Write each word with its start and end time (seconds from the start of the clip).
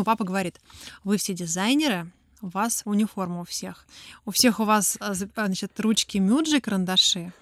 мой 0.00 0.04
папа 0.04 0.24
говорит, 0.24 0.60
вы 1.04 1.18
все 1.18 1.34
дизайнеры, 1.34 2.10
у 2.42 2.48
вас 2.48 2.82
униформа 2.86 3.42
у 3.42 3.44
всех. 3.44 3.86
У 4.24 4.30
всех 4.30 4.60
у 4.60 4.64
вас, 4.64 4.96
а, 5.00 5.12
а, 5.12 5.46
значит, 5.46 5.78
ручки 5.78 6.18
мюджи, 6.18 6.60
карандаши, 6.60 7.32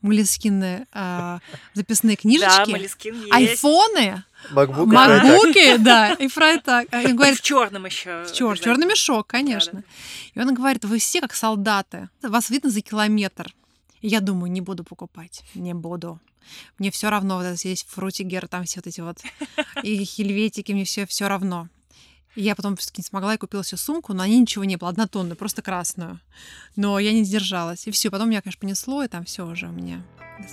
Молескины 0.00 0.86
э, 0.94 1.38
записные 1.74 2.16
книжечки, 2.16 3.10
да, 3.10 3.36
айфоны, 3.36 4.24
Макбук, 4.50 4.86
макбуки, 4.86 5.76
да, 5.76 6.14
и 6.14 6.28
фрайтак. 6.28 6.86
И 6.94 7.12
говорит, 7.12 7.38
в 7.38 7.42
черном 7.42 7.84
еще. 7.84 8.24
В 8.24 8.32
чер, 8.32 8.58
черный 8.58 8.86
мешок, 8.86 9.26
конечно. 9.26 9.80
Да, 9.80 9.84
да. 10.34 10.40
И 10.40 10.44
он 10.46 10.54
говорит, 10.54 10.86
вы 10.86 10.98
все 10.98 11.20
как 11.20 11.34
солдаты, 11.34 12.08
вас 12.22 12.48
видно 12.48 12.70
за 12.70 12.80
километр. 12.80 13.54
И 14.00 14.08
я 14.08 14.20
думаю, 14.20 14.50
не 14.50 14.62
буду 14.62 14.82
покупать, 14.82 15.42
не 15.54 15.74
буду. 15.74 16.20
Мне 16.78 16.90
все 16.90 17.10
равно, 17.10 17.36
вот 17.36 17.58
здесь 17.58 17.84
фрутигер, 17.88 18.48
там 18.48 18.64
все 18.64 18.78
вот 18.78 18.86
эти 18.86 19.00
вот 19.00 19.18
и 19.82 20.04
хельветики, 20.04 20.72
мне 20.72 20.84
все 20.84 21.06
все 21.06 21.28
равно. 21.28 21.68
И 22.36 22.42
я 22.42 22.54
потом 22.54 22.76
все-таки 22.76 23.00
не 23.00 23.06
смогла 23.06 23.34
и 23.34 23.38
купила 23.38 23.64
себе 23.64 23.78
сумку, 23.78 24.12
но 24.12 24.22
они 24.22 24.38
ничего 24.38 24.64
не 24.64 24.76
было, 24.76 24.90
однотонную, 24.90 25.36
просто 25.36 25.62
красную. 25.62 26.20
Но 26.76 26.98
я 26.98 27.14
не 27.14 27.24
сдержалась. 27.24 27.86
И 27.86 27.90
все, 27.90 28.10
потом 28.10 28.28
меня, 28.28 28.42
конечно, 28.42 28.60
понесло, 28.60 29.02
и 29.02 29.08
там 29.08 29.24
все 29.24 29.46
уже 29.46 29.68
у 29.68 29.72
меня. 29.72 30.02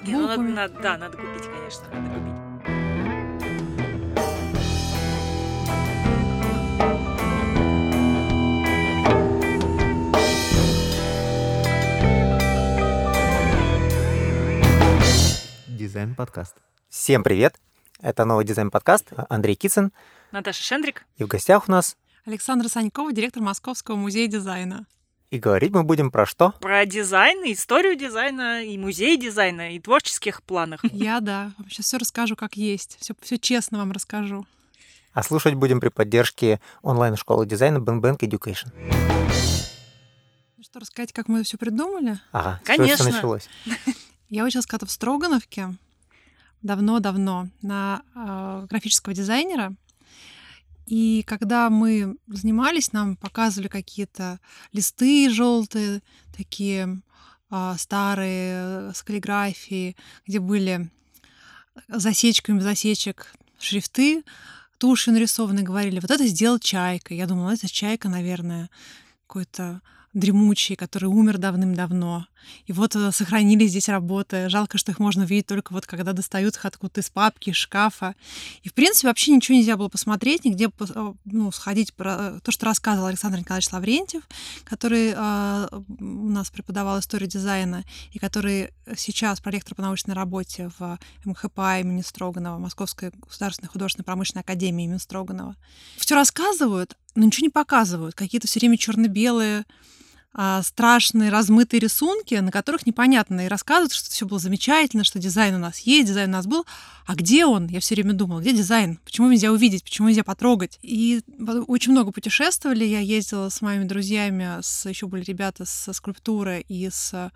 Не, 0.05 0.13
ну, 0.13 0.27
надо, 0.27 0.41
надо, 0.43 0.79
да, 0.81 0.97
надо 0.97 1.17
купить, 1.17 1.43
конечно, 1.43 1.83
надо 1.91 2.09
купить. 2.15 2.33
Дизайн-подкаст. 15.67 16.55
Всем 16.87 17.23
привет! 17.23 17.59
Это 18.03 18.25
новый 18.25 18.43
дизайн-подкаст. 18.43 19.11
Андрей 19.29 19.55
Кицин. 19.55 19.93
Наташа 20.33 20.61
Шендрик. 20.61 21.05
И 21.15 21.23
в 21.23 21.27
гостях 21.27 21.69
у 21.69 21.71
нас 21.71 21.95
Александра 22.25 22.67
Санькова, 22.67 23.13
директор 23.13 23.41
Московского 23.41 23.95
музея 23.95 24.27
дизайна. 24.27 24.85
И 25.29 25.39
говорить 25.39 25.71
мы 25.71 25.83
будем 25.83 26.11
про 26.11 26.25
что? 26.25 26.51
Про 26.59 26.85
дизайн, 26.85 27.39
историю 27.45 27.95
дизайна, 27.95 28.61
и 28.61 28.77
музей 28.77 29.15
дизайна, 29.15 29.73
и 29.73 29.79
творческих 29.79 30.43
планах. 30.43 30.81
Я, 30.83 31.21
да. 31.21 31.53
Сейчас 31.69 31.85
все 31.85 31.97
расскажу, 31.97 32.35
как 32.35 32.57
есть. 32.57 32.97
Все, 32.99 33.13
все 33.21 33.37
честно 33.39 33.77
вам 33.77 33.93
расскажу. 33.93 34.45
А 35.13 35.23
слушать 35.23 35.53
будем 35.53 35.79
при 35.79 35.87
поддержке 35.87 36.59
онлайн-школы 36.81 37.45
дизайна 37.45 37.77
Bang 37.77 38.01
Bang 38.01 38.19
Education. 38.19 38.67
Ну 40.57 40.63
что, 40.63 40.79
рассказать, 40.81 41.13
как 41.13 41.29
мы 41.29 41.37
это 41.37 41.45
все 41.45 41.57
придумали? 41.57 42.19
Ага, 42.33 42.59
Конечно. 42.65 43.05
Что 43.05 43.13
началось? 43.13 43.49
Я 44.27 44.43
училась 44.43 44.65
когда-то 44.65 44.87
в 44.87 44.91
Строгановке, 44.91 45.75
давно-давно, 46.63 47.49
на 47.61 48.01
э, 48.15 48.65
графического 48.69 49.13
дизайнера. 49.13 49.75
И 50.85 51.23
когда 51.27 51.69
мы 51.69 52.17
занимались, 52.27 52.91
нам 52.91 53.15
показывали 53.15 53.67
какие-то 53.67 54.39
листы 54.73 55.29
желтые, 55.29 56.01
такие 56.35 57.01
а, 57.49 57.77
старые, 57.77 58.93
с 58.93 59.01
каллиграфией, 59.03 59.95
где 60.25 60.39
были 60.39 60.89
засечками 61.87 62.59
засечек 62.59 63.33
шрифты, 63.59 64.23
тушью 64.77 65.13
нарисованы, 65.13 65.61
говорили, 65.61 65.99
вот 65.99 66.11
это 66.11 66.25
сделал 66.27 66.59
чайка. 66.59 67.13
Я 67.13 67.27
думала, 67.27 67.51
это 67.51 67.69
чайка, 67.69 68.09
наверное, 68.09 68.69
какой-то 69.27 69.81
дремучий, 70.13 70.75
который 70.75 71.05
умер 71.05 71.37
давным-давно. 71.37 72.27
И 72.65 72.73
вот 72.73 72.95
э, 72.95 73.11
сохранились 73.11 73.69
здесь 73.69 73.89
работы. 73.89 74.49
Жалко, 74.49 74.77
что 74.77 74.91
их 74.91 74.99
можно 74.99 75.23
увидеть 75.23 75.47
только 75.47 75.73
вот 75.73 75.85
когда 75.85 76.13
достают 76.13 76.55
их 76.55 76.65
откуда-то 76.65 77.01
из 77.01 77.09
папки, 77.09 77.49
из 77.49 77.55
шкафа. 77.55 78.15
И, 78.63 78.69
в 78.69 78.73
принципе, 78.73 79.07
вообще 79.07 79.31
ничего 79.31 79.57
нельзя 79.57 79.77
было 79.77 79.89
посмотреть, 79.89 80.45
нигде 80.45 80.69
э, 80.69 81.13
ну, 81.25 81.51
сходить 81.51 81.93
про 81.93 82.15
э, 82.19 82.39
то, 82.43 82.51
что 82.51 82.65
рассказывал 82.65 83.07
Александр 83.07 83.39
Николаевич 83.39 83.71
Лаврентьев, 83.71 84.23
который 84.63 85.13
э, 85.15 85.67
у 85.99 86.29
нас 86.29 86.49
преподавал 86.49 86.99
историю 86.99 87.29
дизайна, 87.29 87.83
и 88.11 88.19
который 88.19 88.71
сейчас 88.95 89.39
проректор 89.39 89.75
по 89.75 89.81
научной 89.81 90.13
работе 90.13 90.71
в 90.77 90.99
МХПА 91.25 91.79
имени 91.79 92.01
Строганова, 92.01 92.57
Московской 92.57 93.11
государственной 93.27 93.69
художественной 93.69 94.05
промышленной 94.05 94.41
академии 94.41 94.85
имени 94.85 94.97
Строганова. 94.97 95.55
Все 95.97 96.15
рассказывают, 96.15 96.97
но 97.15 97.25
ничего 97.25 97.45
не 97.45 97.51
показывают. 97.51 98.15
Какие-то 98.15 98.47
все 98.47 98.59
время 98.59 98.77
черно-белые 98.77 99.65
страшные 100.63 101.29
размытые 101.29 101.79
рисунки, 101.79 102.35
на 102.35 102.51
которых 102.51 102.85
непонятно, 102.87 103.45
и 103.45 103.49
рассказывают, 103.49 103.93
что 103.93 104.09
все 104.09 104.25
было 104.25 104.39
замечательно, 104.39 105.03
что 105.03 105.19
дизайн 105.19 105.55
у 105.55 105.59
нас 105.59 105.79
есть, 105.79 106.07
дизайн 106.07 106.29
у 106.29 106.33
нас 106.33 106.47
был. 106.47 106.65
А 107.05 107.15
где 107.15 107.45
он? 107.45 107.67
Я 107.67 107.79
все 107.79 107.95
время 107.95 108.13
думала, 108.13 108.39
где 108.39 108.53
дизайн? 108.53 108.99
Почему 109.03 109.29
нельзя 109.29 109.51
увидеть? 109.51 109.83
Почему 109.83 110.09
нельзя 110.09 110.23
потрогать? 110.23 110.79
И 110.81 111.21
очень 111.67 111.91
много 111.91 112.11
путешествовали. 112.11 112.85
Я 112.85 112.99
ездила 112.99 113.49
с 113.49 113.61
моими 113.61 113.83
друзьями, 113.83 114.61
с, 114.61 114.89
еще 114.89 115.07
были 115.07 115.23
ребята 115.23 115.65
со 115.65 115.93
скульптуры 115.93 116.65
и 116.67 116.89
с 116.89 117.31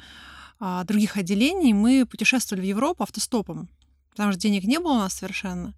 а, 0.59 0.84
других 0.85 1.18
отделений. 1.18 1.74
Мы 1.74 2.06
путешествовали 2.06 2.64
в 2.64 2.68
Европу 2.68 3.03
автостопом 3.03 3.69
потому 4.17 4.33
что 4.33 4.41
денег 4.41 4.63
не 4.63 4.79
было 4.79 4.94
у 4.94 4.97
нас 4.97 5.13
совершенно, 5.13 5.73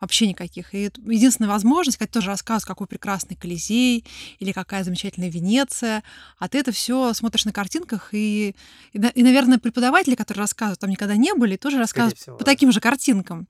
вообще 0.00 0.26
никаких. 0.26 0.74
И 0.74 0.90
единственная 1.06 1.50
возможность, 1.50 1.98
как 1.98 2.10
тоже 2.10 2.28
рассказывать, 2.28 2.64
какой 2.64 2.86
прекрасный 2.86 3.36
Колизей 3.36 4.04
или 4.38 4.52
какая 4.52 4.84
замечательная 4.84 5.28
Венеция, 5.28 6.02
а 6.38 6.48
ты 6.48 6.58
это 6.58 6.72
все 6.72 7.12
смотришь 7.12 7.44
на 7.44 7.52
картинках, 7.52 8.14
и, 8.14 8.54
и, 8.92 8.98
и, 8.98 9.22
наверное, 9.22 9.58
преподаватели, 9.58 10.14
которые 10.14 10.42
рассказывают, 10.42 10.80
там 10.80 10.90
никогда 10.90 11.16
не 11.16 11.34
были, 11.34 11.56
тоже 11.56 11.78
рассказывают 11.78 12.18
всего, 12.18 12.36
по 12.36 12.44
да. 12.44 12.52
таким 12.52 12.72
же 12.72 12.80
картинкам. 12.80 13.48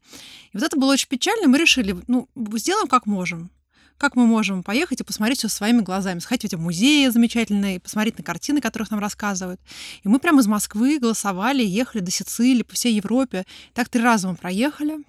И 0.52 0.56
вот 0.56 0.62
это 0.64 0.76
было 0.76 0.92
очень 0.92 1.08
печально, 1.08 1.48
мы 1.48 1.58
решили, 1.58 1.96
ну, 2.08 2.28
сделаем 2.56 2.88
как 2.88 3.06
можем 3.06 3.50
как 4.00 4.16
мы 4.16 4.26
можем 4.26 4.62
поехать 4.62 5.02
и 5.02 5.04
посмотреть 5.04 5.40
все 5.40 5.48
своими 5.48 5.82
глазами, 5.82 6.20
сходить 6.20 6.42
в 6.42 6.44
эти 6.46 6.54
музеи 6.54 7.08
замечательные, 7.08 7.80
посмотреть 7.80 8.16
на 8.16 8.24
картины, 8.24 8.62
которых 8.62 8.90
нам 8.90 8.98
рассказывают. 8.98 9.60
И 10.02 10.08
мы 10.08 10.18
прямо 10.18 10.40
из 10.40 10.46
Москвы 10.46 10.98
голосовали, 10.98 11.62
ехали 11.62 12.00
до 12.00 12.10
Сицилии, 12.10 12.62
по 12.62 12.72
всей 12.72 12.94
Европе. 12.94 13.44
Так 13.74 13.90
три 13.90 14.02
раза 14.02 14.28
мы 14.28 14.36
проехали. 14.36 15.04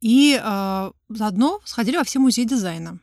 И 0.00 0.38
э, 0.42 0.90
заодно 1.08 1.60
сходили 1.64 1.96
во 1.96 2.04
все 2.04 2.18
музеи 2.18 2.44
дизайна. 2.44 2.98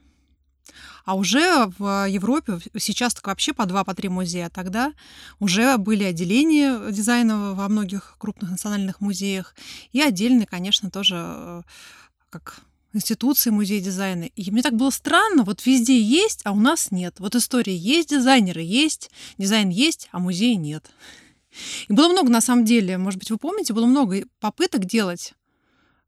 А 1.06 1.16
уже 1.16 1.72
в 1.80 2.06
Европе 2.10 2.60
сейчас 2.78 3.14
так 3.14 3.26
вообще 3.28 3.54
по 3.54 3.66
два, 3.66 3.86
по 3.86 3.96
три 3.96 4.10
музея. 4.10 4.50
Тогда 4.50 4.92
уже 5.40 5.78
были 5.78 6.04
отделения 6.04 6.92
дизайна 6.92 7.54
во 7.54 7.70
многих 7.70 8.16
крупных 8.18 8.52
национальных 8.52 9.00
музеях. 9.00 9.56
И 9.94 10.02
отдельные, 10.02 10.48
конечно, 10.48 10.92
тоже 10.92 11.16
э, 11.18 11.62
как 12.30 12.62
институции 12.94 13.50
музея 13.50 13.82
дизайна. 13.82 14.24
И 14.24 14.52
мне 14.52 14.62
так 14.62 14.76
было 14.76 14.90
странно, 14.90 15.44
вот 15.44 15.66
везде 15.66 16.00
есть, 16.00 16.42
а 16.44 16.52
у 16.52 16.60
нас 16.60 16.92
нет. 16.92 17.16
Вот 17.20 17.36
история 17.36 17.76
есть, 17.76 18.10
дизайнеры 18.10 18.62
есть, 18.62 19.12
дизайн 19.38 19.70
есть, 19.70 20.10
а 20.12 20.20
музея 20.20 20.56
нет. 20.56 20.90
И 21.88 21.94
было 21.94 22.10
много, 22.10 22.30
на 22.30 22.42
самом 22.42 22.66
деле, 22.66 22.98
может 22.98 23.20
быть, 23.20 23.30
вы 23.30 23.38
помните, 23.38 23.74
было 23.74 23.86
много 23.86 24.24
попыток 24.40 24.86
делать 24.86 25.34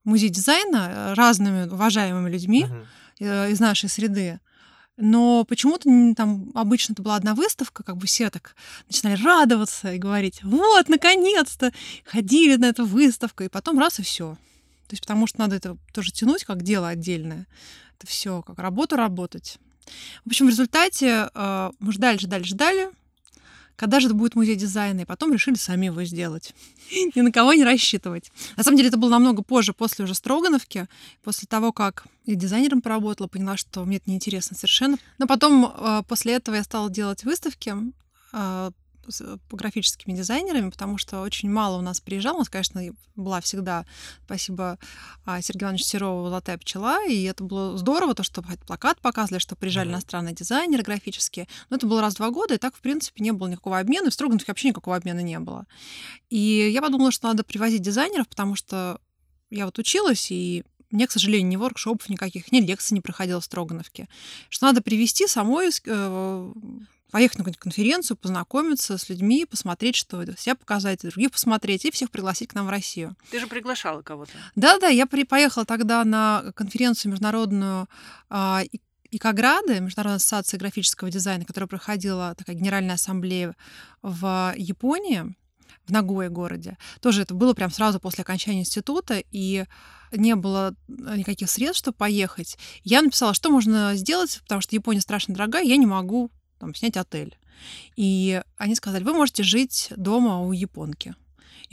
музей 0.03 0.29
дизайна 0.29 0.89
э, 0.89 1.13
разными 1.13 1.69
уважаемыми 1.69 2.29
людьми 2.29 2.67
uh-huh. 3.19 3.51
из 3.51 3.59
нашей 3.59 3.89
среды. 3.89 4.39
Но 4.95 5.43
почему-то 5.45 5.89
там 6.15 6.51
обычно 6.53 6.93
это 6.93 7.01
была 7.01 7.15
одна 7.15 7.33
выставка, 7.33 7.83
как 7.83 7.97
бы 7.97 8.05
все 8.05 8.29
так 8.29 8.55
начинали 8.87 9.21
радоваться 9.23 9.91
и 9.91 9.97
говорить, 9.97 10.43
вот, 10.43 10.87
наконец-то, 10.87 11.71
ходили 12.05 12.57
на 12.57 12.65
эту 12.65 12.85
выставку, 12.85 13.43
и 13.43 13.49
потом 13.49 13.79
раз 13.79 13.99
и 13.99 14.03
все. 14.03 14.37
То 14.87 14.93
есть 14.93 15.01
потому 15.01 15.27
что 15.27 15.39
надо 15.39 15.55
это 15.55 15.77
тоже 15.93 16.11
тянуть 16.11 16.43
как 16.43 16.63
дело 16.63 16.87
отдельное. 16.87 17.47
Это 17.97 18.07
все 18.07 18.41
как 18.41 18.59
работу 18.59 18.95
работать. 18.95 19.59
В 20.23 20.27
общем, 20.27 20.47
в 20.47 20.49
результате 20.49 21.29
э, 21.33 21.71
мы 21.79 21.91
ждали, 21.91 22.17
ждали, 22.17 22.43
ждали, 22.43 22.89
когда 23.75 23.99
же 23.99 24.07
это 24.07 24.15
будет 24.15 24.35
музей 24.35 24.55
дизайна, 24.55 25.01
и 25.01 25.05
потом 25.05 25.33
решили 25.33 25.55
сами 25.55 25.87
его 25.87 26.03
сделать. 26.03 26.53
Ни 27.15 27.21
на 27.21 27.31
кого 27.31 27.53
не 27.53 27.63
рассчитывать. 27.63 28.31
На 28.55 28.63
самом 28.63 28.77
деле 28.77 28.89
это 28.89 28.97
было 28.97 29.09
намного 29.09 29.43
позже, 29.43 29.73
после 29.73 30.05
уже 30.05 30.13
Строгановки, 30.13 30.87
после 31.23 31.47
того, 31.47 31.71
как 31.71 32.05
я 32.25 32.35
дизайнером 32.35 32.81
поработала, 32.81 33.27
поняла, 33.27 33.57
что 33.57 33.83
мне 33.83 33.97
это 33.97 34.09
неинтересно 34.09 34.55
совершенно. 34.55 34.97
Но 35.17 35.27
потом 35.27 35.65
э, 35.65 36.03
после 36.07 36.33
этого 36.33 36.55
я 36.55 36.63
стала 36.63 36.89
делать 36.89 37.23
выставки, 37.23 37.73
э, 38.31 38.71
с 39.07 39.21
э, 39.21 39.37
графическими 39.51 40.13
дизайнерами, 40.13 40.69
потому 40.69 40.97
что 40.97 41.21
очень 41.21 41.49
мало 41.49 41.77
у 41.77 41.81
нас 41.81 41.99
приезжало. 41.99 42.35
У 42.35 42.39
нас, 42.39 42.49
конечно, 42.49 42.81
была 43.15 43.41
всегда, 43.41 43.85
спасибо 44.25 44.79
а, 45.25 45.41
Сергею 45.41 45.67
Ивановичу 45.67 45.85
Серову, 45.85 46.27
«Золотая 46.27 46.57
пчела», 46.57 47.05
и 47.07 47.23
это 47.23 47.43
было 47.43 47.77
здорово, 47.77 48.15
то, 48.15 48.23
что 48.23 48.43
плакат 48.65 48.99
показывали, 49.01 49.39
что 49.39 49.55
приезжали 49.55 49.89
mm-hmm. 49.89 49.93
иностранные 49.93 50.33
дизайнеры 50.35 50.83
графические. 50.83 51.47
Но 51.69 51.77
это 51.77 51.87
было 51.87 52.01
раз 52.01 52.13
в 52.13 52.17
два 52.17 52.29
года, 52.29 52.55
и 52.55 52.57
так, 52.57 52.75
в 52.75 52.81
принципе, 52.81 53.23
не 53.23 53.31
было 53.31 53.47
никакого 53.47 53.79
обмена, 53.79 54.07
и 54.07 54.09
в 54.09 54.13
Строгановке 54.13 54.45
вообще 54.47 54.69
никакого 54.69 54.95
обмена 54.95 55.21
не 55.21 55.39
было. 55.39 55.65
И 56.29 56.69
я 56.71 56.81
подумала, 56.81 57.11
что 57.11 57.27
надо 57.27 57.43
привозить 57.43 57.81
дизайнеров, 57.81 58.27
потому 58.27 58.55
что 58.55 58.99
я 59.49 59.65
вот 59.65 59.77
училась, 59.77 60.31
и 60.31 60.63
мне, 60.93 61.07
к 61.07 61.11
сожалению, 61.11 61.49
ни 61.49 61.55
воркшопов 61.55 62.07
никаких, 62.07 62.51
ни 62.51 62.61
лекций 62.61 62.93
не 62.93 63.01
проходила 63.01 63.41
в 63.41 63.45
Строгановке. 63.45 64.07
Что 64.49 64.67
надо 64.67 64.81
привести 64.81 65.27
самой 65.27 65.69
э, 65.69 66.53
поехать 67.13 67.37
на 67.37 67.43
какую-нибудь 67.43 67.61
конференцию, 67.61 68.17
познакомиться 68.17 68.97
с 68.97 69.07
людьми, 69.07 69.45
посмотреть, 69.45 69.95
что 69.95 70.23
это, 70.23 70.35
себя 70.35 70.55
показать, 70.55 71.01
других 71.03 71.29
посмотреть 71.29 71.85
и 71.85 71.91
всех 71.91 72.09
пригласить 72.09 72.49
к 72.49 72.55
нам 72.55 72.65
в 72.65 72.71
Россию. 72.71 73.15
Ты 73.29 73.39
же 73.39 73.45
приглашала 73.45 74.01
кого-то. 74.01 74.31
Да-да, 74.55 74.87
я 74.87 75.05
при, 75.05 75.23
поехала 75.23 75.63
тогда 75.63 76.03
на 76.05 76.51
конференцию 76.55 77.11
международную 77.11 77.87
а, 78.31 78.63
ИКОГРАДы, 79.11 79.79
Международная 79.79 80.15
ассоциация 80.15 80.57
графического 80.57 81.11
дизайна, 81.11 81.45
которая 81.45 81.67
проходила 81.67 82.33
такая 82.35 82.55
генеральная 82.55 82.95
ассамблея 82.95 83.55
в 84.01 84.55
Японии, 84.57 85.35
в 85.85 85.91
Нагое 85.91 86.29
городе. 86.29 86.79
Тоже 86.99 87.21
это 87.21 87.35
было 87.35 87.53
прям 87.53 87.69
сразу 87.69 87.99
после 87.99 88.23
окончания 88.23 88.61
института, 88.61 89.21
и 89.31 89.65
не 90.11 90.35
было 90.35 90.73
никаких 90.87 91.51
средств, 91.51 91.83
чтобы 91.83 91.95
поехать. 91.95 92.57
Я 92.83 93.03
написала, 93.03 93.35
что 93.35 93.51
можно 93.51 93.95
сделать, 93.95 94.39
потому 94.41 94.61
что 94.61 94.75
Япония 94.75 95.01
страшно 95.01 95.35
дорогая, 95.35 95.63
я 95.63 95.77
не 95.77 95.85
могу 95.85 96.31
там, 96.63 96.75
снять 96.75 96.97
отель. 96.97 97.37
И 97.95 98.41
они 98.57 98.75
сказали, 98.75 99.03
вы 99.03 99.13
можете 99.13 99.43
жить 99.43 99.89
дома 99.95 100.39
у 100.39 100.51
японки. 100.53 101.15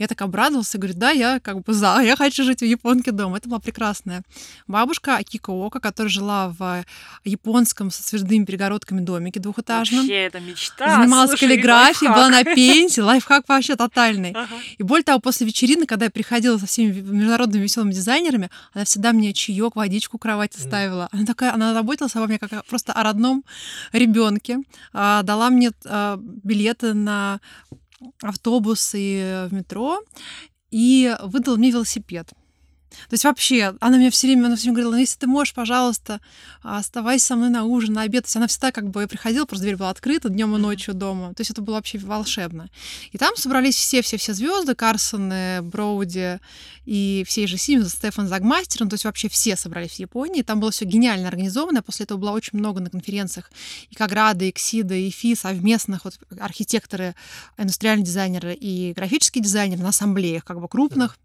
Я 0.01 0.07
так 0.07 0.19
обрадовался, 0.23 0.79
говорю, 0.79 0.97
да, 0.97 1.11
я 1.11 1.39
как 1.39 1.61
бы 1.61 1.73
за, 1.73 1.99
я 2.01 2.15
хочу 2.15 2.43
жить 2.43 2.61
в 2.61 2.65
японке 2.65 3.11
дома. 3.11 3.37
Это 3.37 3.47
была 3.47 3.59
прекрасная 3.59 4.23
бабушка 4.65 5.17
Акика 5.17 5.51
Ока, 5.51 5.79
которая 5.79 6.09
жила 6.09 6.49
в 6.57 6.83
японском 7.23 7.91
со 7.91 8.01
свежими 8.01 8.43
перегородками 8.43 9.01
домике 9.01 9.39
двухэтажном. 9.39 9.99
Вообще, 9.99 10.23
это 10.23 10.39
мечта. 10.39 10.95
Занималась 10.95 11.29
Слушай, 11.29 11.49
каллиграфией, 11.49 12.09
лайфхак. 12.09 12.15
была 12.15 12.29
на 12.29 12.55
пенсии, 12.55 12.99
лайфхак 12.99 13.47
вообще 13.47 13.75
тотальный. 13.75 14.31
Ага. 14.31 14.55
И 14.79 14.81
более 14.81 15.03
того, 15.03 15.19
после 15.19 15.45
вечерины, 15.45 15.85
когда 15.85 16.05
я 16.05 16.11
приходила 16.11 16.57
со 16.57 16.65
всеми 16.65 16.93
международными 16.93 17.61
веселыми 17.61 17.91
дизайнерами, 17.91 18.49
она 18.73 18.85
всегда 18.85 19.11
мне 19.11 19.33
чаек, 19.33 19.75
водичку, 19.75 20.17
кровать 20.17 20.55
ставила. 20.55 21.09
Она 21.11 21.27
такая, 21.27 21.53
она 21.53 21.75
заботилась 21.75 22.15
обо 22.15 22.25
мне 22.25 22.39
как 22.39 22.65
просто 22.65 22.91
о 22.91 23.03
родном 23.03 23.45
ребенке. 23.93 24.57
дала 24.93 25.51
мне 25.51 25.71
а, 25.85 26.17
билеты 26.19 26.95
на 26.95 27.39
автобус 28.21 28.93
и 28.95 29.47
в 29.49 29.53
метро 29.53 29.99
и 30.71 31.15
выдала 31.23 31.57
мне 31.57 31.71
велосипед. 31.71 32.31
То 33.09 33.13
есть 33.13 33.23
вообще, 33.23 33.75
она 33.79 33.97
мне 33.97 34.09
все 34.11 34.27
время, 34.27 34.47
она 34.47 34.55
все 34.55 34.63
время 34.65 34.75
говорила, 34.75 34.91
ну 34.91 34.99
если 34.99 35.17
ты 35.17 35.27
можешь, 35.27 35.53
пожалуйста, 35.53 36.19
оставайся 36.61 37.27
со 37.27 37.35
мной 37.35 37.49
на 37.49 37.63
ужин, 37.63 37.93
на 37.93 38.01
обед. 38.01 38.23
То 38.23 38.27
есть 38.27 38.35
она 38.35 38.47
всегда 38.47 38.71
как 38.71 38.89
бы 38.89 39.01
я 39.01 39.07
приходила, 39.07 39.45
просто 39.45 39.63
дверь 39.63 39.77
была 39.77 39.89
открыта 39.89 40.29
днем 40.29 40.55
и 40.55 40.59
ночью 40.59 40.93
дома. 40.93 41.33
То 41.33 41.41
есть 41.41 41.51
это 41.51 41.61
было 41.61 41.75
вообще 41.75 41.97
волшебно. 41.97 42.69
И 43.11 43.17
там 43.17 43.35
собрались 43.35 43.75
все-все-все 43.75 44.33
звезды, 44.33 44.75
Карсоны, 44.75 45.61
Броуди 45.61 46.39
и 46.85 47.23
все 47.27 47.47
же 47.47 47.57
Симмонс, 47.57 47.93
Стефан 47.93 48.27
Загмастер, 48.27 48.81
ну, 48.83 48.89
то 48.89 48.95
есть 48.95 49.05
вообще 49.05 49.29
все 49.29 49.55
собрались 49.55 49.91
в 49.91 49.99
Японии. 49.99 50.41
Там 50.41 50.59
было 50.59 50.71
все 50.71 50.85
гениально 50.85 51.27
организовано. 51.27 51.81
После 51.81 52.03
этого 52.05 52.17
было 52.17 52.31
очень 52.31 52.57
много 52.59 52.81
на 52.81 52.89
конференциях 52.89 53.51
и 53.89 53.95
Каграда, 53.95 54.45
и 54.45 54.51
Ксида, 54.51 54.95
и 54.95 55.09
ФИ 55.09 55.35
совместных 55.35 56.05
вот, 56.05 56.19
архитекторы, 56.39 57.15
индустриальные 57.57 58.05
дизайнеры 58.05 58.53
и 58.53 58.93
графические 58.93 59.43
дизайнеры 59.43 59.81
на 59.81 59.89
ассамблеях 59.89 60.43
как 60.43 60.59
бы 60.59 60.67
крупных. 60.67 61.17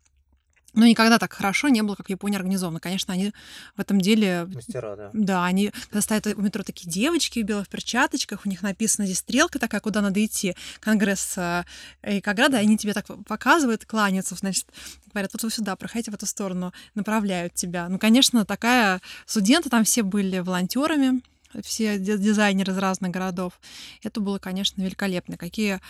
Но 0.76 0.86
никогда 0.86 1.18
так 1.18 1.32
хорошо 1.32 1.68
не 1.68 1.82
было, 1.82 1.96
как 1.96 2.06
в 2.06 2.10
Японии 2.10 2.36
организовано. 2.36 2.80
Конечно, 2.80 3.12
они 3.12 3.32
в 3.76 3.80
этом 3.80 4.00
деле 4.00 4.44
Мастера, 4.44 4.94
да. 4.94 5.10
да, 5.12 5.44
они, 5.44 5.72
когда 5.88 6.00
стоят 6.00 6.26
у 6.26 6.40
метро 6.40 6.62
такие 6.62 6.88
девочки 6.88 7.40
в 7.40 7.44
белых 7.44 7.68
перчаточках, 7.68 8.44
у 8.44 8.48
них 8.48 8.62
написана 8.62 9.06
здесь 9.06 9.18
стрелка 9.18 9.58
такая, 9.58 9.80
куда 9.80 10.02
надо 10.02 10.24
идти, 10.24 10.54
Конгресс 10.80 11.34
э, 11.38 11.64
и 12.06 12.20
Каграда, 12.20 12.58
они 12.58 12.76
тебе 12.76 12.92
так 12.92 13.06
показывают, 13.26 13.86
кланяются, 13.86 14.34
значит, 14.34 14.66
говорят, 15.12 15.32
вот 15.32 15.42
вы 15.42 15.50
сюда, 15.50 15.76
проходите 15.76 16.10
в 16.10 16.14
эту 16.14 16.26
сторону, 16.26 16.72
направляют 16.94 17.54
тебя. 17.54 17.88
Ну, 17.88 17.98
конечно, 17.98 18.44
такая... 18.44 19.00
Студенты 19.24 19.70
там 19.70 19.84
все 19.84 20.02
были 20.02 20.40
волонтерами, 20.40 21.22
все 21.62 21.98
ди- 21.98 22.18
дизайнеры 22.18 22.72
из 22.72 22.78
разных 22.78 23.10
городов. 23.10 23.58
Это 24.02 24.20
было, 24.20 24.38
конечно, 24.38 24.82
великолепно. 24.82 25.38
Какие 25.38 25.80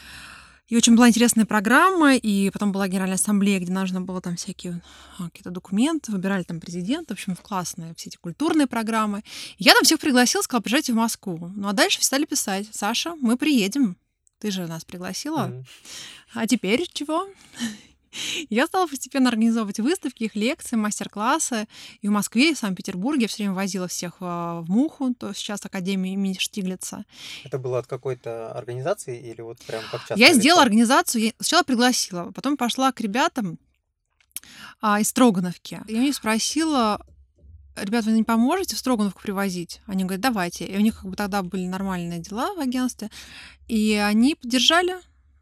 и 0.69 0.77
очень 0.77 0.97
была 0.97 1.09
интересная 1.09 1.47
программа, 1.47 2.17
и 2.17 2.51
потом 2.51 2.73
была 2.73 2.89
Генеральная 2.89 3.15
ассамблея, 3.17 3.61
где 3.61 3.73
нужно 3.73 4.01
было 4.01 4.21
там 4.21 4.37
всякие 4.37 4.83
а, 5.19 5.25
какие-то 5.25 5.51
документы, 5.51 6.11
выбирали 6.13 6.43
там 6.43 6.61
президента, 6.61 7.15
в 7.15 7.19
общем, 7.19 7.37
классные 7.37 7.95
все 7.97 8.09
эти 8.09 8.17
культурные 8.17 8.67
программы. 8.67 9.23
И 9.59 9.65
я 9.65 9.75
там 9.75 9.85
всех 9.85 10.01
пригласила, 10.01 10.43
сказала, 10.43 10.63
приезжайте 10.63 10.93
в 10.93 10.97
Москву. 10.97 11.53
Ну 11.55 11.69
а 11.69 11.73
дальше 11.73 12.03
стали 12.03 12.25
писать, 12.25 12.67
Саша, 12.73 13.15
мы 13.21 13.37
приедем, 13.37 13.97
ты 14.41 14.51
же 14.51 14.67
нас 14.67 14.85
пригласила, 14.85 15.47
Мгм. 15.47 15.65
а 16.35 16.47
теперь 16.47 16.87
чего? 16.93 17.29
Я 18.51 18.67
стала 18.67 18.87
постепенно 18.87 19.29
организовывать 19.29 19.81
выставки, 19.81 20.25
их 20.25 20.35
лекции, 20.35 20.77
мастер-классы. 20.77 21.67
И 22.01 22.09
в 22.09 22.11
Москве, 22.11 22.51
и 22.51 22.55
в 22.55 22.59
Санкт-Петербурге 22.59 23.23
я 23.23 23.29
все 23.29 23.45
время 23.45 23.55
возила 23.55 23.89
всех 23.89 24.15
а, 24.21 24.61
в 24.61 24.71
Муху, 24.71 25.15
то 25.15 25.29
есть 25.29 25.41
сейчас 25.41 25.65
Академия 25.65 26.13
имени 26.13 26.35
Штиглица. 26.39 27.05
Это 27.45 27.59
было 27.59 27.79
от 27.79 27.87
какой-то 27.87 28.53
организации 28.53 29.19
или 29.19 29.41
вот 29.41 29.59
прям 29.67 29.83
как 29.91 30.01
часто? 30.01 30.15
Я 30.17 30.33
сделала 30.33 30.63
организацию, 30.63 31.25
я 31.25 31.33
сначала 31.39 31.63
пригласила, 31.63 32.31
потом 32.33 32.57
пошла 32.57 32.93
к 32.93 33.01
ребятам 33.01 33.59
а, 34.81 35.01
из 35.01 35.09
Строгановки. 35.09 35.83
Я 35.89 35.99
у 35.99 36.03
них 36.03 36.15
спросила, 36.15 37.05
ребят, 37.77 38.05
вы 38.05 38.13
не 38.13 38.25
поможете 38.25 38.77
в 38.77 38.79
Строгановку 38.79 39.23
привозить? 39.23 39.81
Они 39.87 40.05
говорят, 40.05 40.21
давайте. 40.21 40.67
И 40.67 40.77
у 40.77 40.81
них 40.81 41.01
как 41.01 41.11
бы 41.11 41.17
тогда 41.17 41.43
были 41.43 41.67
нормальные 41.67 42.21
дела 42.21 42.55
в 42.55 42.61
агентстве. 42.61 43.11
И 43.69 43.95
они 43.95 44.35
поддержали, 44.35 44.97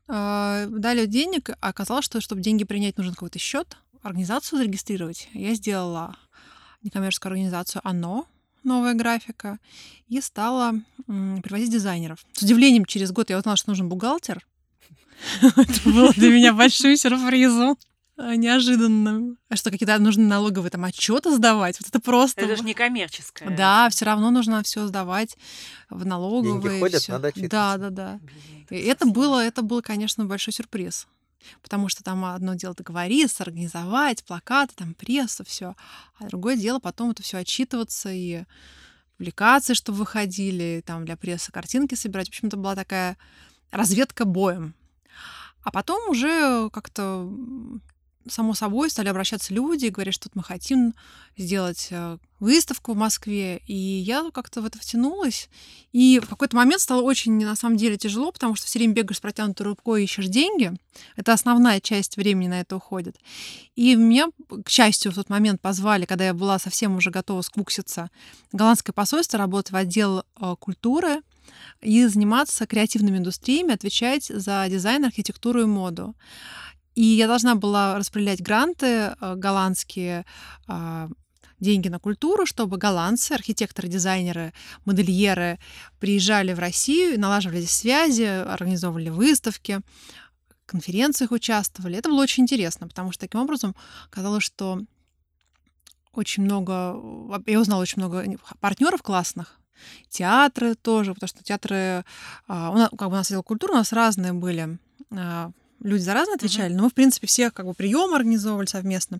дали 0.06 1.06
денег, 1.06 1.50
а 1.60 1.68
оказалось, 1.68 2.04
что 2.04 2.20
чтобы 2.20 2.42
деньги 2.42 2.64
принять, 2.64 2.96
нужен 2.98 3.14
какой-то 3.14 3.38
счет, 3.38 3.76
организацию 4.02 4.58
зарегистрировать. 4.58 5.28
Я 5.32 5.54
сделала 5.54 6.16
некоммерческую 6.82 7.30
организацию 7.30 7.80
«Оно», 7.84 8.26
новая 8.62 8.94
графика, 8.94 9.58
и 10.08 10.20
стала 10.20 10.74
привозить 11.06 11.70
дизайнеров. 11.70 12.24
С 12.34 12.42
удивлением 12.42 12.84
через 12.84 13.12
год 13.12 13.30
я 13.30 13.38
узнала, 13.38 13.56
что 13.56 13.70
нужен 13.70 13.88
бухгалтер. 13.88 14.46
Это 15.42 15.80
было 15.90 16.12
для 16.12 16.30
меня 16.30 16.52
большим 16.52 16.96
сюрпризом. 16.96 17.76
а, 18.16 18.36
Неожиданным. 18.36 19.38
А 19.48 19.56
что, 19.56 19.70
какие-то 19.70 19.98
нужны 19.98 20.24
налоговые 20.26 20.70
там 20.70 20.84
отчеты 20.84 21.30
сдавать? 21.34 21.78
Вот 21.80 21.88
это 21.88 22.00
просто... 22.00 22.42
Это 22.42 22.56
же 22.56 22.62
не 22.64 22.74
коммерческое. 22.74 23.56
Да, 23.56 23.88
все 23.90 24.04
равно 24.04 24.30
нужно 24.30 24.62
все 24.62 24.86
сдавать 24.86 25.36
в 25.90 26.04
налоговые. 26.04 26.60
Деньги 26.62 26.80
ходят, 26.80 27.02
всё. 27.02 27.12
надо 27.12 27.22
Да, 27.22 27.28
отчитываться. 27.28 27.78
да, 27.78 27.90
да. 27.90 28.18
Блин, 28.22 28.53
Это 28.70 29.06
было, 29.06 29.44
это 29.44 29.62
был, 29.62 29.82
конечно, 29.82 30.24
большой 30.24 30.52
сюрприз. 30.52 31.06
Потому 31.62 31.88
что 31.88 32.02
там 32.02 32.24
одно 32.24 32.54
дело 32.54 32.74
договориться, 32.74 33.42
организовать, 33.42 34.24
плакаты, 34.24 34.74
там 34.76 34.94
прессу, 34.94 35.44
все. 35.44 35.76
А 36.18 36.26
другое 36.26 36.56
дело 36.56 36.78
потом 36.78 37.10
это 37.10 37.22
все 37.22 37.38
отчитываться 37.38 38.10
и 38.10 38.44
публикации, 39.16 39.74
чтобы 39.74 39.98
выходили, 39.98 40.82
там 40.84 41.04
для 41.04 41.16
прессы 41.16 41.52
картинки 41.52 41.94
собирать. 41.94 42.26
В 42.26 42.30
общем, 42.30 42.48
это 42.48 42.56
была 42.56 42.74
такая 42.74 43.16
разведка 43.70 44.24
боем. 44.24 44.74
А 45.62 45.70
потом 45.70 46.10
уже 46.10 46.68
как-то 46.70 47.30
само 48.28 48.54
собой 48.54 48.90
стали 48.90 49.08
обращаться 49.08 49.52
люди 49.52 49.86
и 49.86 49.90
говорить, 49.90 50.14
что 50.14 50.28
мы 50.34 50.42
хотим 50.42 50.94
сделать 51.36 51.88
э, 51.90 52.18
выставку 52.40 52.92
в 52.92 52.96
Москве. 52.96 53.60
И 53.66 53.74
я 53.74 54.30
как-то 54.32 54.62
в 54.62 54.64
это 54.66 54.78
втянулась. 54.78 55.48
И 55.92 56.20
в 56.20 56.28
какой-то 56.28 56.56
момент 56.56 56.80
стало 56.80 57.02
очень, 57.02 57.32
на 57.44 57.56
самом 57.56 57.76
деле, 57.76 57.96
тяжело, 57.96 58.32
потому 58.32 58.54
что 58.54 58.66
все 58.66 58.78
время 58.78 58.94
бегаешь 58.94 59.18
с 59.18 59.20
протянутой 59.20 59.66
рукой 59.66 60.04
ищешь 60.04 60.26
деньги. 60.26 60.72
Это 61.16 61.32
основная 61.32 61.80
часть 61.80 62.16
времени 62.16 62.48
на 62.48 62.60
это 62.60 62.76
уходит. 62.76 63.16
И 63.76 63.94
меня, 63.94 64.28
к 64.64 64.68
счастью, 64.68 65.12
в 65.12 65.16
тот 65.16 65.28
момент 65.28 65.60
позвали, 65.60 66.04
когда 66.04 66.24
я 66.26 66.34
была 66.34 66.58
совсем 66.58 66.96
уже 66.96 67.10
готова 67.10 67.42
скукситься, 67.42 68.10
голландское 68.52 68.92
посольство 68.92 69.38
работать 69.38 69.72
в 69.72 69.76
отдел 69.76 70.24
э, 70.40 70.54
культуры 70.58 71.22
и 71.80 72.06
заниматься 72.06 72.66
креативными 72.66 73.18
индустриями, 73.18 73.74
отвечать 73.74 74.26
за 74.26 74.66
дизайн, 74.68 75.04
архитектуру 75.04 75.62
и 75.62 75.66
моду. 75.66 76.14
И 76.94 77.02
я 77.02 77.26
должна 77.26 77.54
была 77.54 77.96
распределять 77.96 78.40
гранты 78.40 78.86
э, 78.86 79.34
голландские, 79.36 80.24
а, 80.68 81.08
деньги 81.60 81.88
на 81.88 81.98
культуру, 81.98 82.46
чтобы 82.46 82.76
голландцы, 82.76 83.32
архитекторы, 83.32 83.88
дизайнеры, 83.88 84.52
модельеры 84.84 85.58
приезжали 85.98 86.52
в 86.52 86.58
Россию, 86.58 87.18
налаживали 87.18 87.64
связи, 87.64 88.22
организовывали 88.22 89.08
выставки, 89.08 89.80
в 90.50 90.66
конференциях 90.66 91.32
участвовали. 91.32 91.98
Это 91.98 92.08
было 92.08 92.22
очень 92.22 92.44
интересно, 92.44 92.86
потому 92.88 93.12
что 93.12 93.20
таким 93.26 93.40
образом 93.40 93.74
казалось, 94.10 94.44
что 94.44 94.80
очень 96.12 96.44
много, 96.44 97.00
я 97.46 97.60
узнала 97.60 97.82
очень 97.82 98.00
много 98.00 98.24
партнеров 98.60 99.02
классных, 99.02 99.58
театры 100.08 100.74
тоже, 100.74 101.14
потому 101.14 101.28
что 101.28 101.42
театры, 101.42 102.04
а, 102.46 102.70
у 102.70 102.74
нас, 102.74 102.90
как 102.90 103.08
бы 103.08 103.14
у 103.14 103.18
нас 103.18 103.28
отдел 103.28 103.42
культуры, 103.42 103.72
у 103.74 103.76
нас 103.76 103.92
разные 103.92 104.32
были 104.32 104.78
а, 105.10 105.50
люди 105.84 106.02
за 106.02 106.14
разные 106.14 106.34
отвечали, 106.34 106.72
но 106.72 106.84
мы, 106.84 106.90
в 106.90 106.94
принципе, 106.94 107.28
все 107.28 107.50
как 107.50 107.66
бы 107.66 107.74
приемы 107.74 108.16
организовывали 108.16 108.66
совместно. 108.66 109.18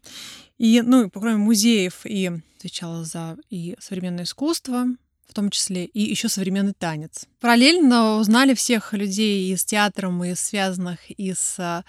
И, 0.59 0.83
ну, 0.83 1.09
кроме 1.11 1.37
музеев, 1.37 2.04
и 2.04 2.33
отвечала 2.56 3.04
за 3.04 3.37
и 3.50 3.76
современное 3.78 4.25
искусство, 4.25 4.87
в 5.26 5.34
том 5.34 5.50
числе, 5.50 5.84
и 5.84 6.00
еще 6.00 6.28
современный 6.28 6.74
танец. 6.74 7.26
Параллельно 7.40 8.16
узнали 8.16 8.54
всех 8.54 8.92
людей 8.92 9.52
из 9.52 9.64
театром, 9.64 10.22
и 10.24 10.34
связанных, 10.34 11.10
из 11.10 11.56
а, 11.58 11.84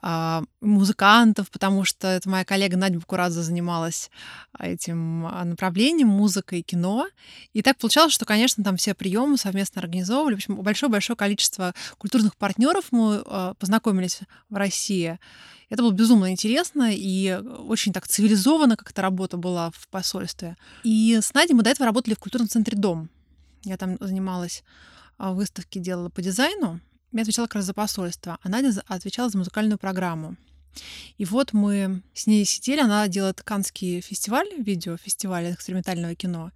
а, 0.00 0.42
музыкантов, 0.60 1.50
потому 1.50 1.84
что 1.84 2.08
это 2.08 2.28
моя 2.28 2.44
коллега 2.44 2.76
Надя 2.76 2.98
Бакурадзе 2.98 3.42
занималась 3.42 4.10
этим 4.58 5.26
а, 5.26 5.44
направлением, 5.44 6.08
музыкой 6.08 6.60
и 6.60 6.62
кино. 6.62 7.06
И 7.52 7.62
так 7.62 7.78
получалось, 7.78 8.12
что, 8.12 8.24
конечно, 8.24 8.62
там 8.62 8.76
все 8.76 8.94
приемы 8.94 9.36
совместно 9.38 9.80
организовывали. 9.80 10.34
В 10.34 10.38
общем, 10.38 10.56
большое-большое 10.56 11.16
количество 11.16 11.74
культурных 11.98 12.36
партнеров 12.36 12.86
мы 12.90 13.22
а, 13.24 13.54
познакомились 13.54 14.20
в 14.50 14.56
России. 14.56 15.18
Это 15.72 15.84
было 15.84 15.92
безумно 15.92 16.30
интересно 16.30 16.90
и 16.92 17.32
очень 17.66 17.94
так 17.94 18.06
цивилизованно 18.06 18.76
как-то 18.76 19.00
работа 19.00 19.38
была 19.38 19.70
в 19.70 19.88
посольстве. 19.88 20.58
И 20.84 21.18
с 21.18 21.32
Надей 21.32 21.54
мы 21.54 21.62
до 21.62 21.70
этого 21.70 21.86
работали 21.86 22.12
в 22.12 22.18
культурном 22.18 22.46
центре 22.46 22.76
«Дом». 22.76 23.08
Я 23.64 23.78
там 23.78 23.96
занималась 23.98 24.64
а, 25.16 25.32
выставки, 25.32 25.78
делала 25.78 26.10
по 26.10 26.20
дизайну. 26.20 26.80
Я 27.12 27.22
отвечала 27.22 27.46
как 27.46 27.54
раз 27.54 27.64
за 27.64 27.72
посольство, 27.72 28.38
а 28.42 28.48
Надя 28.50 28.82
отвечала 28.86 29.30
за 29.30 29.38
музыкальную 29.38 29.78
программу. 29.78 30.36
И 31.18 31.24
вот 31.24 31.52
мы 31.52 32.02
с 32.14 32.26
ней 32.26 32.44
сидели, 32.44 32.80
она 32.80 33.06
делает 33.08 33.42
Канский 33.42 34.00
фестиваль, 34.00 34.48
видеофестиваль 34.58 35.52
экспериментального 35.52 36.14
кино. 36.14 36.50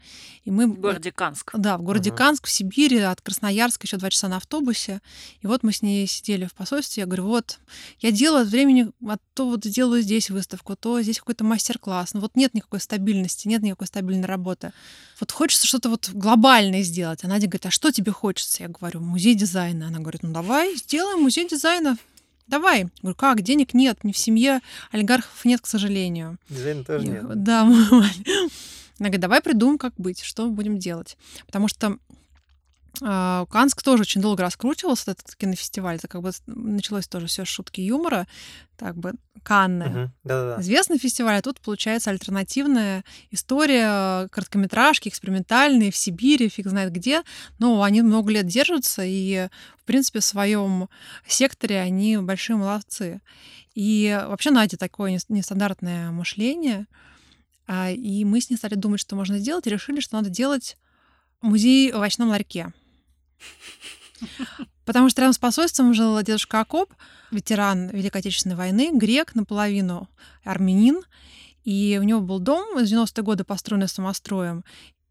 И 0.44 0.50
мы... 0.50 0.66
В 0.66 0.80
городе 0.80 1.12
Канск. 1.12 1.52
Да, 1.56 1.78
в 1.78 1.82
городе 1.82 2.10
uh-huh. 2.10 2.16
Канск, 2.16 2.46
в 2.46 2.50
Сибири, 2.50 2.98
от 2.98 3.20
Красноярска 3.20 3.86
еще 3.86 3.96
два 3.96 4.10
часа 4.10 4.28
на 4.28 4.36
автобусе. 4.38 5.00
И 5.40 5.46
вот 5.46 5.62
мы 5.62 5.72
с 5.72 5.82
ней 5.82 6.06
сидели 6.06 6.46
в 6.46 6.54
посольстве, 6.54 7.02
я 7.02 7.06
говорю, 7.06 7.26
вот, 7.26 7.58
я 8.00 8.10
делаю 8.10 8.42
от 8.42 8.48
времени, 8.48 8.90
а 9.06 9.16
то 9.34 9.48
вот 9.48 9.60
делаю 9.60 10.02
здесь 10.02 10.30
выставку, 10.30 10.76
то 10.76 11.00
здесь 11.02 11.18
какой-то 11.18 11.44
мастер-класс. 11.44 12.14
Но 12.14 12.20
вот 12.20 12.34
нет 12.34 12.54
никакой 12.54 12.80
стабильности, 12.80 13.48
нет 13.48 13.62
никакой 13.62 13.86
стабильной 13.86 14.26
работы. 14.26 14.72
Вот 15.20 15.32
хочется 15.32 15.66
что-то 15.66 15.88
вот 15.90 16.10
глобальное 16.12 16.82
сделать. 16.82 17.20
А 17.22 17.28
Надя 17.28 17.46
говорит, 17.46 17.66
а 17.66 17.70
что 17.70 17.90
тебе 17.90 18.12
хочется? 18.12 18.62
Я 18.62 18.68
говорю, 18.68 19.00
музей 19.00 19.34
дизайна. 19.34 19.88
Она 19.88 19.98
говорит, 19.98 20.22
ну 20.22 20.32
давай 20.32 20.76
сделаем 20.76 21.22
музей 21.22 21.48
дизайна 21.48 21.96
давай. 22.46 22.88
Говорю, 23.02 23.16
как, 23.16 23.42
денег 23.42 23.74
нет, 23.74 24.04
не 24.04 24.12
в 24.12 24.18
семье 24.18 24.60
олигархов 24.90 25.44
нет, 25.44 25.60
к 25.60 25.66
сожалению. 25.66 26.38
Дизайна 26.48 26.84
тоже 26.84 27.06
нет. 27.06 27.42
Да, 27.42 27.62
она 27.62 29.08
говорит, 29.10 29.20
давай 29.20 29.40
придумаем, 29.42 29.78
как 29.78 29.92
быть, 29.98 30.22
что 30.22 30.48
будем 30.48 30.78
делать. 30.78 31.18
Потому 31.46 31.68
что 31.68 31.98
Канск 33.00 33.82
тоже 33.82 34.02
очень 34.02 34.20
долго 34.20 34.42
раскручивался, 34.42 35.12
этот 35.12 35.34
кинофестиваль. 35.36 35.96
Это 35.96 36.08
как 36.08 36.22
бы 36.22 36.30
началось 36.46 37.06
тоже 37.08 37.26
все 37.26 37.44
с 37.44 37.48
шутки 37.48 37.80
юмора, 37.80 38.26
так 38.76 38.96
бы 38.96 39.12
Канны. 39.42 40.10
Да-да-да. 40.24 40.60
Известный 40.60 40.98
фестиваль, 40.98 41.38
а 41.38 41.42
тут 41.42 41.60
получается 41.60 42.10
альтернативная 42.10 43.04
история, 43.30 44.28
короткометражки, 44.28 45.08
экспериментальные 45.08 45.90
в 45.90 45.96
Сибири, 45.96 46.48
фиг 46.48 46.66
знает 46.68 46.92
где. 46.92 47.22
Но 47.58 47.82
они 47.82 48.02
много 48.02 48.32
лет 48.32 48.46
держатся, 48.46 49.02
и, 49.04 49.48
в 49.78 49.84
принципе, 49.84 50.20
в 50.20 50.24
своем 50.24 50.88
секторе 51.26 51.80
они 51.80 52.16
большие 52.18 52.56
молодцы. 52.56 53.20
И 53.74 54.18
вообще 54.26 54.50
Надя 54.50 54.76
такое 54.76 55.12
нес- 55.12 55.26
нестандартное 55.28 56.10
мышление. 56.10 56.86
А, 57.68 57.90
И 57.90 58.24
мы 58.24 58.40
с 58.40 58.50
ней 58.50 58.56
стали 58.56 58.74
думать, 58.74 59.00
что 59.00 59.16
можно 59.16 59.38
сделать, 59.38 59.66
и 59.66 59.70
решили, 59.70 60.00
что 60.00 60.16
надо 60.16 60.30
делать 60.30 60.76
музей 61.42 61.92
в 61.92 61.96
овощном 61.96 62.28
ларьке. 62.30 62.72
Потому 64.84 65.08
что 65.10 65.20
рядом 65.20 65.32
с 65.32 65.38
посольством 65.38 65.94
жил 65.94 66.20
дедушка 66.22 66.60
Акоп, 66.60 66.92
ветеран 67.30 67.88
Великой 67.90 68.18
Отечественной 68.18 68.56
войны, 68.56 68.90
грек 68.92 69.34
наполовину, 69.34 70.08
армянин. 70.44 71.02
И 71.64 71.98
у 72.00 72.04
него 72.04 72.20
был 72.20 72.38
дом 72.38 72.78
из 72.78 72.92
90-е 72.92 73.24
годы, 73.24 73.44
построенный 73.44 73.88
самостроем. 73.88 74.64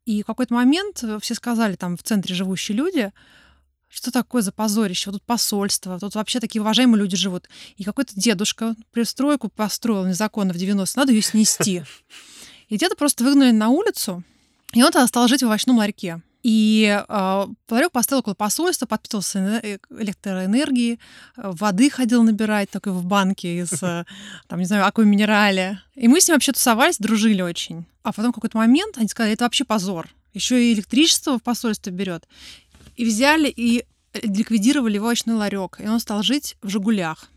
И 0.06 0.24
в 0.24 0.26
какой-то 0.26 0.54
момент 0.54 1.04
все 1.22 1.36
сказали, 1.36 1.76
там 1.76 1.98
в 1.98 2.04
центре 2.04 2.34
живущие 2.34 2.78
люди, 2.78 3.12
что 3.90 4.12
такое 4.12 4.42
за 4.42 4.52
позорище? 4.52 5.10
Вот 5.10 5.20
тут 5.20 5.24
посольство, 5.24 6.00
тут 6.00 6.16
вообще 6.16 6.40
такие 6.40 6.62
уважаемые 6.62 7.00
люди 7.00 7.16
живут. 7.16 7.50
И 7.78 7.84
какой-то 7.84 8.14
дедушка 8.16 8.76
пристройку 8.92 9.50
построил 9.50 10.06
незаконно 10.06 10.54
в 10.54 10.58
90-е, 10.58 10.94
надо 10.96 11.12
ее 11.12 11.22
снести. 11.22 11.84
И 12.70 12.78
деда 12.78 12.96
просто 12.96 13.24
выгнали 13.24 13.52
на 13.52 13.70
улицу, 13.70 14.24
и 14.74 14.84
он 14.84 14.92
тогда 14.92 15.08
стал 15.08 15.28
жить 15.28 15.44
в 15.44 15.46
овощном 15.46 15.78
ларьке. 15.78 16.22
И 16.46 16.86
э, 16.86 17.46
ларек 17.72 17.92
поставил 17.92 18.20
около 18.20 18.36
посольства, 18.36 18.86
подпитывался 18.86 19.40
эне- 19.40 19.62
э, 19.64 19.78
электроэнергией, 20.00 21.00
э, 21.38 21.52
воды 21.56 21.90
ходил 21.90 22.22
набирать 22.22 22.70
такой 22.70 22.94
в 22.94 23.04
банке 23.04 23.62
из, 23.62 23.72
э, 23.82 24.06
там, 24.48 24.60
не 24.60 24.66
знаю, 24.66 24.86
аквы 24.86 25.06
минерали. 25.06 25.80
И 25.96 26.08
мы 26.08 26.22
с 26.22 26.28
ним 26.28 26.36
вообще 26.36 26.52
тусовались, 26.52 27.00
дружили 27.00 27.42
очень. 27.42 27.88
А 28.04 28.14
потом 28.14 28.32
в 28.32 28.36
какой-то 28.36 28.60
момент 28.60 29.00
они 29.00 29.08
сказали, 29.08 29.34
это 29.34 29.46
вообще 29.46 29.64
позор. 29.64 30.08
Еще 30.36 30.64
и 30.64 30.74
электричество 30.76 31.40
в 31.40 31.42
посольстве 31.42 31.92
берет. 31.92 32.28
И 32.96 33.06
взяли 33.06 33.50
и 33.50 33.84
ликвидировали 34.14 34.98
его 34.98 35.08
овощной 35.08 35.36
ларек. 35.38 35.80
И 35.80 35.88
он 35.88 36.00
стал 36.00 36.22
жить 36.22 36.58
в 36.62 36.70
«Жигулях». 36.70 37.28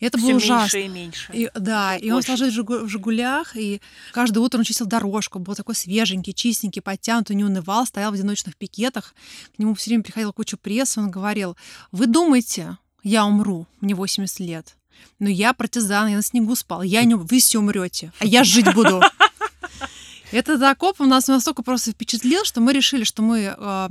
И 0.00 0.06
это 0.06 0.18
Всё 0.18 0.26
было 0.26 0.32
меньше 0.32 0.46
ужасно. 0.46 0.76
и 0.78 0.88
меньше. 0.88 1.32
И, 1.32 1.50
да, 1.54 1.96
и 1.96 2.10
он 2.10 2.22
жить 2.22 2.40
в 2.40 2.50
«Жигу- 2.50 2.84
в 2.84 2.88
«Жигулях», 2.88 3.56
и 3.56 3.80
каждое 4.12 4.40
утро 4.40 4.58
он 4.58 4.64
чистил 4.64 4.86
дорожку, 4.86 5.38
был 5.38 5.54
такой 5.54 5.74
свеженький, 5.74 6.32
чистенький, 6.32 6.82
подтянутый, 6.82 7.36
не 7.36 7.44
унывал, 7.44 7.86
стоял 7.86 8.10
в 8.10 8.14
одиночных 8.14 8.56
пикетах. 8.56 9.14
К 9.54 9.58
нему 9.58 9.74
все 9.74 9.90
время 9.90 10.02
приходила 10.02 10.32
куча 10.32 10.56
прессы, 10.56 11.00
он 11.00 11.10
говорил, 11.10 11.56
вы 11.92 12.06
думаете, 12.06 12.78
я 13.02 13.24
умру, 13.24 13.66
мне 13.80 13.94
80 13.94 14.40
лет, 14.40 14.76
но 15.18 15.28
я 15.28 15.52
партизан, 15.52 16.08
я 16.08 16.16
на 16.16 16.22
снегу 16.22 16.54
спал, 16.56 16.82
я 16.82 17.04
не... 17.04 17.14
вы 17.14 17.38
все 17.38 17.58
умрете, 17.58 18.12
а 18.18 18.26
я 18.26 18.44
жить 18.44 18.72
буду. 18.74 19.00
Этот 20.32 20.60
окоп 20.62 21.00
у 21.00 21.04
нас 21.04 21.28
настолько 21.28 21.62
просто 21.62 21.92
впечатлил, 21.92 22.44
что 22.44 22.60
мы 22.60 22.72
решили, 22.72 23.04
что 23.04 23.22
мы 23.22 23.54
э, 23.56 23.88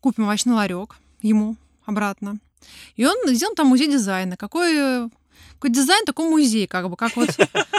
купим 0.00 0.24
овощной 0.24 0.54
ларек 0.54 0.96
ему 1.22 1.56
обратно. 1.86 2.38
И 2.96 3.06
он 3.06 3.14
сделал 3.28 3.54
там 3.54 3.68
музей 3.68 3.90
дизайна. 3.90 4.36
Какой, 4.36 4.74
э, 4.74 5.08
какой 5.54 5.70
дизайн, 5.70 6.04
такой 6.04 6.28
музей, 6.28 6.66
как 6.66 6.88
бы, 6.88 6.96
как 6.96 7.16
вот. 7.16 7.30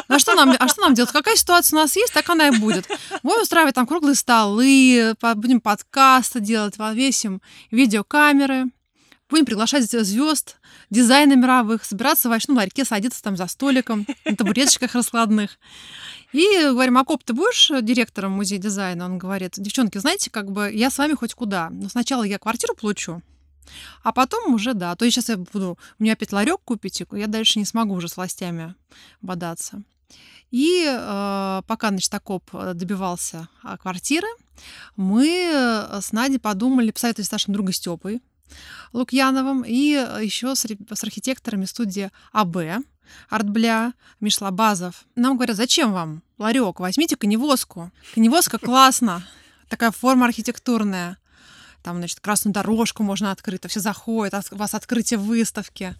А 0.07 0.19
что 0.19 0.33
нам, 0.35 0.55
а 0.57 0.67
что 0.67 0.81
нам 0.81 0.93
делать? 0.93 1.11
Какая 1.11 1.35
ситуация 1.35 1.77
у 1.77 1.81
нас 1.81 1.95
есть, 1.95 2.13
так 2.13 2.29
она 2.29 2.47
и 2.47 2.57
будет. 2.57 2.87
Будем 3.23 3.41
устраивать 3.41 3.75
там 3.75 3.85
круглые 3.85 4.15
столы, 4.15 5.15
будем 5.35 5.61
подкасты 5.61 6.39
делать, 6.39 6.77
повесим 6.77 7.41
видеокамеры, 7.71 8.65
будем 9.29 9.45
приглашать 9.45 9.83
звезд, 9.83 10.57
дизайна 10.89 11.33
мировых, 11.33 11.83
собираться 11.83 12.29
в 12.29 12.31
овощном 12.31 12.57
ларьке, 12.57 12.85
садиться 12.85 13.21
там 13.21 13.35
за 13.35 13.47
столиком, 13.47 14.07
на 14.25 14.35
табуреточках 14.35 14.95
раскладных. 14.95 15.59
И 16.33 16.45
говорим, 16.63 16.97
Акоп, 16.97 17.23
ты 17.23 17.33
будешь 17.33 17.71
директором 17.81 18.31
музея 18.33 18.59
дизайна? 18.59 19.05
Он 19.05 19.17
говорит, 19.17 19.53
девчонки, 19.57 19.97
знаете, 19.97 20.29
как 20.29 20.51
бы 20.51 20.71
я 20.73 20.89
с 20.89 20.97
вами 20.97 21.13
хоть 21.13 21.33
куда. 21.33 21.69
Но 21.69 21.89
сначала 21.89 22.23
я 22.23 22.39
квартиру 22.39 22.75
получу, 22.75 23.21
а 24.03 24.12
потом 24.12 24.53
уже, 24.53 24.74
да, 24.74 24.95
то 24.95 25.05
я 25.05 25.12
сейчас 25.12 25.29
я 25.29 25.38
буду, 25.38 25.77
у 26.00 26.03
меня 26.03 26.13
опять 26.13 26.31
ларек 26.31 26.62
купить, 26.63 27.03
я 27.12 27.27
дальше 27.27 27.59
не 27.59 27.65
смогу 27.65 27.95
уже 27.95 28.07
с 28.07 28.17
властями 28.17 28.75
бодаться. 29.21 29.83
И 30.51 30.86
э, 30.88 31.62
пока, 31.67 31.89
значит, 31.89 32.13
Акоп 32.13 32.50
э, 32.53 32.74
добивался 32.74 33.50
а, 33.63 33.77
квартиры, 33.77 34.27
мы 34.95 35.27
э, 35.27 36.00
с 36.01 36.13
Надей 36.13 36.39
подумали, 36.39 36.91
посоветовались 36.91 37.27
с 37.27 37.31
нашим 37.31 37.53
другом 37.53 37.74
Степой 37.74 38.21
Лукьяновым 38.93 39.63
и 39.63 39.89
еще 40.21 40.55
с, 40.55 40.65
с 40.65 41.03
архитекторами 41.03 41.65
студии 41.65 42.12
АБ, 42.31 42.81
Артбля, 43.29 43.93
Мишлабазов. 44.21 45.05
Нам 45.15 45.36
говорят, 45.36 45.57
зачем 45.57 45.91
вам 45.91 46.24
ларек? 46.38 46.79
Возьмите 46.79 47.17
коневозку. 47.17 47.91
Коневозка 48.13 48.57
классно. 48.57 49.27
Такая 49.67 49.91
форма 49.91 50.25
архитектурная. 50.27 51.17
Там, 51.88 52.00
значит, 52.00 52.20
красную 52.20 52.53
дорожку 52.53 53.01
можно 53.01 53.32
открыть, 53.32 53.63
а 53.63 53.70
все 53.70 53.79
заходят, 53.79 54.34
от- 54.34 54.51
у 54.51 54.58
вас 54.58 54.74
открытие 54.74 55.17
выставки. 55.17 55.96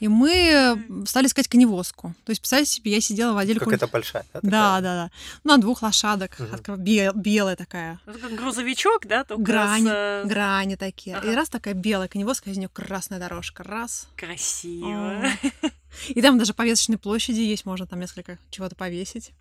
И 0.00 0.08
мы 0.08 0.82
стали 1.06 1.26
искать 1.26 1.48
коневозку. 1.48 2.14
То 2.24 2.30
есть, 2.30 2.40
представьте 2.40 2.64
себе, 2.72 2.92
я 2.92 3.00
сидела 3.02 3.34
в 3.34 3.36
отделе... 3.36 3.60
Как 3.60 3.74
это 3.74 3.86
большая, 3.88 4.24
да? 4.32 4.40
Да, 4.42 4.50
такая? 4.50 4.80
да, 4.80 4.94
да. 5.04 5.10
Ну, 5.44 5.50
на 5.52 5.58
двух 5.58 5.82
лошадок. 5.82 6.38
Мгм. 6.40 6.48
Такая 6.50 6.76
бе- 6.78 7.12
белая 7.14 7.56
такая. 7.56 8.00
Как 8.06 8.34
грузовичок, 8.34 9.06
да, 9.06 9.24
только 9.24 9.42
Грани, 9.42 9.84
с, 9.86 9.90
э, 9.92 10.24
грани 10.24 10.76
такие. 10.76 11.14
И 11.16 11.18
Ага. 11.18 11.36
раз 11.36 11.50
такая 11.50 11.74
белая 11.74 12.08
коневозка, 12.08 12.48
из 12.48 12.56
нее 12.56 12.70
красная 12.72 13.18
дорожка. 13.18 13.64
Раз. 13.64 14.08
красиво. 14.16 15.24
И 16.08 16.22
там 16.22 16.38
даже 16.38 16.54
повесочные 16.54 16.98
площади 16.98 17.40
есть, 17.40 17.66
можно 17.66 17.86
там 17.86 18.00
несколько 18.00 18.38
чего-то 18.50 18.74
повесить. 18.74 19.32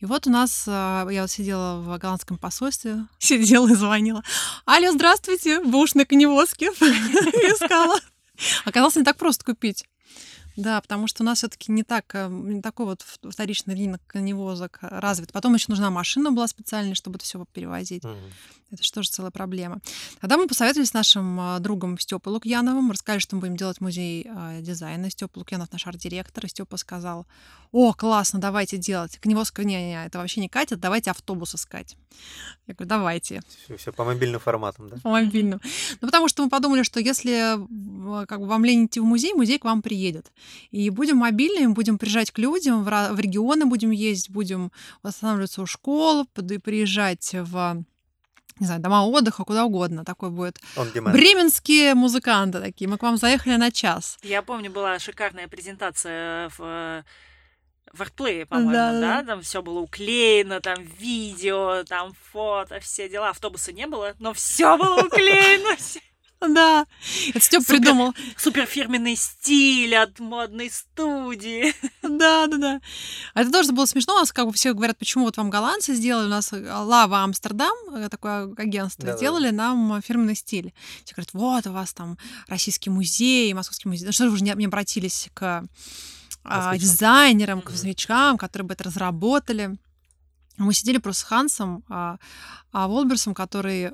И 0.00 0.06
вот 0.06 0.26
у 0.26 0.30
нас, 0.30 0.64
а, 0.66 1.08
я 1.08 1.22
вот 1.22 1.30
сидела 1.30 1.80
в 1.80 1.98
голландском 1.98 2.38
посольстве, 2.38 3.06
сидела 3.18 3.68
и 3.68 3.74
звонила. 3.74 4.22
Алло, 4.64 4.92
здравствуйте, 4.92 5.60
вы 5.60 5.78
уж 5.80 5.94
на 5.94 6.04
коневозке 6.04 6.66
искала. 6.70 7.98
Оказалось, 8.64 8.96
не 8.96 9.04
так 9.04 9.16
просто 9.16 9.44
купить. 9.44 9.86
Да, 10.56 10.80
потому 10.80 11.06
что 11.06 11.22
у 11.22 11.26
нас 11.26 11.38
все-таки 11.38 11.70
не 11.70 11.82
так, 11.82 12.14
э, 12.14 12.28
не 12.28 12.62
такой 12.62 12.86
вот 12.86 13.02
вторичный 13.02 13.74
рынок 13.74 14.00
коневозок 14.06 14.78
развит. 14.80 15.32
Потом 15.32 15.54
еще 15.54 15.66
нужна 15.68 15.90
машина 15.90 16.32
была 16.32 16.48
специальная, 16.48 16.94
чтобы 16.94 17.16
это 17.16 17.24
все 17.24 17.44
перевозить. 17.52 18.04
Угу. 18.04 18.14
Это 18.72 18.82
же 18.82 18.92
тоже 18.92 19.10
целая 19.10 19.30
проблема. 19.30 19.80
Тогда 20.20 20.36
мы 20.36 20.48
посоветовались 20.48 20.88
с 20.88 20.94
нашим 20.94 21.38
а, 21.38 21.58
другом 21.60 21.98
Степой 21.98 22.32
Лукьяновым, 22.32 22.90
рассказали, 22.90 23.20
что 23.20 23.36
мы 23.36 23.42
будем 23.42 23.56
делать 23.56 23.80
музей 23.80 24.28
дизайна. 24.60 25.08
Степа 25.10 25.38
Лукьянов 25.38 25.70
наш 25.70 25.86
арт-директор, 25.86 26.44
и 26.44 26.48
Степа 26.48 26.76
сказал, 26.76 27.26
о, 27.72 27.92
классно, 27.92 28.40
давайте 28.40 28.76
делать. 28.76 29.18
Коневозка, 29.18 29.62
не, 29.62 29.74
не, 29.74 30.06
это 30.06 30.18
вообще 30.18 30.40
не 30.40 30.48
катит, 30.48 30.80
давайте 30.80 31.10
автобус 31.10 31.54
искать. 31.54 31.96
Я 32.66 32.74
говорю, 32.74 32.88
давайте. 32.88 33.42
Все, 33.64 33.76
все 33.76 33.92
по 33.92 34.04
мобильным 34.04 34.40
форматам, 34.40 34.88
да? 34.88 34.96
По 35.02 35.10
мобильным. 35.10 35.60
Ну, 36.00 36.08
потому 36.08 36.28
что 36.28 36.42
мы 36.42 36.48
подумали, 36.48 36.82
что 36.82 37.00
если 37.00 37.56
как 38.26 38.40
бы 38.40 38.46
вам 38.46 38.64
лень 38.64 38.86
идти 38.86 39.00
в 39.00 39.04
музей, 39.04 39.34
музей 39.34 39.58
к 39.58 39.64
вам 39.64 39.82
приедет. 39.82 40.32
И 40.70 40.90
будем 40.90 41.18
мобильными, 41.18 41.72
будем 41.72 41.98
приезжать 41.98 42.30
к 42.30 42.38
людям, 42.38 42.84
в, 42.84 43.12
в 43.12 43.20
регионы 43.20 43.66
будем 43.66 43.90
ездить, 43.90 44.30
будем 44.30 44.72
останавливаться 45.02 45.62
у 45.62 45.66
школ, 45.66 46.26
приезжать 46.62 47.30
в 47.32 47.84
не 48.58 48.64
знаю, 48.64 48.80
дома 48.80 49.04
отдыха, 49.04 49.44
куда 49.44 49.66
угодно. 49.66 50.04
Такой 50.04 50.30
будет. 50.30 50.58
Бременские 50.94 51.94
музыканты 51.94 52.60
такие. 52.60 52.88
Мы 52.88 52.96
к 52.96 53.02
вам 53.02 53.18
заехали 53.18 53.56
на 53.56 53.70
час. 53.70 54.18
Я 54.22 54.40
помню, 54.40 54.70
была 54.70 54.98
шикарная 54.98 55.46
презентация 55.46 56.50
в 56.56 57.04
в 57.92 58.02
артплее, 58.02 58.46
по-моему, 58.46 58.72
да, 58.72 59.00
да? 59.00 59.22
Там 59.22 59.42
все 59.42 59.62
было 59.62 59.80
уклеено, 59.80 60.60
там 60.60 60.82
видео, 60.82 61.84
там 61.84 62.12
фото, 62.30 62.78
все 62.80 63.08
дела. 63.08 63.30
Автобуса 63.30 63.72
не 63.72 63.86
было, 63.86 64.14
но 64.18 64.34
все 64.34 64.76
было 64.76 65.02
уклеено. 65.02 65.76
Да, 66.40 66.86
это 67.28 67.40
Степ 67.40 67.66
придумал. 67.66 68.14
Супер 68.36 68.66
фирменный 68.66 69.16
стиль 69.16 69.94
от 69.96 70.18
модной 70.20 70.70
студии. 70.70 71.74
Да, 72.02 72.46
да, 72.46 72.56
да. 72.56 72.80
А 73.34 73.42
это 73.42 73.50
тоже 73.50 73.72
было 73.72 73.84
смешно. 73.86 74.14
У 74.14 74.18
нас 74.18 74.32
как 74.32 74.46
бы 74.46 74.52
все 74.52 74.72
говорят, 74.72 74.96
почему 74.98 75.24
вот 75.24 75.36
вам 75.36 75.50
голландцы 75.50 75.94
сделали, 75.94 76.26
у 76.26 76.30
нас 76.30 76.52
э, 76.52 76.72
Лава 76.72 77.24
Амстердам, 77.24 77.74
э, 77.94 78.08
такое 78.08 78.52
агентство, 78.56 79.04
да, 79.04 79.16
сделали 79.16 79.50
да. 79.50 79.56
нам 79.56 80.00
фирменный 80.02 80.36
стиль. 80.36 80.72
Все 81.04 81.14
говорят, 81.14 81.30
вот 81.32 81.66
у 81.66 81.72
вас 81.72 81.92
там 81.92 82.16
российский 82.48 82.90
музей, 82.90 83.52
московский 83.54 83.88
музей. 83.88 84.06
Ну 84.06 84.12
что 84.12 84.24
же 84.24 84.30
вы 84.30 84.36
же 84.38 84.44
не, 84.44 84.52
не 84.54 84.66
обратились 84.66 85.28
к 85.34 85.64
а, 86.44 86.76
дизайнерам, 86.76 87.60
к 87.60 87.70
москвичам, 87.70 88.38
которые 88.38 88.66
бы 88.66 88.74
это 88.74 88.84
разработали. 88.84 89.76
Мы 90.58 90.72
сидели 90.72 90.98
просто 90.98 91.22
с 91.22 91.24
Хансом, 91.24 91.84
а, 91.88 92.18
а 92.72 92.88
Волберсом, 92.88 93.34
который 93.34 93.92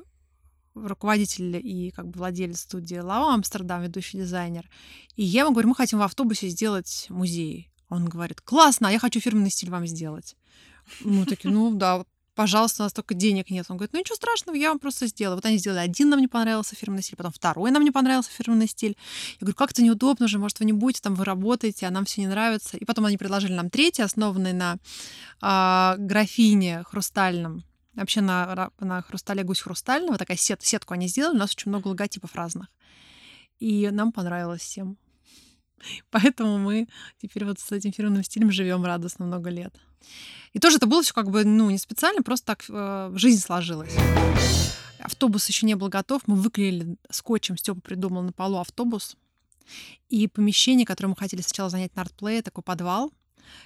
руководитель 0.74 1.56
и 1.56 1.90
как 1.90 2.08
бы 2.08 2.18
владелец 2.18 2.60
студии 2.60 2.96
Лао 2.96 3.28
Амстердам, 3.30 3.82
ведущий 3.82 4.18
дизайнер. 4.18 4.68
И 5.16 5.22
я 5.22 5.42
ему 5.42 5.52
говорю, 5.52 5.68
мы 5.68 5.74
хотим 5.74 5.98
в 5.98 6.02
автобусе 6.02 6.48
сделать 6.48 7.06
музей. 7.08 7.70
Он 7.88 8.08
говорит, 8.08 8.40
классно, 8.40 8.88
а 8.88 8.92
я 8.92 8.98
хочу 8.98 9.20
фирменный 9.20 9.50
стиль 9.50 9.70
вам 9.70 9.86
сделать. 9.86 10.36
Мы 11.00 11.26
такие, 11.26 11.52
ну 11.52 11.70
да, 11.74 12.04
пожалуйста, 12.34 12.82
у 12.82 12.84
нас 12.86 12.92
только 12.92 13.14
денег 13.14 13.50
нет. 13.50 13.66
Он 13.68 13.76
говорит, 13.76 13.92
ну 13.92 14.00
ничего 14.00 14.16
страшного, 14.16 14.56
я 14.56 14.68
вам 14.68 14.78
просто 14.78 15.06
сделаю. 15.06 15.36
Вот 15.36 15.44
они 15.44 15.58
сделали 15.58 15.80
один, 15.80 16.08
нам 16.08 16.20
не 16.20 16.28
понравился 16.28 16.74
фирменный 16.74 17.02
стиль, 17.02 17.16
потом 17.16 17.32
второй 17.32 17.70
нам 17.70 17.84
не 17.84 17.90
понравился 17.90 18.30
фирменный 18.30 18.68
стиль. 18.68 18.96
Я 19.32 19.44
говорю, 19.44 19.56
как-то 19.56 19.82
неудобно 19.82 20.28
же, 20.28 20.38
может, 20.38 20.58
вы 20.60 20.64
не 20.64 20.72
будете, 20.72 21.02
там 21.02 21.14
вы 21.14 21.24
работаете, 21.24 21.86
а 21.86 21.90
нам 21.90 22.04
все 22.04 22.22
не 22.22 22.26
нравится. 22.28 22.76
И 22.76 22.84
потом 22.84 23.06
они 23.06 23.18
предложили 23.18 23.52
нам 23.52 23.70
третий, 23.70 24.02
основанный 24.02 24.52
на 24.52 24.76
э, 25.42 25.98
графине 25.98 26.82
хрустальном, 26.84 27.64
Вообще 27.94 28.20
на, 28.22 28.70
на 28.80 29.02
хрустале 29.02 29.42
гусь 29.42 29.60
хрустального, 29.60 30.16
такая 30.16 30.36
сет, 30.36 30.62
сетку 30.62 30.94
они 30.94 31.08
сделали, 31.08 31.36
у 31.36 31.38
нас 31.38 31.52
очень 31.52 31.70
много 31.70 31.88
логотипов 31.88 32.34
разных. 32.34 32.68
И 33.58 33.88
нам 33.90 34.12
понравилось 34.12 34.62
всем. 34.62 34.96
Поэтому 36.10 36.58
мы 36.58 36.88
теперь 37.20 37.44
вот 37.44 37.60
с 37.60 37.70
этим 37.72 37.92
фирменным 37.92 38.24
стилем 38.24 38.50
живем 38.50 38.84
радостно 38.84 39.26
много 39.26 39.50
лет. 39.50 39.74
И 40.52 40.58
тоже 40.58 40.76
это 40.76 40.86
было 40.86 41.02
все 41.02 41.14
как 41.14 41.30
бы, 41.30 41.44
ну, 41.44 41.70
не 41.70 41.78
специально, 41.78 42.22
просто 42.22 42.46
так 42.46 42.64
э, 42.68 43.12
жизнь 43.14 43.40
сложилась. 43.40 43.94
Автобус 44.98 45.48
еще 45.48 45.66
не 45.66 45.74
был 45.74 45.88
готов, 45.88 46.22
мы 46.26 46.36
выклеили 46.36 46.96
скотчем, 47.10 47.56
Степа 47.56 47.80
придумал 47.80 48.22
на 48.22 48.32
полу 48.32 48.58
автобус. 48.58 49.16
И 50.08 50.28
помещение, 50.28 50.86
которое 50.86 51.08
мы 51.10 51.16
хотели 51.16 51.40
сначала 51.40 51.70
занять 51.70 51.94
на 51.96 52.02
артплее, 52.02 52.42
такой 52.42 52.62
подвал, 52.62 53.12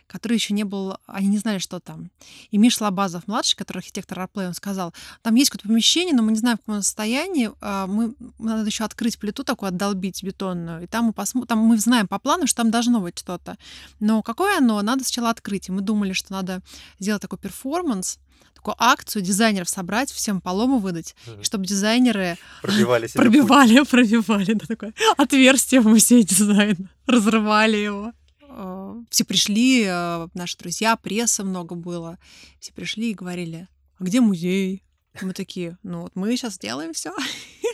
который 0.06 0.34
еще 0.34 0.54
не 0.54 0.64
был, 0.64 0.96
они 1.06 1.28
не 1.28 1.38
знали, 1.38 1.58
что 1.58 1.80
там. 1.80 2.10
И 2.50 2.58
Миша 2.58 2.80
Лабазов, 2.80 3.26
младший, 3.26 3.56
который 3.56 3.78
архитектор 3.78 4.20
Artplay, 4.20 4.48
он 4.48 4.54
сказал, 4.54 4.94
там 5.22 5.34
есть 5.34 5.50
какое-то 5.50 5.68
помещение, 5.68 6.14
но 6.14 6.22
мы 6.22 6.32
не 6.32 6.38
знаем, 6.38 6.58
в 6.58 6.60
каком 6.60 6.82
состоянии, 6.82 7.50
а, 7.60 7.86
мы, 7.86 8.14
надо 8.38 8.66
еще 8.66 8.84
открыть 8.84 9.18
плиту 9.18 9.44
такую, 9.44 9.68
отдолбить 9.68 10.22
бетонную, 10.22 10.84
и 10.84 10.86
там 10.86 11.06
мы, 11.06 11.12
посмотрим, 11.12 11.48
там 11.48 11.58
мы 11.58 11.78
знаем 11.78 12.08
по 12.08 12.18
плану, 12.18 12.46
что 12.46 12.62
там 12.62 12.70
должно 12.70 13.00
быть 13.00 13.18
что-то. 13.18 13.56
Но 14.00 14.22
какое 14.22 14.58
оно, 14.58 14.80
надо 14.82 15.04
сначала 15.04 15.30
открыть. 15.30 15.68
И 15.68 15.72
мы 15.72 15.80
думали, 15.80 16.12
что 16.12 16.32
надо 16.32 16.62
сделать 16.98 17.22
такой 17.22 17.38
перформанс, 17.38 18.18
такую 18.54 18.74
акцию 18.78 19.22
дизайнеров 19.22 19.68
собрать, 19.68 20.10
всем 20.10 20.40
по 20.40 20.53
лому 20.53 20.78
выдать, 20.78 21.14
mm-hmm. 21.26 21.44
чтобы 21.44 21.66
дизайнеры 21.66 22.36
пробивали, 22.62 23.08
пробивали, 23.14 23.84
пробивали, 23.90 24.52
да, 24.54 24.66
такое 24.66 24.94
отверстие 25.16 25.80
в 25.80 25.86
музее 25.86 26.24
дизайна, 26.24 26.90
разрывали 27.06 27.76
его. 27.76 28.12
Э, 28.56 29.02
все 29.10 29.24
пришли, 29.24 29.84
э, 29.86 30.28
наши 30.34 30.56
друзья, 30.56 30.96
пресса 30.96 31.44
много 31.44 31.74
было. 31.74 32.18
Все 32.58 32.72
пришли 32.72 33.10
и 33.10 33.14
говорили, 33.14 33.68
а 33.98 34.04
где 34.04 34.20
музей? 34.20 34.82
Мы 35.20 35.32
такие, 35.34 35.78
ну 35.82 36.02
вот 36.02 36.12
мы 36.14 36.34
сейчас 36.36 36.54
сделаем 36.54 36.92
все, 36.92 37.14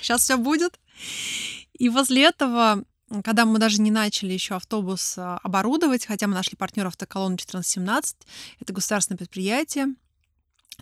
сейчас 0.01 0.23
все 0.25 0.37
будет. 0.37 0.81
И 1.73 1.89
после 1.89 2.25
этого, 2.25 2.85
когда 3.25 3.45
мы 3.45 3.59
даже 3.59 3.81
не 3.81 3.91
начали 3.91 4.33
еще 4.33 4.57
автобус 4.57 5.17
э, 5.17 5.39
оборудовать, 5.43 6.05
хотя 6.05 6.27
мы 6.27 6.35
нашли 6.35 6.57
партнера 6.57 6.89
автоколонну 6.89 7.35
1417, 7.35 8.17
это 8.61 8.73
государственное 8.73 9.19
предприятие, 9.19 9.95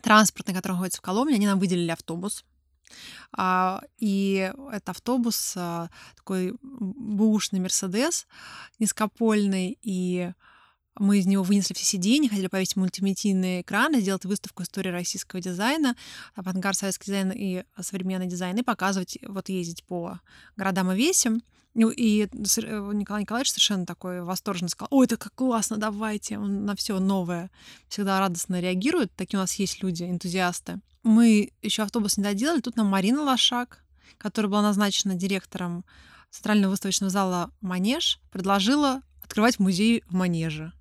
транспортное, 0.02 0.54
которое 0.54 0.74
находится 0.74 0.98
в 0.98 1.02
Коломне, 1.02 1.36
они 1.36 1.46
нам 1.46 1.58
выделили 1.58 1.90
автобус. 1.90 2.44
А, 3.32 3.82
и 3.98 4.52
это 4.72 4.90
автобус, 4.90 5.54
а, 5.56 5.88
такой 6.16 6.54
бушный 6.62 7.60
Мерседес, 7.60 8.26
низкопольный, 8.78 9.78
и 9.82 10.32
мы 10.98 11.18
из 11.18 11.26
него 11.26 11.42
вынесли 11.42 11.74
все 11.74 11.84
сиденья, 11.84 12.28
хотели 12.28 12.48
повесить 12.48 12.76
мультимедийные 12.76 13.62
экраны, 13.62 14.00
сделать 14.00 14.24
выставку 14.24 14.62
истории 14.62 14.90
российского 14.90 15.40
дизайна, 15.40 15.96
авангард, 16.34 16.76
советский 16.76 17.06
дизайн 17.06 17.32
и 17.34 17.64
современный 17.80 18.26
дизайн, 18.26 18.56
и 18.58 18.62
показывать, 18.62 19.18
вот 19.26 19.48
ездить 19.48 19.84
по 19.84 20.20
городам 20.56 20.92
и 20.92 20.96
весям. 20.96 21.42
Ну, 21.74 21.90
и 21.90 22.22
э, 22.24 22.28
Николай 22.32 23.22
Николаевич 23.22 23.52
совершенно 23.52 23.86
такой 23.86 24.22
восторженно 24.22 24.68
сказал, 24.68 24.88
ой, 24.90 25.06
это 25.06 25.16
как 25.16 25.34
классно, 25.34 25.76
давайте, 25.76 26.36
он 26.36 26.64
на 26.64 26.74
все 26.74 26.98
новое 26.98 27.50
всегда 27.88 28.18
радостно 28.18 28.60
реагирует, 28.60 29.14
такие 29.14 29.38
у 29.38 29.42
нас 29.42 29.54
есть 29.54 29.80
люди, 29.82 30.02
энтузиасты. 30.02 30.80
Мы 31.04 31.52
еще 31.62 31.84
автобус 31.84 32.16
не 32.16 32.24
доделали, 32.24 32.60
тут 32.60 32.76
нам 32.76 32.88
Марина 32.88 33.22
Лошак, 33.22 33.84
которая 34.18 34.50
была 34.50 34.62
назначена 34.62 35.14
директором 35.14 35.84
Центрального 36.30 36.72
выставочного 36.72 37.10
зала 37.10 37.52
«Манеж», 37.60 38.20
предложила 38.32 39.02
открывать 39.22 39.60
музей 39.60 40.02
в 40.08 40.14
Манеже. 40.14 40.72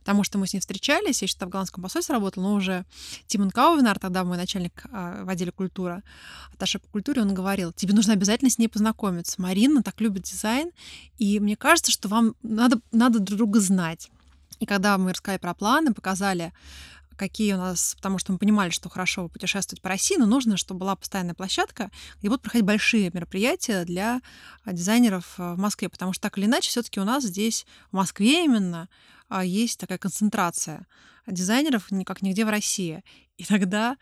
Потому 0.00 0.24
что 0.24 0.38
мы 0.38 0.46
с 0.46 0.52
ней 0.52 0.60
встречались, 0.60 1.22
я 1.22 1.26
еще 1.26 1.36
в 1.36 1.48
голландском 1.48 1.82
посольстве 1.82 2.14
работала, 2.14 2.44
но 2.44 2.54
уже 2.54 2.84
Тимон 3.26 3.50
Каувинар, 3.50 3.98
тогда 3.98 4.24
мой 4.24 4.36
начальник 4.36 4.84
а, 4.92 5.24
в 5.24 5.28
отделе 5.28 5.52
культура, 5.52 6.02
аташе 6.54 6.78
по 6.78 6.88
культуре, 6.88 7.22
он 7.22 7.34
говорил, 7.34 7.72
тебе 7.72 7.94
нужно 7.94 8.12
обязательно 8.12 8.50
с 8.50 8.58
ней 8.58 8.68
познакомиться. 8.68 9.40
Марина 9.40 9.82
так 9.82 10.00
любит 10.00 10.22
дизайн, 10.22 10.70
и 11.18 11.40
мне 11.40 11.56
кажется, 11.56 11.92
что 11.92 12.08
вам 12.08 12.34
надо, 12.42 12.80
надо 12.92 13.18
друг 13.18 13.38
друга 13.38 13.60
знать. 13.60 14.10
И 14.58 14.66
когда 14.66 14.96
мы 14.96 15.10
рассказали 15.10 15.38
про 15.38 15.54
планы, 15.54 15.92
показали 15.92 16.52
какие 17.16 17.54
у 17.54 17.56
нас, 17.56 17.94
потому 17.96 18.18
что 18.18 18.32
мы 18.32 18.38
понимали, 18.38 18.70
что 18.70 18.88
хорошо 18.88 19.28
путешествовать 19.28 19.82
по 19.82 19.88
России, 19.88 20.16
но 20.16 20.26
нужно, 20.26 20.56
чтобы 20.56 20.80
была 20.80 20.96
постоянная 20.96 21.34
площадка, 21.34 21.90
где 22.18 22.28
будут 22.28 22.42
проходить 22.42 22.66
большие 22.66 23.10
мероприятия 23.12 23.84
для 23.84 24.20
а, 24.64 24.72
дизайнеров 24.72 25.34
а, 25.38 25.54
в 25.54 25.58
Москве, 25.58 25.88
потому 25.88 26.12
что 26.12 26.22
так 26.22 26.38
или 26.38 26.44
иначе 26.44 26.70
все-таки 26.70 27.00
у 27.00 27.04
нас 27.04 27.24
здесь, 27.24 27.66
в 27.90 27.96
Москве 27.96 28.44
именно, 28.44 28.88
есть 29.30 29.78
такая 29.78 29.98
концентрация 29.98 30.86
дизайнеров, 31.26 31.88
как 32.04 32.22
нигде 32.22 32.44
в 32.44 32.48
России. 32.48 33.02
И 33.36 33.44
тогда 33.44 33.96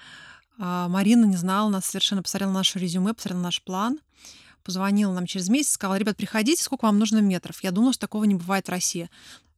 Марина 0.56 1.24
не 1.24 1.36
знала 1.36 1.68
нас 1.68 1.86
совершенно, 1.86 2.22
посмотрела 2.22 2.50
на 2.50 2.58
наше 2.58 2.78
резюме, 2.78 3.14
посмотрела 3.14 3.38
на 3.38 3.44
наш 3.44 3.62
план, 3.62 4.00
позвонила 4.62 5.12
нам 5.12 5.26
через 5.26 5.48
месяц, 5.48 5.72
сказала, 5.72 5.96
ребят, 5.96 6.16
приходите, 6.16 6.62
сколько 6.62 6.84
вам 6.84 6.98
нужно 6.98 7.18
метров. 7.18 7.62
Я 7.62 7.70
думала, 7.70 7.92
что 7.92 8.02
такого 8.02 8.24
не 8.24 8.34
бывает 8.34 8.66
в 8.66 8.70
России. 8.70 9.10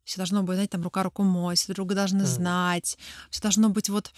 Все 0.05 0.18
должно 0.18 0.42
быть, 0.42 0.55
знаете, 0.55 0.72
там 0.72 0.83
рука 0.83 1.02
руку 1.02 1.22
мой, 1.22 1.57
все 1.57 1.74
друга 1.74 1.94
должны 1.94 2.22
mm. 2.22 2.26
знать, 2.26 2.96
все 3.31 3.42
должно 3.42 3.70
быть 3.70 3.88
вот 3.88 4.12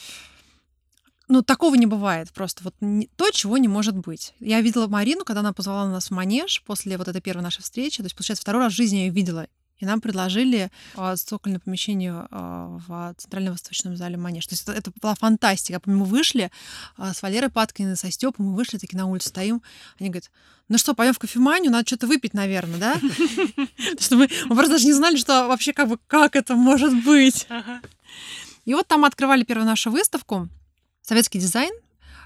ну, 1.28 1.42
такого 1.42 1.74
не 1.74 1.86
бывает 1.86 2.32
просто. 2.32 2.64
Вот 2.64 2.74
не, 2.80 3.06
то, 3.16 3.30
чего 3.30 3.58
не 3.58 3.68
может 3.68 3.96
быть. 3.96 4.34
Я 4.40 4.62
видела 4.62 4.86
Марину, 4.86 5.24
когда 5.24 5.40
она 5.40 5.52
позвала 5.52 5.86
нас 5.86 6.08
в 6.08 6.10
манеж 6.10 6.62
после 6.64 6.96
вот 6.96 7.06
этой 7.06 7.20
первой 7.20 7.42
нашей 7.42 7.62
встречи. 7.62 7.98
То 7.98 8.04
есть, 8.04 8.16
получается, 8.16 8.42
второй 8.42 8.62
раз 8.62 8.72
в 8.72 8.76
жизни 8.76 8.96
я 8.96 9.04
ее 9.04 9.10
видела. 9.10 9.46
И 9.78 9.86
нам 9.86 10.00
предложили 10.00 10.70
э, 10.96 11.16
цокольное 11.16 11.60
помещение 11.60 12.26
э, 12.30 12.78
в 12.86 13.14
Центральном 13.16 13.52
Восточном 13.52 13.96
зале 13.96 14.16
Манеж. 14.16 14.46
То 14.46 14.54
есть 14.54 14.64
это, 14.64 14.72
это 14.72 14.92
была 15.00 15.14
фантастика. 15.14 15.80
Мы 15.86 16.04
вышли 16.04 16.50
э, 16.96 17.12
с 17.12 17.22
Валерой 17.22 17.50
Паткиной, 17.50 17.96
со 17.96 18.10
Степом, 18.10 18.46
мы 18.46 18.56
вышли 18.56 18.78
такие 18.78 18.98
на 18.98 19.06
улицу, 19.06 19.28
стоим. 19.28 19.62
Они 20.00 20.10
говорят, 20.10 20.30
ну 20.68 20.78
что, 20.78 20.94
пойдем 20.94 21.14
в 21.14 21.18
кофеманию, 21.18 21.70
надо 21.70 21.86
что-то 21.86 22.06
выпить, 22.06 22.34
наверное, 22.34 22.78
да? 22.78 22.94
Что 23.98 24.16
мы 24.16 24.28
просто 24.48 24.72
даже 24.72 24.86
не 24.86 24.92
знали, 24.92 25.16
что 25.16 25.48
вообще 25.48 25.72
как 25.72 25.88
бы 25.88 25.98
как 26.06 26.36
это 26.36 26.56
может 26.56 26.92
быть. 27.04 27.46
И 28.66 28.74
вот 28.74 28.86
там 28.86 29.04
открывали 29.06 29.44
первую 29.44 29.66
нашу 29.66 29.90
выставку. 29.90 30.48
Советский 31.00 31.38
дизайн, 31.38 31.72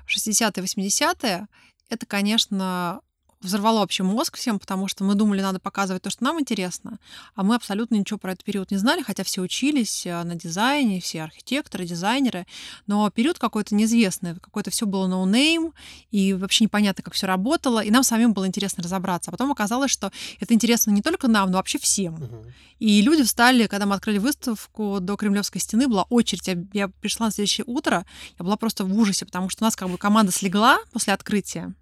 60-е, 0.08 0.64
80-е. 0.64 1.46
Это, 1.88 2.06
конечно, 2.06 3.00
взорвало 3.42 3.80
вообще 3.80 4.02
мозг 4.02 4.36
всем, 4.36 4.58
потому 4.58 4.88
что 4.88 5.04
мы 5.04 5.14
думали, 5.14 5.40
надо 5.40 5.58
показывать 5.58 6.02
то, 6.02 6.10
что 6.10 6.24
нам 6.24 6.40
интересно, 6.40 6.98
а 7.34 7.42
мы 7.42 7.54
абсолютно 7.54 7.96
ничего 7.96 8.18
про 8.18 8.32
этот 8.32 8.44
период 8.44 8.70
не 8.70 8.76
знали, 8.76 9.02
хотя 9.02 9.24
все 9.24 9.40
учились 9.40 10.06
э, 10.06 10.22
на 10.22 10.34
дизайне, 10.34 11.00
все 11.00 11.22
архитекторы, 11.22 11.84
дизайнеры, 11.84 12.46
но 12.86 13.10
период 13.10 13.38
какой-то 13.38 13.74
неизвестный, 13.74 14.36
какой-то 14.36 14.70
все 14.70 14.86
было 14.86 15.08
no 15.08 15.24
name, 15.24 15.72
и 16.10 16.32
вообще 16.34 16.64
непонятно, 16.64 17.02
как 17.02 17.14
все 17.14 17.26
работало, 17.26 17.80
и 17.80 17.90
нам 17.90 18.02
самим 18.02 18.32
было 18.32 18.46
интересно 18.46 18.82
разобраться. 18.82 19.30
А 19.30 19.32
потом 19.32 19.50
оказалось, 19.50 19.90
что 19.90 20.12
это 20.40 20.54
интересно 20.54 20.90
не 20.90 21.02
только 21.02 21.28
нам, 21.28 21.50
но 21.50 21.58
вообще 21.58 21.78
всем. 21.78 22.14
Угу. 22.14 22.44
И 22.78 23.00
люди 23.02 23.22
встали, 23.22 23.66
когда 23.66 23.86
мы 23.86 23.94
открыли 23.94 24.18
выставку 24.18 24.98
до 25.00 25.16
Кремлевской 25.16 25.60
стены, 25.60 25.88
была 25.88 26.04
очередь. 26.04 26.48
Я, 26.48 26.58
я 26.72 26.88
пришла 26.88 27.26
на 27.26 27.32
следующее 27.32 27.64
утро, 27.66 28.04
я 28.38 28.44
была 28.44 28.56
просто 28.56 28.84
в 28.84 28.98
ужасе, 28.98 29.24
потому 29.24 29.50
что 29.50 29.64
у 29.64 29.66
нас 29.66 29.76
как 29.76 29.88
бы 29.88 29.98
команда 29.98 30.32
слегла 30.32 30.78
после 30.92 31.12
открытия. 31.12 31.74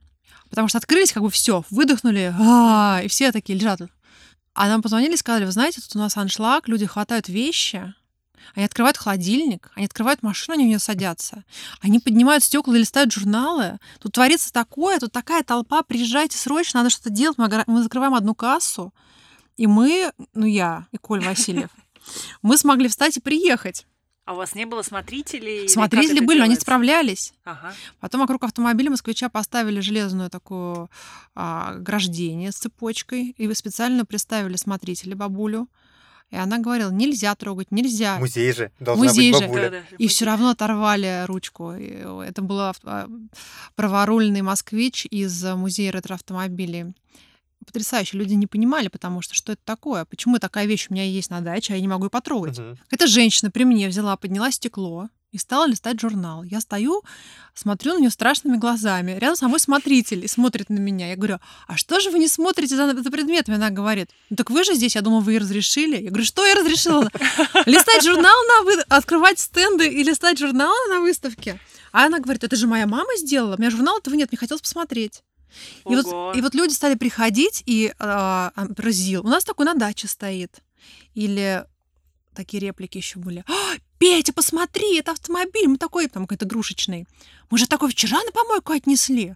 Потому 0.48 0.68
что 0.68 0.78
открылись, 0.78 1.12
как 1.12 1.22
бы 1.22 1.30
все, 1.30 1.64
выдохнули, 1.70 2.34
а, 2.38 3.00
и 3.04 3.08
все 3.08 3.32
такие 3.32 3.58
лежат. 3.58 3.80
А 4.54 4.68
нам 4.68 4.82
позвонили 4.82 5.14
и 5.14 5.16
сказали, 5.16 5.44
вы 5.44 5.52
знаете, 5.52 5.80
тут 5.80 5.94
у 5.94 5.98
нас 5.98 6.16
аншлаг, 6.16 6.68
люди 6.68 6.86
хватают 6.86 7.28
вещи, 7.28 7.94
они 8.54 8.64
открывают 8.64 8.96
холодильник, 8.96 9.70
они 9.74 9.86
открывают 9.86 10.22
машину, 10.22 10.54
они 10.54 10.64
в 10.64 10.68
нее 10.68 10.78
садятся. 10.78 11.44
Они 11.80 11.98
поднимают 11.98 12.42
стекла 12.42 12.74
и 12.74 12.80
листают 12.80 13.12
журналы. 13.12 13.78
Тут 14.00 14.12
творится 14.12 14.52
такое, 14.52 14.98
тут 14.98 15.12
такая 15.12 15.44
толпа, 15.44 15.82
приезжайте 15.82 16.36
срочно, 16.36 16.80
надо 16.80 16.90
что-то 16.90 17.10
делать. 17.10 17.38
Мы 17.38 17.82
закрываем 17.82 18.14
одну 18.14 18.34
кассу, 18.34 18.92
и 19.56 19.66
мы, 19.66 20.12
ну 20.34 20.46
я 20.46 20.86
и 20.90 20.96
Коль 20.96 21.24
Васильев, 21.24 21.70
мы 22.42 22.56
смогли 22.56 22.88
встать 22.88 23.16
и 23.16 23.20
приехать. 23.20 23.86
А 24.30 24.32
у 24.32 24.36
вас 24.36 24.54
не 24.54 24.64
было 24.64 24.82
смотрителей? 24.82 25.68
Смотрители 25.68 26.20
были, 26.20 26.38
но 26.38 26.44
они 26.44 26.54
справлялись. 26.54 27.34
Ага. 27.44 27.74
Потом 27.98 28.20
вокруг 28.20 28.44
автомобиля 28.44 28.88
москвича 28.88 29.28
поставили 29.28 29.80
железную 29.80 30.30
такую 30.30 30.88
а, 31.34 31.70
ограждение 31.70 32.52
с 32.52 32.54
цепочкой, 32.54 33.34
и 33.36 33.48
вы 33.48 33.56
специально 33.56 34.06
представили 34.06 34.54
смотрителя 34.54 35.16
бабулю. 35.16 35.66
И 36.30 36.36
она 36.36 36.58
говорила, 36.58 36.92
нельзя 36.92 37.34
трогать, 37.34 37.72
нельзя. 37.72 38.18
Музей 38.20 38.52
же, 38.52 38.70
должна 38.78 39.04
Музей 39.04 39.32
быть 39.32 39.40
бабуля. 39.40 39.70
Же. 39.70 39.84
И 39.98 40.06
все 40.06 40.26
равно 40.26 40.50
оторвали 40.50 41.24
ручку. 41.26 41.72
И 41.72 41.88
это 42.24 42.40
был 42.40 42.60
а, 42.60 43.08
праворульный 43.74 44.42
москвич 44.42 45.06
из 45.10 45.42
музея 45.42 45.90
ретроавтомобилей 45.90 46.94
потрясающе. 47.66 48.16
Люди 48.16 48.34
не 48.34 48.46
понимали, 48.46 48.88
потому 48.88 49.22
что 49.22 49.34
что 49.34 49.52
это 49.52 49.62
такое? 49.64 50.04
Почему 50.04 50.38
такая 50.38 50.66
вещь 50.66 50.86
у 50.90 50.94
меня 50.94 51.04
есть 51.04 51.30
на 51.30 51.40
даче, 51.40 51.74
а 51.74 51.76
я 51.76 51.82
не 51.82 51.88
могу 51.88 52.04
ее 52.04 52.10
потрогать? 52.10 52.58
Угу. 52.58 52.78
Эта 52.90 53.06
женщина 53.06 53.50
при 53.50 53.64
мне 53.64 53.88
взяла, 53.88 54.16
подняла 54.16 54.50
стекло 54.50 55.08
и 55.32 55.38
стала 55.38 55.66
листать 55.66 56.00
журнал. 56.00 56.42
Я 56.42 56.60
стою, 56.60 57.02
смотрю 57.54 57.94
на 57.94 57.98
нее 58.00 58.10
страшными 58.10 58.56
глазами. 58.56 59.12
Рядом 59.12 59.36
со 59.36 59.46
мной 59.46 59.60
смотритель 59.60 60.24
и 60.24 60.28
смотрит 60.28 60.70
на 60.70 60.78
меня. 60.78 61.08
Я 61.08 61.16
говорю, 61.16 61.38
а 61.68 61.76
что 61.76 62.00
же 62.00 62.10
вы 62.10 62.18
не 62.18 62.26
смотрите 62.26 62.74
за, 62.74 63.00
за 63.00 63.10
предметами? 63.10 63.56
Она 63.56 63.70
говорит, 63.70 64.10
ну 64.28 64.36
так 64.36 64.50
вы 64.50 64.64
же 64.64 64.74
здесь, 64.74 64.96
я 64.96 65.02
думаю, 65.02 65.22
вы 65.22 65.38
разрешили. 65.38 66.02
Я 66.02 66.08
говорю, 66.08 66.24
что 66.24 66.44
я 66.44 66.54
разрешила? 66.56 67.08
Листать 67.66 68.02
журнал 68.04 68.36
на 68.48 68.64
вы... 68.64 68.80
открывать 68.88 69.38
стенды 69.38 69.88
и 69.88 70.02
листать 70.02 70.38
журналы 70.38 70.88
на 70.88 71.00
выставке. 71.00 71.60
А 71.92 72.06
она 72.06 72.18
говорит, 72.18 72.44
это 72.44 72.56
же 72.56 72.66
моя 72.66 72.86
мама 72.86 73.16
сделала, 73.16 73.56
у 73.56 73.58
меня 73.58 73.70
журнала 73.70 73.98
этого 73.98 74.14
нет, 74.14 74.30
мне 74.30 74.38
хотелось 74.38 74.62
посмотреть. 74.62 75.22
И 75.88 75.94
вот, 75.94 76.36
и 76.36 76.40
вот 76.40 76.54
люди 76.54 76.72
стали 76.72 76.94
приходить 76.94 77.62
и 77.66 77.92
э, 77.98 78.50
разил. 78.76 79.24
У 79.24 79.28
нас 79.28 79.44
такой 79.44 79.66
на 79.66 79.74
даче 79.74 80.08
стоит. 80.08 80.60
Или 81.14 81.64
такие 82.34 82.60
реплики 82.60 82.98
еще 82.98 83.18
были. 83.18 83.44
«А, 83.46 83.76
Петя, 83.98 84.32
посмотри, 84.32 84.98
это 84.98 85.12
автомобиль, 85.12 85.68
мы 85.68 85.76
такой 85.76 86.08
там 86.08 86.26
какой-то 86.26 86.46
игрушечный. 86.46 87.06
Мы 87.50 87.58
же 87.58 87.66
такой 87.66 87.90
вчера 87.90 88.22
на 88.22 88.32
помойку 88.32 88.72
отнесли. 88.72 89.34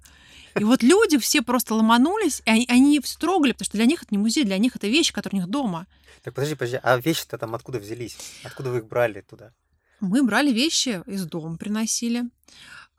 И 0.58 0.64
вот 0.64 0.82
люди 0.82 1.18
все 1.18 1.42
просто 1.42 1.74
ломанулись, 1.74 2.40
и 2.46 2.50
они, 2.50 2.66
они 2.68 3.00
все 3.00 3.18
трогали, 3.18 3.52
потому 3.52 3.66
что 3.66 3.76
для 3.76 3.86
них 3.86 4.02
это 4.02 4.14
не 4.14 4.18
музей, 4.18 4.44
для 4.44 4.58
них 4.58 4.76
это 4.76 4.86
вещи, 4.86 5.12
которые 5.12 5.40
у 5.40 5.42
них 5.42 5.50
дома. 5.50 5.86
Так 6.22 6.34
подожди, 6.34 6.54
подожди, 6.54 6.78
а 6.82 6.96
вещи-то 6.98 7.38
там 7.38 7.54
откуда 7.54 7.80
взялись? 7.80 8.16
Откуда 8.44 8.70
вы 8.70 8.78
их 8.78 8.86
брали 8.86 9.20
туда? 9.20 9.52
Мы 10.00 10.22
брали 10.22 10.52
вещи 10.52 11.02
из 11.06 11.26
дома, 11.26 11.56
приносили 11.56 12.24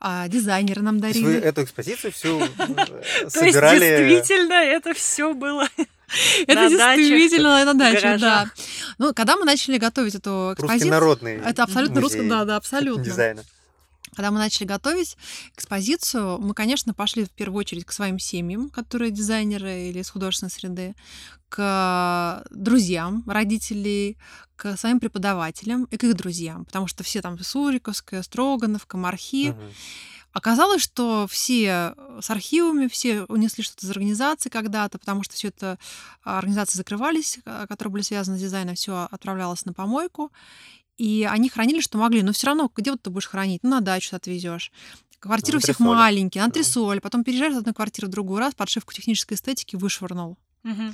а 0.08 0.28
дизайнеры 0.28 0.84
нам 0.84 1.00
дарили. 1.00 1.24
вы 1.26 1.34
эту 1.34 1.64
экспозицию 1.64 2.14
всю 2.14 2.40
э, 2.40 3.28
собирали? 3.28 3.80
То 3.80 3.86
есть 3.86 4.08
действительно 4.08 4.54
это 4.54 4.94
все 4.94 5.34
было 5.34 5.68
это 6.48 6.70
действительно 6.70 7.66
на 7.66 7.74
даче, 7.74 8.18
да. 8.20 8.46
Ну, 9.00 9.16
когда 9.16 9.36
мы 9.36 9.46
начали 9.46 9.80
готовить 9.80 10.14
эту 10.14 10.52
экспозицию... 10.54 10.78
Русский 10.78 10.90
народный 10.92 11.38
Это 11.38 11.64
абсолютно 11.64 12.02
русский, 12.02 12.30
да, 12.30 12.46
да, 12.46 12.58
абсолютно. 12.58 13.04
Дизайна. 13.04 13.44
Когда 14.16 14.32
мы 14.32 14.40
начали 14.40 14.66
готовить 14.66 15.18
экспозицию, 15.56 16.40
мы, 16.40 16.54
конечно, 16.54 16.94
пошли 16.94 17.26
в 17.26 17.32
первую 17.32 17.60
очередь 17.60 17.86
к 17.86 17.92
своим 17.92 18.20
семьям, 18.20 18.70
которые 18.70 19.12
дизайнеры 19.12 19.90
или 19.90 20.00
из 20.00 20.10
художественной 20.10 20.52
среды, 20.52 20.96
к 21.50 22.44
друзьям 22.50 23.24
родителей, 23.28 24.18
к 24.56 24.78
своим 24.78 25.00
преподавателям 25.00 25.86
и 25.86 25.98
к 25.98 26.04
их 26.04 26.16
друзьям, 26.16 26.66
потому 26.66 26.88
что 26.88 27.04
все 27.04 27.22
там 27.22 27.38
Суриковская, 27.38 28.24
Строгановка, 28.24 28.98
Мархи. 28.98 29.50
Угу. 29.50 29.62
Оказалось, 30.36 30.82
что 30.82 31.28
все 31.30 31.96
с 32.20 32.30
архивами, 32.30 32.90
все 32.90 33.24
унесли 33.30 33.64
что-то 33.64 33.86
из 33.86 33.90
организации 33.90 34.50
когда-то, 34.50 34.98
потому 34.98 35.24
что 35.24 35.34
все 35.34 35.48
это 35.48 35.80
а, 36.26 36.40
организации 36.40 36.78
закрывались, 36.78 37.40
а, 37.46 37.66
которые 37.68 37.94
были 37.94 38.02
связаны 38.02 38.38
с 38.38 38.42
дизайном, 38.42 38.76
все 38.76 39.08
отправлялось 39.10 39.64
на 39.64 39.72
помойку. 39.72 40.34
И 40.98 41.28
они 41.30 41.50
хранили, 41.50 41.82
что 41.82 41.98
могли, 41.98 42.24
но 42.24 42.32
все 42.32 42.48
равно, 42.48 42.72
где 42.76 42.92
вот 42.92 43.02
ты 43.02 43.10
будешь 43.10 43.28
хранить? 43.28 43.64
Ну, 43.64 43.70
на 43.70 43.82
дачу 43.82 44.16
отвезешь. 44.16 44.72
Квартиры 45.20 45.58
у 45.58 45.62
всех 45.62 45.80
маленькие, 45.80 46.44
антресоль. 46.44 47.02
Потом 47.02 47.24
переезжаешь 47.24 47.54
из 47.54 47.58
одной 47.58 47.74
квартиры 47.74 48.08
в 48.08 48.12
другую 48.12 48.40
раз, 48.40 48.54
подшивку 48.54 48.94
технической 48.94 49.36
эстетики 49.36 49.76
вышвырнул. 49.76 50.38
Угу. 50.64 50.94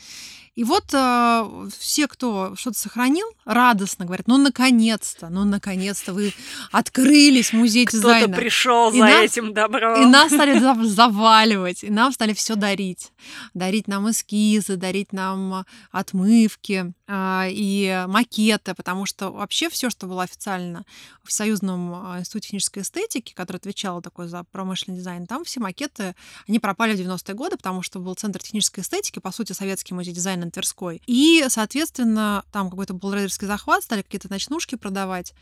И 0.55 0.65
вот 0.65 0.93
э, 0.93 1.69
все, 1.79 2.07
кто 2.07 2.55
что-то 2.57 2.77
сохранил, 2.77 3.25
радостно 3.45 4.03
говорят, 4.03 4.27
ну 4.27 4.37
наконец-то, 4.37 5.29
ну 5.29 5.45
наконец-то 5.45 6.13
вы 6.13 6.33
открылись 6.71 7.53
музей 7.53 7.85
Кто-то 7.85 8.01
дизайна. 8.01 8.27
Кто-то 8.27 8.41
пришел 8.41 8.91
за 8.91 8.97
нас, 8.97 9.23
этим 9.23 9.53
добром. 9.53 10.01
И 10.01 10.05
нас 10.05 10.31
стали 10.33 10.59
заваливать, 10.59 11.85
и 11.85 11.89
нам 11.89 12.11
стали 12.11 12.33
все 12.33 12.55
дарить, 12.55 13.13
дарить 13.53 13.87
нам 13.87 14.11
эскизы, 14.11 14.75
дарить 14.75 15.13
нам 15.13 15.65
отмывки 15.91 16.93
э, 17.07 17.47
и 17.49 18.05
макеты, 18.09 18.73
потому 18.73 19.05
что 19.05 19.31
вообще 19.31 19.69
все, 19.69 19.89
что 19.89 20.05
было 20.05 20.23
официально 20.23 20.83
в 21.23 21.31
Союзном 21.31 21.93
а, 21.93 22.19
институте 22.19 22.47
технической 22.47 22.83
эстетики, 22.83 23.33
который 23.33 23.57
отвечал 23.57 24.01
такой 24.01 24.27
за 24.27 24.43
промышленный 24.43 24.97
дизайн, 24.97 25.27
там 25.27 25.43
все 25.45 25.59
макеты, 25.59 26.15
они 26.47 26.59
пропали 26.59 26.95
в 26.95 26.99
90-е 26.99 27.35
годы, 27.35 27.57
потому 27.57 27.81
что 27.83 27.99
был 27.99 28.15
центр 28.15 28.41
технической 28.41 28.83
эстетики, 28.83 29.19
по 29.19 29.31
сути, 29.31 29.53
советский 29.53 29.93
музей 29.93 30.13
дизайна 30.13 30.40
на 30.45 30.51
Тверской. 30.51 31.01
И, 31.07 31.45
соответственно, 31.49 32.43
там 32.51 32.69
какой-то 32.69 32.93
был 32.93 33.13
рейдерский 33.13 33.47
захват, 33.47 33.83
стали 33.83 34.01
какие-то 34.01 34.29
ночнушки 34.29 34.75
продавать 34.75 35.33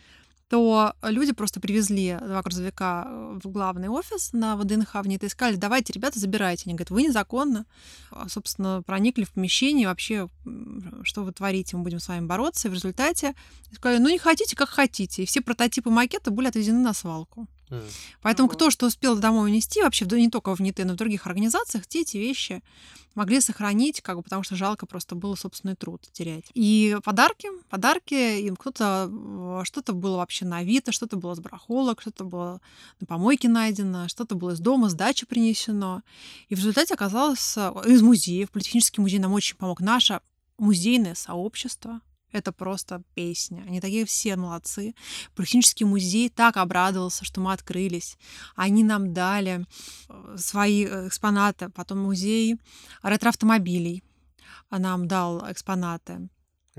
то 0.49 0.95
люди 1.03 1.31
просто 1.31 1.59
привезли 1.59 2.17
два 2.19 2.41
грузовика 2.41 3.07
в 3.07 3.47
главный 3.49 3.87
офис 3.87 4.33
на 4.33 4.57
ВДНХ 4.57 4.95
в 4.95 5.07
НИТ 5.07 5.23
и 5.23 5.29
сказали, 5.29 5.57
давайте, 5.57 5.93
ребята, 5.93 6.19
забирайте. 6.19 6.63
Они 6.65 6.73
говорят, 6.73 6.89
вы 6.89 7.03
незаконно, 7.03 7.67
а, 8.09 8.27
собственно, 8.27 8.81
проникли 8.81 9.25
в 9.25 9.31
помещение, 9.31 9.87
вообще, 9.87 10.27
что 11.03 11.23
вы 11.23 11.33
творите, 11.33 11.77
мы 11.77 11.83
будем 11.83 11.99
с 11.99 12.07
вами 12.07 12.25
бороться. 12.25 12.67
И 12.67 12.71
в 12.71 12.73
результате 12.73 13.35
сказали, 13.73 13.99
ну 13.99 14.09
не 14.09 14.17
хотите, 14.17 14.55
как 14.55 14.69
хотите. 14.69 15.21
И 15.21 15.25
все 15.27 15.41
прототипы 15.41 15.91
макета 15.91 16.31
были 16.31 16.47
отвезены 16.47 16.79
на 16.79 16.93
свалку. 16.93 17.47
Поэтому 18.21 18.47
Ого. 18.47 18.55
кто 18.55 18.69
что 18.71 18.87
успел 18.87 19.17
домой 19.17 19.49
унести, 19.49 19.81
вообще 19.81 20.05
не 20.05 20.29
только 20.29 20.55
в 20.55 20.61
НИТ, 20.61 20.79
но 20.79 20.91
и 20.91 20.95
в 20.95 20.95
других 20.95 21.27
организациях, 21.27 21.87
те 21.87 22.01
эти 22.01 22.17
вещи 22.17 22.61
могли 23.15 23.41
сохранить, 23.41 24.01
как 24.01 24.17
бы, 24.17 24.23
потому 24.23 24.43
что 24.43 24.55
жалко 24.55 24.85
просто 24.85 25.15
было 25.15 25.35
собственный 25.35 25.75
труд 25.75 26.07
терять. 26.11 26.45
И 26.53 26.97
подарки, 27.03 27.49
подарки, 27.69 28.39
им 28.41 28.55
кто-то, 28.55 29.09
э, 29.11 29.61
что-то 29.65 29.93
было 29.93 30.17
вообще 30.17 30.45
на 30.45 30.57
Авито, 30.57 30.91
что-то 30.91 31.17
было 31.17 31.35
с 31.35 31.39
барахолок, 31.39 32.01
что-то 32.01 32.23
было 32.23 32.61
на 32.99 33.07
помойке 33.07 33.49
найдено, 33.49 34.07
что-то 34.07 34.35
было 34.35 34.51
из 34.51 34.59
дома, 34.59 34.89
с 34.89 34.93
дачи 34.93 35.25
принесено. 35.25 36.01
И 36.47 36.55
в 36.55 36.59
результате 36.59 36.93
оказалось 36.93 37.57
э, 37.57 37.73
из 37.87 38.01
музеев, 38.01 38.51
политехнический 38.51 39.01
музей 39.01 39.19
нам 39.19 39.33
очень 39.33 39.57
помог, 39.57 39.81
наше 39.81 40.21
музейное 40.57 41.15
сообщество, 41.15 42.01
это 42.31 42.51
просто 42.51 43.01
песня. 43.15 43.63
Они 43.67 43.81
такие 43.81 44.05
все 44.05 44.35
молодцы. 44.35 44.93
Политехнический 45.35 45.85
музей 45.85 46.29
так 46.29 46.57
обрадовался, 46.57 47.25
что 47.25 47.41
мы 47.41 47.53
открылись. 47.53 48.17
Они 48.55 48.83
нам 48.83 49.13
дали 49.13 49.65
э, 50.09 50.35
свои 50.37 50.85
э, 50.85 51.07
экспонаты. 51.07 51.69
Потом 51.69 51.99
музей 51.99 52.57
ретроавтомобилей 53.03 54.03
нам 54.71 55.07
дал 55.07 55.51
экспонаты. 55.51 56.29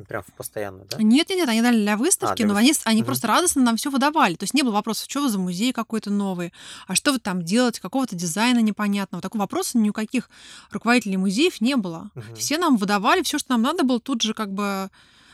Прям 0.09 0.23
в 0.23 0.33
постоянно, 0.33 0.85
да? 0.85 0.97
Нет, 0.99 1.29
нет, 1.29 1.39
нет, 1.41 1.49
они 1.49 1.61
дали 1.61 1.77
для 1.83 1.97
выставки, 1.97 2.43
А, 2.43 2.45
для 2.47 2.47
но 2.47 2.57
они, 2.57 2.73
они 2.85 3.01
Мгм. 3.01 3.07
просто 3.07 3.27
радостно 3.27 3.63
нам 3.63 3.77
все 3.77 3.91
выдавали. 3.91 4.35
То 4.35 4.45
есть 4.45 4.55
не 4.55 4.63
было 4.63 4.73
вопросов, 4.73 5.07
что 5.11 5.21
вы 5.21 5.29
за 5.29 5.39
музей 5.39 5.73
какой-то 5.73 6.11
новый, 6.11 6.53
а 6.87 6.95
что 6.95 7.13
вы 7.13 7.19
там 7.19 7.43
делаете, 7.43 7.81
какого-то 7.83 8.17
дизайна 8.17 8.61
непонятного. 8.61 9.21
Такого 9.21 9.43
вопроса 9.43 9.77
ни 9.79 9.91
у 9.91 9.93
каких 9.93 10.31
руководителей 10.71 11.17
музеев 11.19 11.61
не 11.61 11.77
было. 11.77 12.11
Мгм. 12.15 12.35
Все 12.37 12.57
нам 12.57 12.77
выдавали 12.77 13.23
все, 13.23 13.39
что 13.39 13.53
нам 13.53 13.63
надо 13.63 13.85
было, 13.85 14.01
тут 14.01 14.23
же 14.23 14.33
как 14.33 14.53
бы 14.53 14.91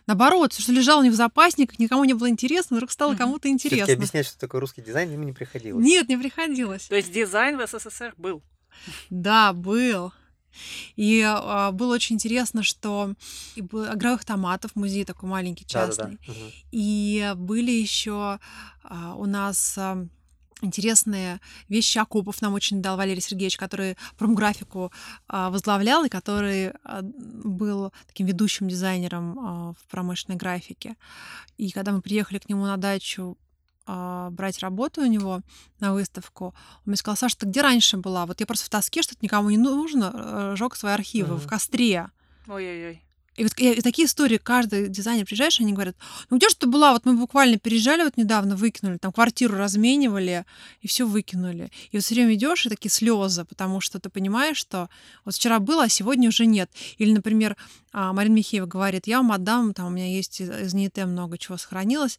наоборот, 0.06 0.52
всё, 0.52 0.62
что 0.62 0.72
лежало 0.72 1.02
не 1.02 1.10
в 1.10 1.14
запасниках, 1.14 1.78
никому 1.78 2.04
не 2.04 2.14
было 2.14 2.28
интересно, 2.28 2.76
вдруг 2.76 2.90
стало 2.90 3.10
Мгм. 3.10 3.18
кому-то 3.18 3.48
Все-таки 3.48 3.68
интересно. 3.68 3.94
объяснять, 3.94 4.26
что 4.26 4.38
такое 4.38 4.60
русский 4.60 4.82
дизайн, 4.82 5.12
им 5.12 5.24
не 5.24 5.32
приходилось. 5.32 5.84
Нет, 5.84 6.08
не 6.08 6.16
приходилось. 6.16 6.86
То 6.86 6.96
есть 6.96 7.12
дизайн 7.12 7.58
в 7.58 7.66
СССР 7.66 8.14
был. 8.16 8.42
Да, 9.10 9.52
был. 9.52 10.12
И 10.96 11.20
а, 11.22 11.70
было 11.72 11.94
очень 11.94 12.14
интересно, 12.16 12.62
что 12.62 13.12
и 13.56 13.60
был 13.60 13.84
игровых 13.92 14.24
томатов 14.24 14.74
музей 14.74 15.04
такой 15.04 15.28
маленький 15.28 15.66
частный. 15.66 16.18
Мгм. 16.26 16.52
И 16.72 17.32
были 17.36 17.70
еще 17.72 18.38
у 19.16 19.26
нас 19.26 19.74
а, 19.76 20.06
интересные 20.62 21.40
вещи 21.68 21.98
окопов 21.98 22.40
нам 22.42 22.54
очень 22.54 22.80
дал 22.82 22.96
Валерий 22.96 23.20
Сергеевич, 23.20 23.56
который 23.56 23.96
промграфику 24.16 24.90
а, 25.28 25.50
возглавлял 25.50 26.04
и 26.04 26.08
который 26.08 26.70
а, 26.82 27.00
был 27.02 27.92
таким 28.06 28.26
ведущим 28.26 28.68
дизайнером 28.68 29.38
а, 29.38 29.72
в 29.74 29.86
промышленной 29.90 30.36
графике. 30.36 30.96
И 31.58 31.70
когда 31.70 31.92
мы 31.92 32.00
приехали 32.00 32.38
к 32.38 32.48
нему 32.48 32.64
на 32.66 32.76
дачу 32.76 33.36
брать 33.86 34.58
работу 34.58 35.02
у 35.02 35.06
него 35.06 35.42
на 35.78 35.92
выставку, 35.94 36.46
он 36.46 36.82
мне 36.86 36.96
сказал, 36.96 37.16
Саша, 37.16 37.38
ты 37.38 37.46
где 37.46 37.60
раньше 37.62 37.96
была? 37.98 38.26
Вот 38.26 38.40
я 38.40 38.46
просто 38.46 38.66
в 38.66 38.68
тоске, 38.68 39.00
что-то 39.02 39.20
никому 39.22 39.48
не 39.50 39.58
нужно, 39.58 40.56
жег 40.56 40.74
свои 40.74 40.92
архивы 40.92 41.36
в 41.36 41.42
Мгм. 41.42 41.48
костре. 41.48 42.10
Ой-ой-ой. 42.48 43.05
И 43.36 43.42
вот 43.42 43.52
и 43.58 43.80
такие 43.82 44.06
истории, 44.06 44.38
каждый 44.38 44.88
дизайнер 44.88 45.26
приезжаешь, 45.26 45.60
они 45.60 45.72
говорят, 45.72 45.96
ну 46.30 46.38
где 46.38 46.48
же 46.48 46.56
ты 46.56 46.66
была? 46.66 46.92
Вот 46.92 47.04
мы 47.04 47.14
буквально 47.16 47.58
переезжали 47.58 48.02
вот 48.02 48.16
недавно, 48.16 48.56
выкинули, 48.56 48.96
там 48.96 49.12
квартиру 49.12 49.56
разменивали, 49.56 50.46
и 50.80 50.88
все 50.88 51.06
выкинули. 51.06 51.70
И 51.90 51.96
вот 51.96 52.04
все 52.04 52.14
время 52.14 52.34
идешь 52.34 52.64
и 52.64 52.70
такие 52.70 52.90
слезы, 52.90 53.44
потому 53.44 53.80
что 53.80 54.00
ты 54.00 54.08
понимаешь, 54.08 54.56
что 54.56 54.88
вот 55.24 55.34
вчера 55.34 55.60
было, 55.60 55.84
а 55.84 55.88
сегодня 55.88 56.28
уже 56.28 56.46
нет. 56.46 56.70
Или, 56.96 57.12
например, 57.12 57.56
а, 57.92 58.12
Марина 58.12 58.34
Михеева 58.34 58.66
говорит, 58.66 59.06
я 59.06 59.18
вам 59.18 59.32
отдам, 59.32 59.74
там 59.74 59.86
у 59.88 59.90
меня 59.90 60.08
есть 60.08 60.40
из 60.40 60.72
НИТ 60.72 60.98
много 61.04 61.36
чего 61.36 61.58
сохранилось. 61.58 62.18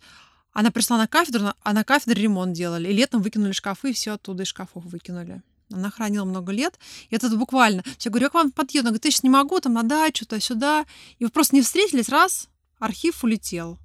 Она 0.54 0.72
пришла 0.72 0.98
на 0.98 1.08
кафедру, 1.08 1.54
а 1.62 1.74
на 1.74 1.84
кафедре 1.84 2.24
ремонт 2.24 2.54
делали. 2.54 2.90
И 2.90 2.94
летом 2.94 3.22
выкинули 3.22 3.52
шкафы, 3.52 3.90
и 3.90 3.94
все 3.94 4.14
оттуда 4.14 4.44
из 4.44 4.48
шкафов 4.48 4.84
выкинули. 4.86 5.42
Она 5.72 5.92
хранила 5.92 6.26
много 6.26 6.52
лет. 6.52 6.80
И 7.10 7.16
это 7.16 7.30
буквально. 7.36 7.84
Я 8.00 8.12
говорю, 8.12 8.26
я 8.26 8.30
к 8.30 8.34
вам 8.34 8.52
подъеду. 8.52 8.88
Она 8.88 8.92
говорит, 8.92 9.14
сейчас 9.14 9.24
не 9.24 9.30
могу, 9.30 9.60
там 9.60 9.74
на 9.74 9.84
дачу, 9.84 10.26
туда-сюда. 10.26 10.86
И 11.20 11.26
вы 11.26 11.30
просто 11.30 11.56
не 11.56 11.62
встретились, 11.62 12.10
раз, 12.10 12.48
архив 12.80 13.24
улетел. 13.24 13.78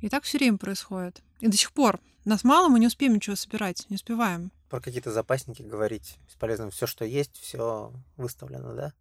И 0.00 0.08
так 0.08 0.24
все 0.24 0.38
время 0.38 0.58
происходит. 0.58 1.22
И 1.40 1.48
до 1.48 1.56
сих 1.56 1.72
пор. 1.72 2.00
Нас 2.24 2.42
мало, 2.42 2.68
мы 2.68 2.80
не 2.80 2.86
успеем 2.86 3.14
ничего 3.14 3.36
собирать, 3.36 3.86
не 3.90 3.96
успеваем. 3.96 4.50
Про 4.74 4.80
какие-то 4.80 5.12
запасники 5.12 5.62
говорить 5.62 6.16
бесполезно. 6.26 6.68
Все, 6.68 6.88
что 6.88 7.04
есть, 7.04 7.30
все 7.40 7.92
выставлено, 8.16 8.74
да? 8.74 8.92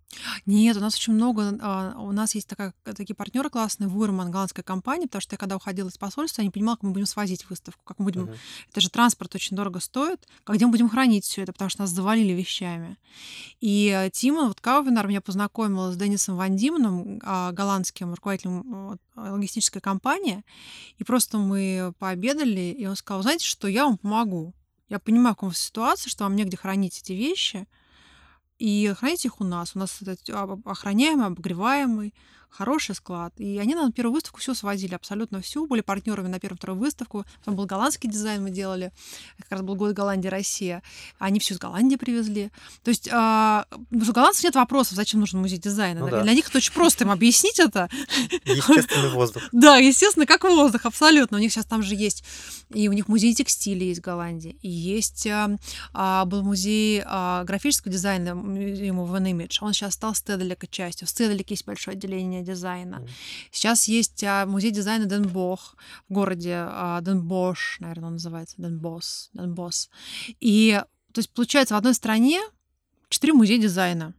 Нет, 0.46 0.78
у 0.78 0.80
нас 0.80 0.94
очень 0.94 1.14
много. 1.14 1.58
а, 1.64 1.96
У 1.98 2.12
нас 2.12 2.36
есть 2.36 2.48
такая, 2.48 2.76
такие 2.84 3.16
партнеры 3.16 3.50
классные, 3.50 3.88
Вурман, 3.88 4.30
голландская 4.30 4.62
компания, 4.62 5.08
потому 5.08 5.22
что 5.24 5.34
я 5.34 5.40
когда 5.40 5.56
уходила 5.56 5.90
из 5.90 5.98
посольства, 5.98 6.42
я 6.42 6.46
не 6.46 6.52
понимала, 6.52 6.76
как 6.76 6.84
мы 6.84 6.92
будем 6.92 7.08
свозить 7.08 7.50
выставку, 7.50 7.82
как 7.86 7.98
мы 7.98 8.06
будем 8.06 8.22
Мгм. 8.26 8.36
Это 8.70 8.82
же 8.82 8.92
транспорт 8.92 9.34
очень 9.34 9.58
дорого 9.58 9.80
стоит. 9.80 10.28
А 10.46 10.54
где 10.54 10.68
мы 10.68 10.74
будем 10.74 10.90
хранить 10.90 11.26
все 11.26 11.42
это, 11.42 11.54
потому 11.54 11.70
что 11.72 11.82
нас 11.82 11.90
завалили 11.90 12.34
вещами. 12.34 12.98
И 13.60 13.88
э, 13.88 14.12
Тима, 14.12 14.50
вот 14.50 14.62
Каувинар 14.62 15.08
меня 15.08 15.22
познакомила 15.22 15.92
с 15.92 15.98
Денисом 15.98 16.38
Ван 16.38 16.56
Диманом, 16.56 17.20
а, 17.24 17.52
голландским 17.52 18.14
руководителем 18.14 19.00
логистической 19.16 19.82
компании. 19.82 20.46
И 21.00 21.04
просто 21.04 21.40
мы 21.40 21.96
пообедали, 21.98 22.76
и 22.78 22.86
он 22.86 22.96
сказал, 22.96 23.24
знаете 23.24 23.48
что, 23.48 23.68
я 23.68 23.86
вам 23.86 23.98
помогу. 23.98 24.54
Я 24.90 25.00
понимаю, 25.00 25.34
в 25.34 25.38
какой 25.38 25.56
ситуации, 25.56 26.10
что 26.10 26.26
вам 26.26 26.36
негде 26.36 26.58
хранить 26.58 27.00
эти 27.00 27.14
вещи, 27.14 27.68
и 28.60 28.94
храните 28.98 29.28
их 29.28 29.42
у 29.42 29.44
нас. 29.44 29.76
У 29.76 29.80
нас 29.80 30.00
об- 30.30 30.68
охраняемый, 30.68 31.28
обогреваемый, 31.28 32.14
хороший 32.54 32.96
склад. 32.96 33.34
И 33.38 33.58
они 33.58 33.76
на 33.76 33.92
первую 33.92 34.14
выставку 34.14 34.40
все 34.40 34.54
свозили, 34.54 34.94
абсолютно 34.94 35.42
всю. 35.42 35.66
Были 35.66 35.82
партнерами 35.82 36.28
на 36.28 36.40
первую, 36.40 36.58
вторую 36.58 36.80
выставку. 36.80 37.26
Потом 37.40 37.56
был 37.56 37.66
голландский 37.66 38.10
дизайн 38.10 38.44
мы 38.44 38.52
делали. 38.52 38.92
Как 39.40 39.52
раз 39.52 39.62
был 39.62 39.76
год 39.76 39.94
Голландия, 39.94 40.30
Россия. 40.30 40.84
Они 41.18 41.40
все 41.40 41.56
из 41.56 41.60
Голландии 41.60 41.96
привезли. 41.96 42.52
То 42.84 42.90
есть 42.90 43.10
а, 43.12 43.66
у 43.92 44.12
голландцев 44.12 44.44
нет 44.44 44.56
вопросов, 44.56 44.96
зачем 44.96 45.20
нужен 45.20 45.40
музей 45.40 45.58
дизайна. 45.58 46.02
Ну 46.02 46.10
да. 46.10 46.22
Для 46.22 46.34
них 46.34 46.48
это 46.48 46.58
очень 46.58 46.74
просто 46.74 47.04
им 47.06 47.12
объяснить 47.12 47.60
это. 47.60 47.90
Естественный 48.46 49.10
воздух. 49.10 49.44
Да, 49.52 49.78
естественно, 49.78 50.26
как 50.26 50.44
воздух, 50.44 50.86
абсолютно. 50.86 51.38
У 51.38 51.40
них 51.40 51.52
сейчас 51.52 51.66
там 51.66 51.82
же 51.82 51.96
есть, 51.96 52.24
и 52.70 52.88
у 52.88 52.94
них 52.94 53.08
музей 53.08 53.34
текстиля 53.34 53.86
есть 53.86 54.02
в 54.02 54.04
Голландии, 54.04 54.58
и 54.62 54.70
есть 54.70 55.28
а, 55.28 56.26
был 56.26 56.44
музей 56.44 57.02
а, 57.06 57.44
графического 57.44 57.92
дизайна, 57.92 58.30
Museum 58.30 59.06
of 59.08 59.24
Image. 59.24 59.58
Он 59.62 59.74
сейчас 59.74 59.94
стал 59.94 60.14
Стеделика 60.14 60.68
частью. 60.68 61.08
В 61.08 61.10
Стеделике 61.10 61.54
есть 61.54 61.66
большое 61.66 61.96
отделение 61.96 62.43
дизайна. 62.44 63.06
Сейчас 63.52 63.88
есть 63.88 64.24
а, 64.24 64.46
музей 64.46 64.72
дизайна 64.72 65.06
Ден 65.06 65.32
Босх 65.32 65.76
в 66.10 66.14
городе 66.14 66.56
а, 66.56 67.02
Денбош, 67.02 67.78
наверное, 67.80 68.08
он 68.08 68.14
называется, 68.14 68.56
Денбос, 68.58 69.30
Денбос. 69.34 69.90
И, 70.40 70.82
то 71.12 71.20
есть, 71.20 71.30
получается, 71.32 71.74
в 71.74 71.78
одной 71.78 71.94
стране 71.94 72.42
четыре 73.10 73.34
музея 73.34 73.60
дизайна. 73.60 74.14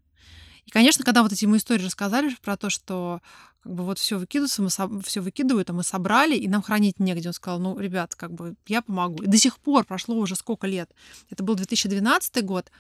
И, 0.65 0.71
конечно, 0.71 1.05
когда 1.05 1.23
вот 1.23 1.33
эти 1.33 1.45
ему 1.45 1.57
истории 1.57 1.85
рассказали 1.85 2.35
про 2.43 2.57
то, 2.57 2.71
что 2.71 3.21
как 3.63 3.73
бы 3.75 3.85
вот 3.85 3.99
все 3.99 4.19
выкидывается, 4.19 4.63
мы 4.63 4.69
все 5.03 5.21
выкидывают, 5.21 5.71
а 5.71 5.73
мы 5.73 5.83
собрали, 5.83 6.37
и 6.37 6.49
нам 6.49 6.63
хранить 6.63 7.01
негде. 7.01 7.29
Он 7.29 7.33
сказал, 7.33 7.59
ну, 7.59 7.79
ребят, 7.79 8.15
как 8.15 8.33
бы 8.33 8.57
я 8.67 8.83
помогу. 8.83 9.23
И 9.23 9.27
до 9.27 9.39
сих 9.39 9.59
пор 9.59 9.85
прошло 9.85 10.17
уже 10.17 10.37
сколько 10.37 10.67
лет. 10.67 10.91
Это 11.31 11.43
был 11.43 11.55
2012 11.55 12.45
год, 12.45 12.71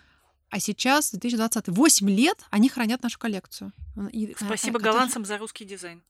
а 0.55 0.61
сейчас 0.61 1.11
2020. 1.11 1.67
8 1.67 2.11
лет 2.11 2.45
они 2.51 2.69
хранят 2.69 3.03
нашу 3.03 3.19
коллекцию. 3.19 3.73
И, 4.13 4.37
Спасибо 4.39 4.79
же 4.79 4.85
голландцам 4.85 5.25
за 5.25 5.37
русский 5.37 5.65
дизайн. 5.65 6.01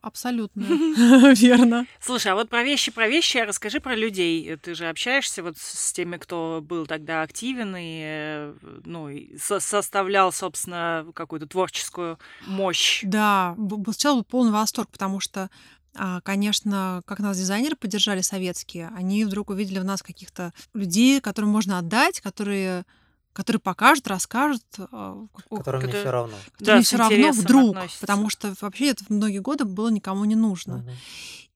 Абсолютно. 0.00 0.62
Верно. 1.34 1.86
Слушай, 2.00 2.32
а 2.32 2.34
вот 2.34 2.48
про 2.48 2.64
вещи, 2.64 2.90
про 2.90 3.06
вещи, 3.06 3.36
а 3.36 3.46
расскажи 3.46 3.78
про 3.78 3.94
людей. 3.94 4.56
Ты 4.56 4.74
же 4.74 4.88
общаешься 4.88 5.44
вот 5.44 5.56
с 5.56 5.92
теми, 5.92 6.16
кто 6.16 6.58
был 6.60 6.84
тогда 6.86 7.22
активен 7.22 7.76
и, 7.76 8.02
э, 8.04 8.54
ну, 8.84 9.08
и 9.08 9.38
со- 9.38 9.60
составлял, 9.60 10.32
собственно, 10.32 11.06
какую-то 11.14 11.46
творческую 11.46 12.18
мощь. 12.48 13.02
Да, 13.04 13.56
сначала 13.84 14.16
был 14.16 14.24
полный 14.24 14.50
восторг, 14.50 14.90
потому 14.90 15.20
что, 15.20 15.48
а, 15.94 16.20
конечно, 16.22 17.02
как 17.06 17.20
нас 17.20 17.38
дизайнеры 17.38 17.76
поддержали 17.76 18.20
советские, 18.20 18.90
они 18.96 19.24
вдруг 19.24 19.50
увидели 19.50 19.78
в 19.78 19.84
нас 19.84 20.02
каких-то 20.02 20.52
людей, 20.74 21.20
которым 21.20 21.50
можно 21.50 21.78
отдать, 21.78 22.20
которые 22.20 22.84
которые 23.32 23.60
покажут, 23.60 24.06
расскажут, 24.08 24.62
а, 24.78 25.26
как- 25.34 25.48
Которым 25.58 25.80
не 25.82 25.86
Который- 25.86 26.00
все 26.02 26.10
равно. 26.10 26.34
которым 26.52 26.76
Да, 26.78 26.82
все 26.82 26.96
с 26.96 26.98
равно 26.98 27.14
вдруг, 27.32 27.70
относятся. 27.76 28.00
потому 28.00 28.28
что 28.30 28.54
вообще 28.60 28.88
это 28.90 29.04
в 29.04 29.10
многие 29.10 29.38
годы 29.38 29.64
было 29.64 29.88
никому 29.88 30.24
не 30.24 30.34
нужно. 30.36 30.78
Мгм. 30.78 30.90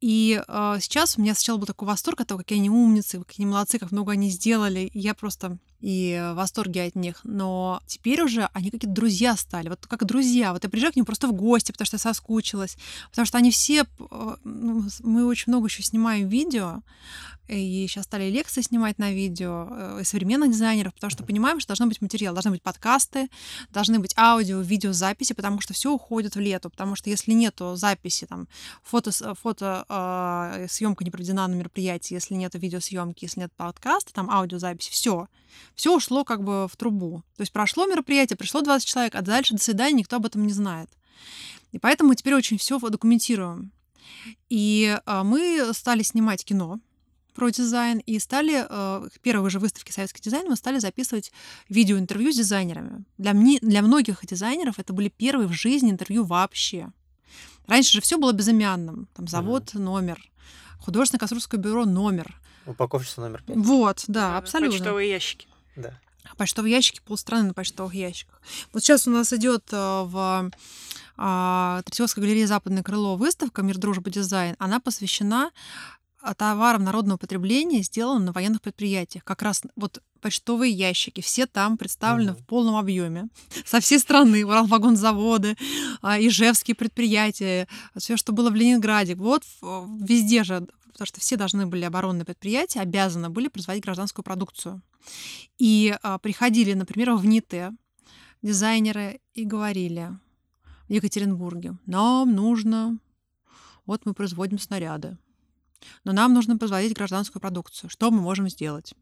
И 0.01 0.43
э, 0.47 0.77
сейчас 0.81 1.17
у 1.17 1.23
меня 1.23 1.35
сначала 1.35 1.59
был 1.59 1.67
такой 1.67 1.89
восторг 1.89 2.21
от 2.21 2.29
того, 2.29 2.39
какие 2.39 2.59
они 2.59 2.71
умницы, 2.71 3.23
какие 3.23 3.45
они 3.45 3.53
молодцы, 3.53 3.79
как 3.79 3.93
много 3.93 4.13
они 4.13 4.31
сделали. 4.31 4.91
И 4.93 4.99
я 4.99 5.15
просто 5.15 5.59
и 5.81 6.19
в 6.33 6.35
восторге 6.35 6.85
от 6.85 6.97
них. 6.97 7.21
Но 7.25 7.81
теперь 7.87 8.23
уже 8.23 8.49
они 8.55 8.71
какие-то 8.71 8.95
друзья 8.95 9.37
стали. 9.37 9.69
Вот 9.69 9.87
как 9.87 10.05
друзья. 10.05 10.53
Вот 10.53 10.65
я 10.65 10.71
приезжаю 10.71 10.93
к 10.93 10.97
ним 10.97 11.05
просто 11.05 11.29
в 11.29 11.33
гости, 11.33 11.73
потому 11.73 11.87
что 11.87 11.97
я 11.97 12.01
соскучилась. 12.01 12.77
Потому 13.11 13.27
что 13.27 13.39
они 13.39 13.51
все... 13.51 13.85
э, 13.99 14.37
ну, 14.45 14.85
Мы 15.03 15.27
очень 15.27 15.53
много 15.53 15.69
еще 15.69 15.83
снимаем 15.83 16.29
видео. 16.29 16.83
И 17.49 17.87
сейчас 17.89 18.07
стали 18.07 18.29
лекции 18.29 18.61
снимать 18.63 18.99
на 18.99 19.13
видео 19.13 19.69
э, 19.71 19.99
и 20.01 20.05
современных 20.05 20.51
дизайнеров, 20.51 20.95
потому 20.95 21.11
что 21.11 21.23
понимаем, 21.23 21.61
что 21.61 21.69
должны 21.69 21.87
быть 21.87 22.01
материал, 22.01 22.35
должны 22.35 22.51
быть 22.51 22.63
подкасты, 22.63 23.29
должны 23.71 24.01
быть 24.01 24.17
аудио, 24.19 24.61
видеозаписи, 24.61 25.33
потому 25.33 25.61
что 25.61 25.73
все 25.73 25.93
уходит 25.93 26.35
в 26.35 26.41
лету. 26.41 26.71
Потому 26.71 26.97
что 26.97 27.11
если 27.11 27.33
нету 27.33 27.77
записи, 27.77 28.27
там, 28.27 28.49
фото, 28.83 29.13
фото 29.35 29.85
э, 29.89 30.67
съемка 30.69 31.05
не 31.05 31.11
проведена 31.11 31.47
на 31.47 31.55
мероприятии, 31.55 32.15
если 32.15 32.35
нет 32.35 32.55
видеосъемки, 32.55 33.25
если 33.25 33.41
нет 33.41 33.53
подкаста, 33.57 34.13
там 34.13 34.31
аудиозаписи, 34.31 34.91
все. 34.91 35.29
Все 35.75 35.95
ушло 35.95 36.25
как 36.25 36.43
бы 36.43 36.69
в 36.69 36.77
трубу. 36.77 37.23
То 37.37 37.43
есть 37.43 37.53
прошло 37.53 37.87
мероприятие, 37.87 38.37
пришло 38.37 38.63
20 38.63 38.87
человек, 38.87 39.15
а 39.15 39.23
дальше 39.23 39.55
до 39.55 39.63
свидания 39.63 39.99
никто 39.99 40.17
об 40.17 40.27
этом 40.27 40.47
не 40.47 40.53
знает. 40.53 40.89
И 41.73 41.79
поэтому 41.79 42.09
мы 42.09 42.17
теперь 42.17 42.35
очень 42.35 42.59
все 42.59 42.79
документируем. 42.79 43.73
И 44.49 44.99
э, 45.05 45.23
мы 45.23 45.71
стали 45.73 46.03
снимать 46.03 46.45
кино 46.45 46.81
про 47.37 47.51
дизайн 47.51 47.99
и 47.99 48.19
стали 48.19 48.65
э, 48.69 49.09
к 49.15 49.21
первой 49.21 49.51
же 49.51 49.59
выставке 49.59 49.93
советский 49.93 50.23
дизайн 50.23 50.49
мы 50.49 50.57
стали 50.57 50.79
записывать 50.79 51.33
видеоинтервью 51.69 52.33
с 52.33 52.37
дизайнерами. 52.37 53.05
Для, 53.19 53.35
мне, 53.35 53.59
для 53.61 53.83
многих 53.83 54.25
дизайнеров 54.25 54.79
это 54.79 54.93
были 54.93 55.09
первые 55.11 55.47
в 55.47 55.53
жизни 55.53 55.91
интервью 55.91 56.25
вообще. 56.25 56.91
Раньше 57.67 57.93
же 57.93 58.01
все 58.01 58.19
было 58.19 58.33
безымянным. 58.33 59.09
Там 59.15 59.27
завод 59.27 59.75
номер, 59.75 60.21
художественное 60.79 61.21
конструкторское 61.21 61.61
бюро 61.61 61.85
номер. 61.85 62.39
Упаковщица 62.67 63.21
номер 63.21 63.43
пять. 63.47 63.57
Вот, 63.57 64.05
да, 64.09 64.31
Да, 64.31 64.39
абсолютно. 64.39 64.79
Почтовые 64.79 65.11
ящики. 65.11 65.47
Да. 65.77 65.99
почтовые 66.37 66.75
ящики, 66.75 67.01
полстраны 67.05 67.49
на 67.49 67.55
почтовых 67.55 67.95
ящиках. 67.95 68.41
Вот 68.73 68.83
сейчас 68.83 69.07
у 69.07 69.11
нас 69.11 69.33
идет 69.33 69.65
э, 69.73 69.77
в 69.77 70.51
а, 71.17 71.83
Третьяковской 71.85 72.21
галерее 72.21 72.47
«Западное 72.47 72.83
крыло» 72.83 73.17
выставка 73.17 73.63
«Мир, 73.63 73.79
дружба, 73.79 74.11
дизайн». 74.11 74.57
Она 74.59 74.81
посвящена 74.81 75.51
а, 76.27 76.35
товарам 76.35 76.83
народного 76.83 77.19
потребления, 77.19 77.83
сделанным 77.83 78.25
на 78.25 78.33
военных 78.33 78.61
предприятиях. 78.61 79.23
Как 79.23 79.43
раз 79.43 79.63
вот 79.77 80.03
почтовые 80.21 80.73
ящики, 80.73 81.21
все 81.21 81.47
там 81.47 81.79
представлены 81.79 82.31
uh-huh. 82.31 82.43
в 82.43 82.47
полном 82.47 82.75
объеме. 82.75 83.29
Со 83.65 83.79
всей 83.79 84.01
страны, 84.01 84.45
Уралвагонзаводы, 84.45 85.57
а, 86.03 86.19
Ижевские 86.21 86.75
предприятия, 86.75 87.69
все, 87.97 88.17
что 88.17 88.33
было 88.33 88.51
в 88.51 88.57
Ленинграде. 88.57 89.15
Вот 89.15 89.45
везде 89.63 90.43
же, 90.43 90.67
потому 90.93 91.07
что 91.07 91.21
все 91.21 91.37
должны 91.37 91.67
были 91.67 91.85
оборонные 91.85 92.25
предприятия, 92.25 92.81
обязаны 92.81 93.31
были 93.31 93.47
производить 93.47 93.85
гражданскую 93.85 94.25
продукцию. 94.25 94.83
И 95.59 95.97
а, 96.03 96.19
приходили, 96.19 96.73
например, 96.73 97.13
в 97.13 97.25
НИТЭ 97.25 97.71
дизайнеры 98.43 99.21
и 99.35 99.45
говорили 99.45 100.19
в 100.89 100.93
Екатеринбурге, 100.93 101.77
нам 101.87 102.35
нужно, 102.35 102.99
вот 103.87 104.07
мы 104.07 104.13
производим 104.13 104.59
снаряды, 104.59 105.19
но 106.05 106.13
нам 106.13 106.35
нужно 106.35 106.57
производить 106.57 106.95
гражданскую 106.95 107.41
продукцию. 107.41 107.91
Что 107.91 108.11
мы 108.11 108.21
можем 108.21 108.49
сделать? 108.49 108.95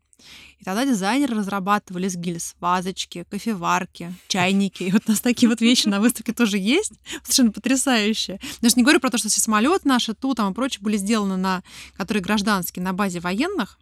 И 0.58 0.64
тогда 0.64 0.84
дизайнеры 0.84 1.36
разрабатывали 1.36 2.08
с 2.08 2.16
гильз 2.16 2.54
вазочки, 2.60 3.26
кофеварки, 3.28 4.14
чайники. 4.28 4.84
И 4.84 4.92
вот 4.92 5.02
у 5.06 5.10
нас 5.10 5.20
такие 5.20 5.48
вот 5.48 5.60
вещи 5.60 5.88
на 5.88 6.00
выставке 6.00 6.32
тоже 6.32 6.58
есть, 6.58 6.92
совершенно 7.22 7.52
потрясающие. 7.52 8.40
Даже 8.60 8.76
не 8.76 8.82
говорю 8.82 9.00
про 9.00 9.10
то, 9.10 9.18
что 9.18 9.28
все 9.28 9.40
самолеты 9.40 9.88
наши, 9.88 10.14
ту 10.14 10.34
там 10.34 10.52
и 10.52 10.54
прочее 10.54 10.82
были 10.82 10.96
сделаны 10.96 11.36
на, 11.36 11.62
которые 11.96 12.22
гражданские, 12.22 12.82
на 12.84 12.92
базе 12.92 13.20
военных, 13.20 13.78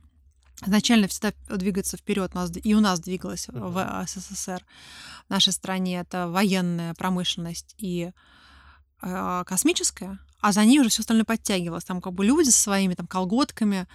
изначально 0.64 1.08
всегда 1.08 1.32
двигаться 1.48 1.96
вперед, 1.96 2.32
и 2.62 2.74
у 2.74 2.80
нас 2.80 3.00
двигалась 3.00 3.48
uh-huh. 3.48 4.04
в 4.04 4.06
СССР, 4.06 4.64
в 5.26 5.30
нашей 5.30 5.52
стране, 5.52 6.00
это 6.00 6.28
военная 6.28 6.94
промышленность 6.94 7.74
и 7.78 8.12
э, 9.02 9.44
космическая, 9.46 10.18
а 10.42 10.52
за 10.52 10.64
ней 10.66 10.78
уже 10.78 10.90
все 10.90 11.00
остальное 11.00 11.24
подтягивалось. 11.24 11.84
Там 11.84 12.02
как 12.02 12.12
бы 12.12 12.24
люди 12.24 12.50
со 12.50 12.60
своими 12.60 12.92
там 12.92 13.06
колготками, 13.06 13.86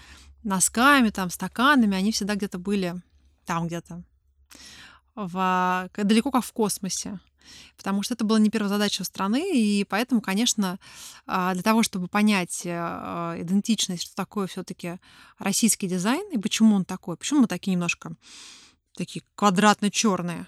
носками, 0.44 1.10
там 1.10 1.30
стаканами, 1.30 1.96
они 1.96 2.12
всегда 2.12 2.34
где-то 2.34 2.58
были 2.58 2.96
там 3.46 3.68
где-то, 3.68 4.02
в, 5.16 5.90
далеко 5.96 6.32
как 6.32 6.44
в 6.44 6.52
космосе 6.52 7.20
потому 7.78 8.04
что 8.04 8.14
это 8.14 8.26
была 8.26 8.40
не 8.40 8.50
первая 8.50 8.68
задача 8.68 9.06
страны, 9.06 9.56
и 9.56 9.86
поэтому, 9.86 10.20
конечно, 10.20 10.80
а, 11.26 11.54
для 11.54 11.64
того, 11.64 11.82
чтобы 11.82 12.10
понять 12.10 12.66
э, 12.66 12.72
а, 12.74 13.42
идентичность, 13.42 14.04
что 14.04 14.16
такое 14.16 14.48
все 14.48 14.64
таки 14.64 15.00
российский 15.40 15.88
дизайн, 15.88 16.30
и 16.34 16.38
почему 16.38 16.76
он 16.76 16.84
такой, 16.84 17.16
почему 17.16 17.42
мы 17.42 17.48
такие 17.48 17.72
немножко 17.72 18.12
такие 18.98 19.24
квадратно 19.36 19.90
черные 19.90 20.48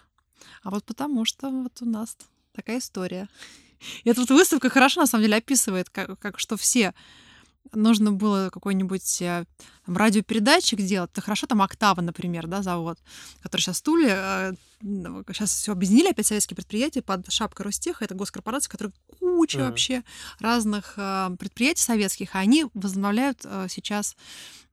а 0.64 0.70
вот 0.70 0.84
потому 0.86 1.26
что 1.26 1.50
вот 1.50 1.82
у 1.82 1.86
нас 1.86 2.18
такая 2.54 2.80
история. 2.80 3.30
И 4.04 4.10
эта 4.10 4.22
вот 4.22 4.30
выставка 4.30 4.70
хорошо, 4.70 5.02
на 5.02 5.08
самом 5.08 5.24
деле, 5.24 5.38
описывает, 5.38 5.90
как, 5.90 6.20
как 6.20 6.40
что 6.40 6.58
все 6.58 6.94
нужно 7.74 8.12
было 8.12 8.50
какой-нибудь 8.52 9.22
э, 9.22 9.46
там, 9.86 9.98
радиопередатчик 9.98 10.80
делать, 10.80 11.12
то 11.12 11.22
хорошо 11.22 11.48
там 11.48 11.62
Октава, 11.62 12.02
например, 12.02 12.48
да, 12.48 12.62
завод, 12.62 12.98
который 13.42 13.62
сейчас 13.62 13.78
стулья, 13.78 14.56
сейчас 14.82 15.52
все 15.52 15.72
объединили 15.72 16.10
опять 16.10 16.28
советские 16.28 16.56
предприятия 16.56 17.02
под 17.02 17.32
шапкой 17.32 17.66
Ростеха, 17.66 18.06
это 18.06 18.16
госкорпорация, 18.16 18.72
которая 18.72 18.94
куча 19.20 19.60
mm. 19.60 19.68
вообще 19.68 20.04
разных 20.40 20.94
э, 20.98 21.36
предприятий 21.38 21.84
советских, 21.84 22.36
а 22.36 22.40
они 22.40 22.66
возобновляют 22.74 23.42
э, 23.44 23.68
сейчас 23.70 24.16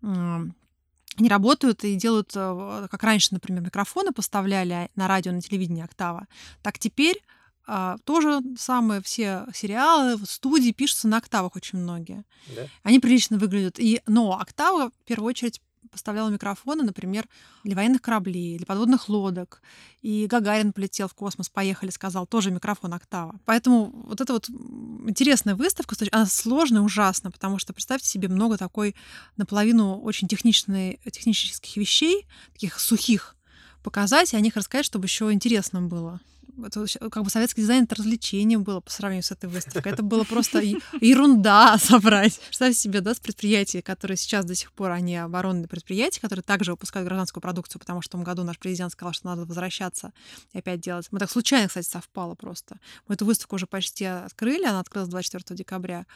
они 0.02 1.30
работают 1.30 1.82
и 1.84 1.96
делают, 1.96 2.32
как 2.34 3.02
раньше, 3.02 3.28
например, 3.32 3.62
микрофоны 3.62 4.12
поставляли 4.12 4.90
на 4.94 5.08
радио, 5.08 5.32
на 5.32 5.40
телевидении 5.40 5.82
Октава, 5.82 6.28
так 6.62 6.78
теперь 6.78 7.22
а, 7.66 7.98
тоже 8.04 8.40
самое, 8.56 9.02
все 9.02 9.46
сериалы, 9.52 10.18
студии 10.24 10.70
пишутся 10.70 11.08
на 11.08 11.18
октавах 11.18 11.56
очень 11.56 11.78
многие. 11.78 12.24
Да? 12.54 12.62
Они 12.82 13.00
прилично 13.00 13.38
выглядят. 13.38 13.78
И, 13.78 14.00
но 14.06 14.38
октава, 14.38 14.90
в 14.90 15.04
первую 15.04 15.28
очередь, 15.28 15.60
поставляла 15.90 16.28
микрофоны, 16.28 16.84
например, 16.84 17.26
для 17.64 17.74
военных 17.74 18.02
кораблей, 18.02 18.58
для 18.58 18.66
подводных 18.66 19.08
лодок. 19.08 19.62
И 20.02 20.26
Гагарин 20.26 20.72
полетел 20.72 21.08
в 21.08 21.14
космос, 21.14 21.48
поехали, 21.48 21.90
сказал, 21.90 22.26
тоже 22.26 22.50
микрофон 22.50 22.92
октава. 22.94 23.40
Поэтому 23.46 23.90
вот 24.06 24.20
эта 24.20 24.32
вот 24.32 24.48
интересная 24.48 25.54
выставка, 25.54 25.96
она 26.12 26.26
сложная 26.26 26.82
ужасно, 26.82 27.30
потому 27.30 27.58
что 27.58 27.72
представьте 27.72 28.08
себе 28.08 28.28
много 28.28 28.58
такой 28.58 28.94
наполовину 29.36 29.98
очень 30.00 30.28
техничной, 30.28 31.00
технических 31.10 31.76
вещей, 31.76 32.26
таких 32.52 32.78
сухих, 32.78 33.34
показать 33.82 34.34
и 34.34 34.36
о 34.36 34.40
них 34.40 34.56
рассказать, 34.56 34.86
чтобы 34.86 35.06
еще 35.06 35.32
интересно 35.32 35.80
было 35.80 36.20
это 36.64 36.86
как 37.10 37.22
бы 37.22 37.30
советский 37.30 37.62
дизайн 37.62 37.84
это 37.84 37.96
развлечение 37.96 38.58
было 38.58 38.80
по 38.80 38.90
сравнению 38.90 39.22
с 39.22 39.30
этой 39.30 39.48
выставкой. 39.48 39.92
Это 39.92 40.02
было 40.02 40.24
просто 40.24 40.60
ерунда 40.60 41.76
собрать. 41.80 42.38
Представь 42.40 42.76
себе, 42.76 43.00
да, 43.00 43.14
с 43.14 43.20
предприятий, 43.20 43.82
которые 43.82 44.16
сейчас 44.16 44.44
до 44.44 44.54
сих 44.54 44.72
пор, 44.72 44.92
они 44.92 45.16
оборонные 45.16 45.68
предприятия, 45.68 46.20
которые 46.20 46.42
также 46.42 46.72
выпускают 46.72 47.06
гражданскую 47.06 47.42
продукцию, 47.42 47.80
потому 47.80 48.02
что 48.02 48.10
в 48.10 48.12
том 48.12 48.24
году 48.24 48.44
наш 48.44 48.58
президент 48.58 48.92
сказал, 48.92 49.12
что 49.12 49.26
надо 49.26 49.44
возвращаться 49.44 50.12
и 50.52 50.58
опять 50.58 50.80
делать. 50.80 51.08
Мы 51.10 51.18
так 51.18 51.30
случайно, 51.30 51.68
кстати, 51.68 51.86
совпало 51.86 52.34
просто. 52.34 52.78
Мы 53.08 53.14
эту 53.14 53.24
выставку 53.26 53.56
уже 53.56 53.66
почти 53.66 54.04
открыли, 54.04 54.64
она 54.64 54.80
открылась 54.80 55.08
24 55.08 55.56
декабря 55.56 56.06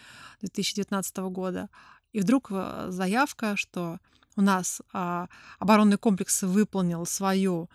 2019 0.40 1.16
года. 1.18 1.68
И 2.12 2.20
вдруг 2.20 2.48
э, 2.50 2.86
заявка, 2.88 3.56
что 3.56 3.98
у 4.36 4.42
нас 4.42 4.80
а, 4.92 5.28
оборонный 5.58 5.98
комплекс 5.98 6.42
выполнил 6.42 7.04
свою 7.06 7.68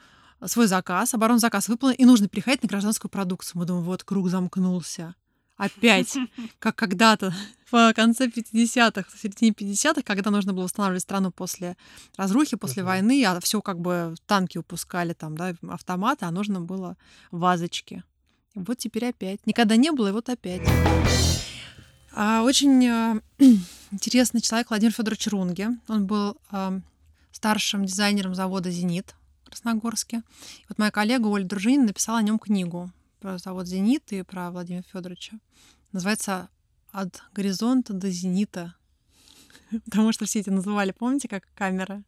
свой 0.46 0.68
заказ, 0.68 1.14
оборонный 1.14 1.40
заказ 1.40 1.68
выполнен, 1.68 1.96
и 1.96 2.06
нужно 2.06 2.28
переходить 2.28 2.64
на 2.64 2.70
гражданскую 2.70 3.10
продукцию. 3.10 3.60
Мы 3.60 3.66
думаем, 3.66 3.86
вот 3.86 4.04
круг 4.04 4.30
замкнулся. 4.30 5.16
Опять, 5.58 6.18
как 6.60 6.76
когда-то 6.76 7.34
в 7.72 7.94
конце 7.94 8.28
50-х, 8.28 9.06
в 9.14 9.20
середине 9.20 9.52
50-х, 9.52 10.02
когда 10.04 10.30
нужно 10.30 10.54
было 10.54 10.64
восстанавливать 10.64 11.04
страну 11.04 11.32
после 11.32 11.78
разрухи, 12.18 12.58
после 12.58 12.84
uh-huh. 12.84 12.88
войны, 12.88 13.24
а 13.26 13.40
все 13.40 13.62
как 13.62 13.80
бы 13.80 14.16
танки 14.28 14.58
упускали, 14.58 15.14
там, 15.14 15.38
да, 15.38 15.56
автоматы, 15.70 16.26
а 16.26 16.32
нужно 16.32 16.60
было 16.60 16.98
вазочки. 17.32 18.04
И 18.54 18.60
вот 18.60 18.78
теперь 18.78 19.06
опять. 19.06 19.46
Никогда 19.46 19.78
не 19.78 19.92
было, 19.92 20.10
и 20.10 20.12
вот 20.12 20.30
опять. 20.30 20.62
А, 22.14 22.44
очень 22.44 22.88
а, 22.88 23.20
интересный 23.92 24.42
человек 24.42 24.70
Владимир 24.70 24.94
Федорович 24.94 25.28
Рунге. 25.28 25.70
Он 25.88 26.06
был 26.06 26.38
а, 26.50 26.80
старшим 27.32 27.86
дизайнером 27.86 28.36
завода 28.36 28.70
«Зенит» 28.72 29.16
Красногорске. 29.56 30.22
Вот 30.68 30.78
моя 30.78 30.92
коллега 30.92 31.28
Оля 31.28 31.46
Дружинина 31.46 31.86
написала 31.86 32.20
о 32.20 32.22
нем 32.22 32.40
книгу 32.40 32.92
про 33.22 33.38
завод 33.38 33.68
«Зенит» 33.68 34.12
и 34.12 34.22
про 34.22 34.52
Владимира 34.52 34.84
Федоровича. 34.84 35.40
Называется 35.94 36.50
«От 36.92 37.24
горизонта 37.34 37.94
до 37.94 38.10
зенита». 38.12 38.76
Потому 39.86 40.12
что 40.12 40.26
все 40.26 40.40
эти 40.40 40.50
называли, 40.50 40.92
помните, 40.92 41.30
как 41.30 41.48
камера? 41.56 42.04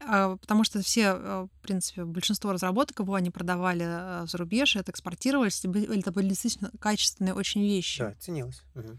А, 0.00 0.36
потому 0.38 0.64
что 0.64 0.80
все, 0.80 1.08
а, 1.10 1.46
в 1.46 1.60
принципе, 1.60 2.04
большинство 2.04 2.52
разработок 2.52 2.98
его 3.00 3.14
они 3.14 3.30
продавали 3.30 3.84
а, 3.86 4.24
за 4.26 4.38
рубеж, 4.38 4.76
это 4.76 4.90
экспортировались, 4.90 5.58
это 5.62 6.12
были 6.12 6.28
действительно 6.28 6.70
качественные 6.80 7.34
очень 7.34 7.62
вещи. 7.62 8.00
Да, 8.00 8.14
ценилось. 8.18 8.62
Угу. 8.74 8.98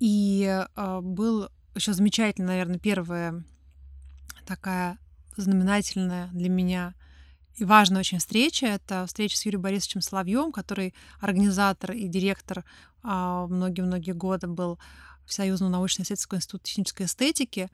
И 0.00 0.64
был 1.02 1.50
еще 1.76 1.92
замечательно, 1.92 2.48
наверное, 2.48 2.78
первая 2.78 3.44
такая 4.44 4.98
знаменательная 5.42 6.28
для 6.28 6.48
меня 6.48 6.94
и 7.56 7.64
важная 7.64 8.00
очень 8.00 8.18
встреча. 8.18 8.66
Это 8.66 9.04
встреча 9.06 9.36
с 9.36 9.44
Юрием 9.44 9.62
Борисовичем 9.62 10.00
Соловьем, 10.00 10.52
который 10.52 10.94
организатор 11.20 11.92
и 11.92 12.08
директор 12.08 12.64
а, 13.02 13.46
многие-многие 13.46 14.12
годы 14.12 14.46
был 14.46 14.78
в 15.26 15.32
Союзном 15.32 15.70
научно-исследовательском 15.72 16.38
институте 16.38 16.64
технической 16.64 17.06
эстетики. 17.06 17.70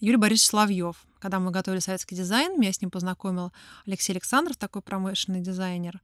Юрий 0.00 0.16
Борисович 0.16 0.50
Соловьев. 0.50 1.06
Когда 1.18 1.40
мы 1.40 1.50
готовили 1.50 1.80
советский 1.80 2.14
дизайн, 2.14 2.58
меня 2.58 2.72
с 2.72 2.80
ним 2.80 2.90
познакомил 2.90 3.52
Алексей 3.86 4.12
Александров, 4.12 4.56
такой 4.56 4.82
промышленный 4.82 5.40
дизайнер. 5.40 6.00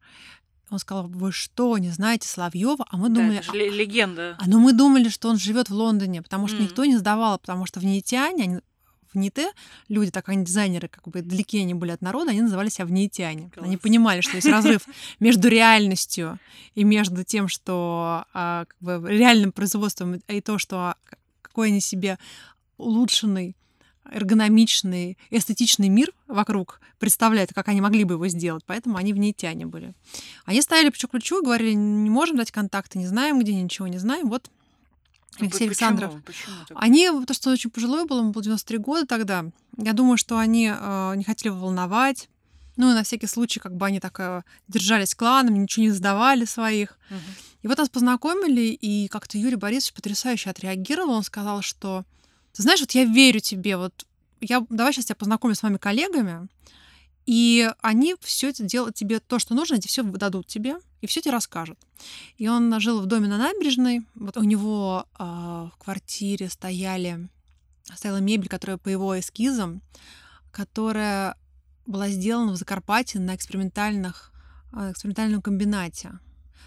Он 0.71 0.79
сказал, 0.79 1.07
вы 1.07 1.31
что, 1.31 1.79
не 1.79 1.91
знаете 1.91 2.27
Соловьева? 2.27 2.85
А 2.91 2.97
мы 2.97 3.09
да, 3.09 3.17
думали... 3.17 3.39
Это 3.39 3.53
же 3.53 3.71
легенда. 3.71 4.37
А, 4.39 4.49
ну 4.49 4.59
мы 4.59 4.73
думали, 4.73 5.09
что 5.09 5.29
он 5.29 5.39
живет 5.39 5.69
в 5.69 5.75
Лондоне, 5.75 6.23
потому 6.23 6.49
что 6.49 6.59
mm. 6.59 6.63
никто 6.63 6.85
не 6.85 6.97
сдавал, 6.97 7.39
потому 7.39 7.67
что 7.67 7.81
в 7.81 7.85
Нитяне, 7.85 8.45
они 8.45 8.61
в 9.15 9.19
НИТе 9.19 9.51
люди, 9.89 10.11
так 10.11 10.29
они 10.29 10.45
дизайнеры, 10.45 10.89
как 10.89 11.09
бы 11.09 11.23
далеки 11.23 11.61
они 11.61 11.75
были 11.75 11.91
от 11.93 12.03
народа, 12.03 12.31
они 12.31 12.43
называли 12.43 12.69
себя 12.69 12.87
внеитяне. 12.87 13.51
Класс. 13.51 13.67
Они 13.67 13.77
понимали, 13.77 14.21
что 14.21 14.37
есть 14.37 14.49
разрыв 14.49 14.83
между 15.21 15.49
реальностью 15.49 16.39
и 16.75 16.85
между 16.85 17.25
тем, 17.25 17.49
что 17.49 18.25
а, 18.33 18.67
как 18.67 18.77
бы, 18.81 19.03
реальным 19.09 19.53
производством 19.53 20.21
и 20.29 20.41
то, 20.41 20.59
что 20.59 20.97
какой 21.43 21.69
они 21.69 21.81
себе 21.81 22.19
улучшенный 22.77 23.57
эргономичный, 24.11 25.17
эстетичный 25.31 25.89
мир 25.89 26.13
вокруг 26.27 26.81
представляют, 26.99 27.53
как 27.55 27.69
они 27.69 27.81
могли 27.81 28.05
бы 28.05 28.15
его 28.15 28.29
сделать. 28.29 28.65
Поэтому 28.67 28.97
они 28.97 29.13
в 29.13 29.17
внеитяне 29.17 29.67
были. 29.67 29.95
Они 30.45 30.61
стояли 30.63 30.91
по 30.91 31.09
ключу 31.09 31.41
и 31.41 31.45
говорили, 31.45 31.73
не 31.73 32.11
можем 32.11 32.37
дать 32.37 32.51
контакты, 32.51 32.99
не 32.99 33.07
знаем 33.07 33.41
где, 33.41 33.55
ничего 33.55 33.87
не 33.87 33.99
знаем. 33.99 34.29
Вот 34.29 34.51
Алексей 35.41 35.67
Александров. 35.67 36.11
Почему? 36.25 36.55
Почему 36.63 36.79
они, 36.79 37.11
то, 37.27 37.35
что 37.35 37.51
очень 37.51 37.71
пожилой 37.71 38.07
был, 38.07 38.19
ему 38.19 38.33
было 38.33 38.43
93 38.43 38.79
года 38.79 39.07
тогда, 39.07 39.45
я 39.77 39.93
думаю, 39.93 40.17
что 40.17 40.39
они 40.39 40.73
э, 40.75 41.13
не 41.17 41.25
хотели 41.25 41.53
его 41.53 41.61
волновать, 41.61 42.29
Ну, 42.77 42.91
и 42.91 42.95
на 42.95 43.05
всякий 43.05 43.29
случай, 43.29 43.61
как 43.61 43.77
бы 43.77 43.87
они 43.87 44.01
так 44.01 44.19
э, 44.19 44.43
держались 44.69 45.15
кланом, 45.15 45.63
ничего 45.63 45.87
не 45.87 45.93
сдавали 45.93 46.45
своих. 46.45 46.99
Мгм. 47.11 47.21
И 47.63 47.69
вот 47.69 47.79
нас 47.79 47.89
познакомили, 47.89 48.61
и 48.61 49.09
как-то 49.09 49.39
Юрий 49.39 49.57
Борисович 49.57 49.95
потрясающе 49.95 50.51
отреагировал. 50.51 51.15
Он 51.15 51.23
сказал, 51.23 51.63
что 51.63 52.05
ты 52.53 52.63
знаешь, 52.63 52.81
вот 52.81 52.93
я 52.93 53.05
верю 53.05 53.41
тебе, 53.41 53.77
вот 53.77 54.07
я 54.41 54.65
давай 54.69 54.93
сейчас 54.93 55.07
тебя 55.07 55.17
познакомлю 55.17 55.55
с 55.55 55.63
моими 55.63 55.79
коллегами, 55.79 56.49
и 57.27 57.71
они 57.81 58.17
все 58.21 58.51
это 58.51 58.65
делают 58.65 58.95
тебе 58.95 59.21
то, 59.21 59.39
что 59.39 59.55
нужно, 59.55 59.77
они 59.77 59.87
все 59.87 60.03
дадут 60.03 60.47
тебе, 60.47 60.77
и 61.01 61.07
все 61.07 61.21
тебе 61.21 61.33
расскажут. 61.33 61.79
И 62.37 62.49
он 62.49 62.79
жил 62.81 63.01
в 63.01 63.07
доме 63.07 63.29
на 63.29 63.39
набережной. 63.39 64.03
Вот 64.15 64.37
у 64.37 64.43
него 64.43 65.07
а, 65.15 65.71
в 65.75 65.79
квартире 65.83 66.49
стояли, 66.49 67.29
стояла 67.95 68.19
мебель, 68.19 68.49
которая 68.49 68.77
по 68.77 68.89
его 68.89 69.19
эскизам, 69.19 69.83
которая 70.51 71.37
была 71.87 72.09
сделана 72.09 72.53
в 72.53 72.57
Закарпатье 72.57 73.21
на 73.21 73.35
экспериментальных, 73.35 74.33
а, 74.73 74.93
экспериментальном 74.93 75.41
комбинате. 75.41 76.19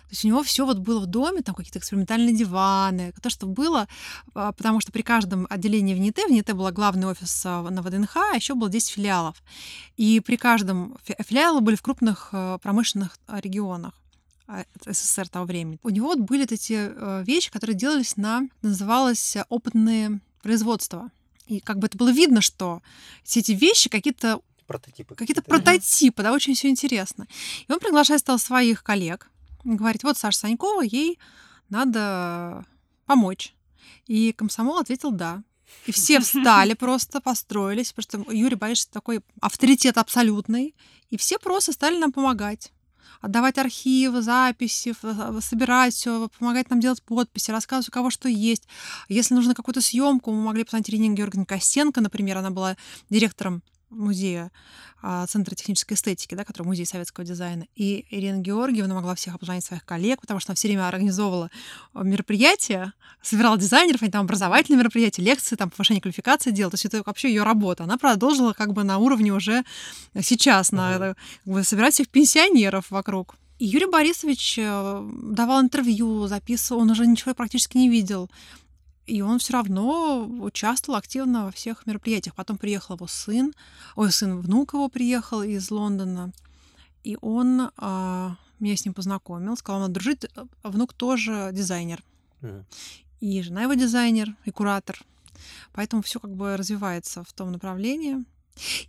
То 0.08 0.14
есть 0.14 0.24
у 0.24 0.28
него 0.30 0.42
все 0.42 0.66
вот 0.66 0.78
было 0.80 1.02
в 1.02 1.06
доме, 1.06 1.42
там 1.42 1.54
какие-то 1.54 1.80
экспериментальные 1.80 2.34
диваны, 2.36 3.14
то, 3.22 3.30
что 3.30 3.46
было, 3.46 3.88
а, 4.34 4.54
потому 4.54 4.80
что 4.80 4.92
при 4.92 5.02
каждом 5.02 5.48
отделении 5.50 5.94
в 5.94 6.00
НИТ, 6.00 6.20
в 6.28 6.32
НИТ 6.32 6.54
был 6.54 6.72
главный 6.72 7.08
офис 7.08 7.44
а, 7.46 7.62
на 7.70 7.82
ВДНХ, 7.82 8.16
а 8.16 8.36
еще 8.36 8.56
было 8.56 8.70
10 8.70 8.90
филиалов. 8.90 9.44
И 9.98 10.22
при 10.22 10.38
каждом 10.38 10.96
фи- 11.04 11.16
филиалы 11.20 11.60
были 11.60 11.76
в 11.76 11.82
крупных 11.82 12.30
а, 12.32 12.58
промышленных 12.60 13.18
регионах 13.28 13.94
СССР 14.86 15.28
того 15.28 15.46
времени. 15.46 15.78
У 15.84 15.90
него 15.90 16.08
вот 16.08 16.20
были 16.20 16.42
вот 16.42 16.54
эти 16.54 16.74
э, 16.74 17.24
вещи, 17.26 17.52
которые 17.52 17.76
делались 17.76 18.16
на, 18.16 18.48
называлось 18.62 19.36
э, 19.36 19.44
опытные 19.50 20.22
производства. 20.42 21.12
И 21.48 21.60
как 21.60 21.80
бы 21.80 21.88
это 21.88 21.98
было 21.98 22.12
видно, 22.12 22.40
что 22.42 22.82
все 23.24 23.42
эти 23.42 23.52
вещи 23.52 23.90
какие-то 23.90 24.40
Прототипы. 24.66 25.16
какие-то 25.16 25.42
какие-то. 25.42 25.64
прототипы, 25.64 26.24
да, 26.24 26.32
очень 26.32 26.54
все 26.54 26.70
интересно. 26.70 27.28
И 27.68 27.72
он 27.72 27.80
приглашает 27.80 28.22
стал 28.22 28.40
своих 28.40 28.84
коллег, 28.84 29.30
говорит, 29.64 30.04
вот 30.04 30.18
Саша 30.18 30.40
Санькова, 30.40 30.82
ей 30.82 31.20
надо 31.70 32.66
помочь. 33.06 33.54
И 34.06 34.32
комсомол 34.34 34.78
ответил 34.80 35.12
да. 35.12 35.44
И 35.86 35.92
все 35.92 36.20
встали 36.20 36.74
просто, 36.76 37.22
построились, 37.22 37.94
потому 37.94 38.24
что 38.26 38.34
Юрий 38.34 38.56
Борисович 38.56 38.88
такой 38.92 39.22
авторитет 39.42 39.98
абсолютный, 39.98 40.76
и 41.10 41.18
все 41.18 41.40
просто 41.40 41.74
стали 41.74 41.98
нам 41.98 42.12
помогать 42.12 42.72
отдавать 43.22 43.58
архивы, 43.58 44.22
записи, 44.22 44.90
ф- 44.90 45.44
собирать 45.44 45.94
все, 45.94 46.30
помогать 46.38 46.70
нам 46.70 46.80
делать 46.80 47.02
подписи, 47.02 47.52
рассказывать, 47.52 47.90
у 47.90 47.92
кого 47.92 48.10
что 48.10 48.30
есть. 48.30 48.68
Если 49.10 49.34
нужно 49.34 49.56
какую-то 49.56 49.82
съемку, 49.82 50.32
мы 50.32 50.42
могли 50.44 50.64
посмотреть 50.64 50.90
Ирине 50.90 51.16
Георгиевне 51.16 51.46
Костенко, 51.46 52.02
например, 52.02 52.38
она 52.38 52.52
была 52.52 52.78
директором 53.10 53.64
музея 53.90 54.52
а, 55.02 55.26
Центра 55.28 55.56
технической 55.56 55.96
эстетики, 55.96 56.36
да, 56.36 56.44
который 56.44 56.68
музей 56.68 56.86
советского 56.86 57.26
дизайна. 57.26 57.68
И 57.76 58.06
Ирина 58.10 58.40
Георгиевна 58.40 58.96
могла 58.96 59.16
всех 59.16 59.36
обзвонить 59.36 59.64
своих 59.64 59.86
коллег, 59.86 60.22
потому 60.22 60.40
что 60.40 60.52
она 60.52 60.56
все 60.56 60.68
время 60.68 60.88
организовывала 60.88 61.50
а, 61.94 62.04
мероприятия, 62.04 62.94
собирала 63.22 63.58
дизайнеров, 63.58 64.02
они 64.02 64.12
там 64.12 64.26
образовательные 64.26 64.80
мероприятия, 64.80 65.22
лекции, 65.22 65.56
там 65.56 65.70
повышение 65.70 66.02
квалификации 66.02 66.52
делала. 66.52 66.72
То 66.72 66.76
есть 66.76 66.86
это 66.86 67.04
вообще 67.06 67.30
ее 67.30 67.44
работа. 67.44 67.84
Она 67.84 67.98
продолжила 67.98 68.54
как 68.54 68.74
бы 68.74 68.84
на 68.84 68.98
уровне 68.98 69.32
уже 69.34 69.64
сейчас, 70.22 70.72
на, 70.72 71.00
как 71.00 71.18
бы, 71.46 71.64
собирать 71.64 71.94
всех 71.94 72.10
пенсионеров 72.10 72.92
вокруг. 72.92 73.36
И 73.60 73.66
Юрий 73.66 73.88
Борисович 73.88 74.60
э, 74.60 75.10
давал 75.24 75.62
интервью, 75.62 76.28
записывал, 76.28 76.82
он 76.82 76.92
уже 76.92 77.08
ничего 77.08 77.34
практически 77.34 77.78
не 77.78 77.90
видел. 77.90 78.30
И 79.08 79.22
он 79.22 79.40
все 79.40 79.54
равно 79.54 80.26
участвовал 80.42 81.00
активно 81.00 81.46
во 81.46 81.52
всех 81.52 81.86
мероприятиях. 81.86 82.36
Потом 82.36 82.58
приехал 82.58 82.96
его 82.96 83.08
сын, 83.08 83.54
ой, 83.96 84.12
сын, 84.12 84.40
внук 84.40 84.74
его 84.74 84.90
приехал 84.90 85.42
из 85.42 85.72
Лондона. 85.72 86.34
И 87.04 87.18
он 87.22 87.72
а, 87.78 88.36
меня 88.60 88.76
с 88.76 88.84
ним 88.84 88.94
познакомил, 88.94 89.56
сказал, 89.56 89.82
надо 89.82 89.94
дружить. 89.94 90.26
А 90.36 90.70
Внук 90.70 90.94
тоже 90.94 91.52
дизайнер. 91.54 92.04
Мгм. 92.42 92.66
И 93.22 93.42
жена 93.42 93.64
его 93.64 93.74
дизайнер, 93.74 94.36
и 94.46 94.52
куратор. 94.52 95.00
Поэтому 95.72 96.02
все 96.02 96.20
как 96.20 96.36
бы 96.36 96.58
развивается 96.58 97.24
в 97.24 97.32
том 97.34 97.52
направлении. 97.52 98.26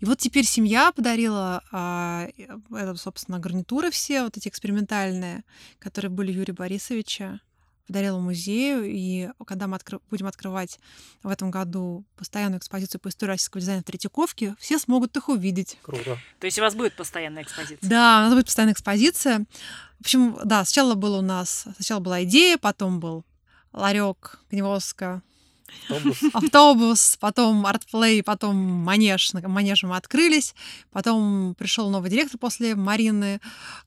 И 0.00 0.04
вот 0.04 0.18
теперь 0.18 0.44
семья 0.44 0.92
подарила, 0.92 1.62
а, 1.70 2.28
э, 2.36 2.58
это, 2.70 2.96
собственно, 2.96 3.38
гарнитуры 3.38 3.90
все, 3.90 4.24
вот 4.24 4.36
эти 4.36 4.48
экспериментальные, 4.48 5.44
которые 5.78 6.10
были 6.10 6.32
Юрия 6.32 6.54
Борисовича, 6.54 7.40
подарила 7.89 8.18
музею. 8.20 8.84
И 8.84 9.28
когда 9.47 9.66
мы 9.66 9.76
откры- 9.76 10.01
будем 10.11 10.28
открывать 10.28 10.78
в 11.24 11.28
этом 11.28 11.51
году 11.51 12.05
постоянную 12.16 12.61
экспозицию 12.61 13.01
по 13.01 13.09
истории 13.09 13.30
российского 13.32 13.61
дизайна 13.61 13.82
в 13.82 13.84
Третьяковке, 13.84 14.55
все 14.61 14.78
смогут 14.78 15.16
их 15.16 15.28
увидеть. 15.28 15.78
Круто. 15.82 16.16
То 16.39 16.45
есть 16.45 16.59
у 16.59 16.62
вас 16.62 16.74
будет 16.76 16.95
постоянная 16.95 17.43
экспозиция? 17.43 17.89
Да, 17.89 18.18
у 18.18 18.22
нас 18.24 18.34
будет 18.34 18.47
постоянная 18.47 18.74
экспозиция. 18.74 19.47
В 19.99 20.03
общем, 20.03 20.39
да, 20.45 20.64
сначала 20.64 20.95
было 20.95 21.18
у 21.18 21.22
нас, 21.22 21.64
сначала 21.74 21.99
была 21.99 22.22
идея, 22.22 22.59
потом 22.59 23.01
был 23.01 23.24
ларек, 23.72 24.39
гневозка, 24.51 25.22
Автобус. 25.88 26.18
автобус, 26.32 27.16
потом 27.20 27.66
артплей, 27.66 28.22
потом 28.22 28.56
манеж. 28.56 29.32
На 29.32 29.46
мы 29.48 29.96
открылись. 29.96 30.54
Потом 30.92 31.54
пришел 31.58 31.90
новый 31.90 32.10
директор 32.10 32.38
после 32.38 32.74
Марины 32.74 33.40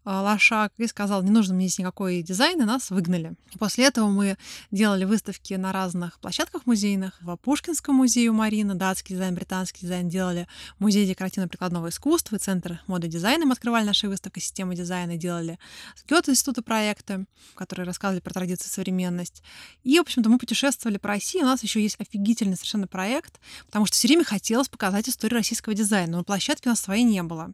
а, 0.04 0.22
Лошак 0.22 0.74
и 0.78 0.88
сказал, 0.88 1.24
не 1.24 1.32
нужно 1.32 1.54
мне 1.56 1.68
здесь 1.68 1.80
никакой 1.80 2.22
дизайн, 2.22 2.62
и 2.62 2.66
нас 2.66 2.90
выгнали. 2.90 3.34
После 3.60 3.86
этого 3.86 4.08
мы 4.08 4.38
делали 4.72 5.06
выставки 5.06 5.54
на 5.54 5.72
разных 5.72 6.20
площадках 6.20 6.66
музейных. 6.66 7.18
В 7.22 7.36
Пушкинском 7.38 7.96
музее 7.96 8.30
у 8.30 8.34
Марины, 8.34 8.76
датский 8.76 9.16
дизайн, 9.16 9.36
британский 9.36 9.82
дизайн 9.82 10.10
делали 10.10 10.48
музей 10.80 11.06
декоративно-прикладного 11.08 11.90
искусства 11.90 12.36
и 12.36 12.40
Центр 12.40 12.82
моды 12.88 13.08
дизайна. 13.08 13.46
Мы 13.46 13.54
открывали 13.54 13.86
наши 13.86 14.08
выставки 14.08 14.40
системы 14.40 14.76
дизайна, 14.76 15.18
делали 15.18 15.60
с 15.96 16.04
Гёте-института 16.06 16.62
проекты, 16.62 17.26
которые 17.56 17.86
рассказывали 17.86 18.22
про 18.22 18.34
традиции 18.34 18.70
современность. 18.70 19.44
И, 19.84 19.98
в 19.98 20.02
общем-то, 20.02 20.30
мы 20.30 20.38
путешествовали 20.38 20.98
по 20.98 21.08
России. 21.10 21.42
У 21.42 21.46
нас 21.46 21.64
еще 21.64 21.71
есть 21.80 21.96
офигительный 22.00 22.56
совершенно 22.56 22.88
проект, 22.88 23.40
потому 23.68 23.86
что 23.86 23.96
все 23.96 24.08
время 24.08 24.24
хотелось 24.24 24.70
показать 24.70 25.08
историю 25.10 25.38
российского 25.40 25.74
дизайна, 25.76 26.18
но 26.18 26.24
площадки 26.24 26.68
у 26.68 26.72
нас 26.72 26.80
своей 26.80 27.04
не 27.04 27.24
было. 27.24 27.52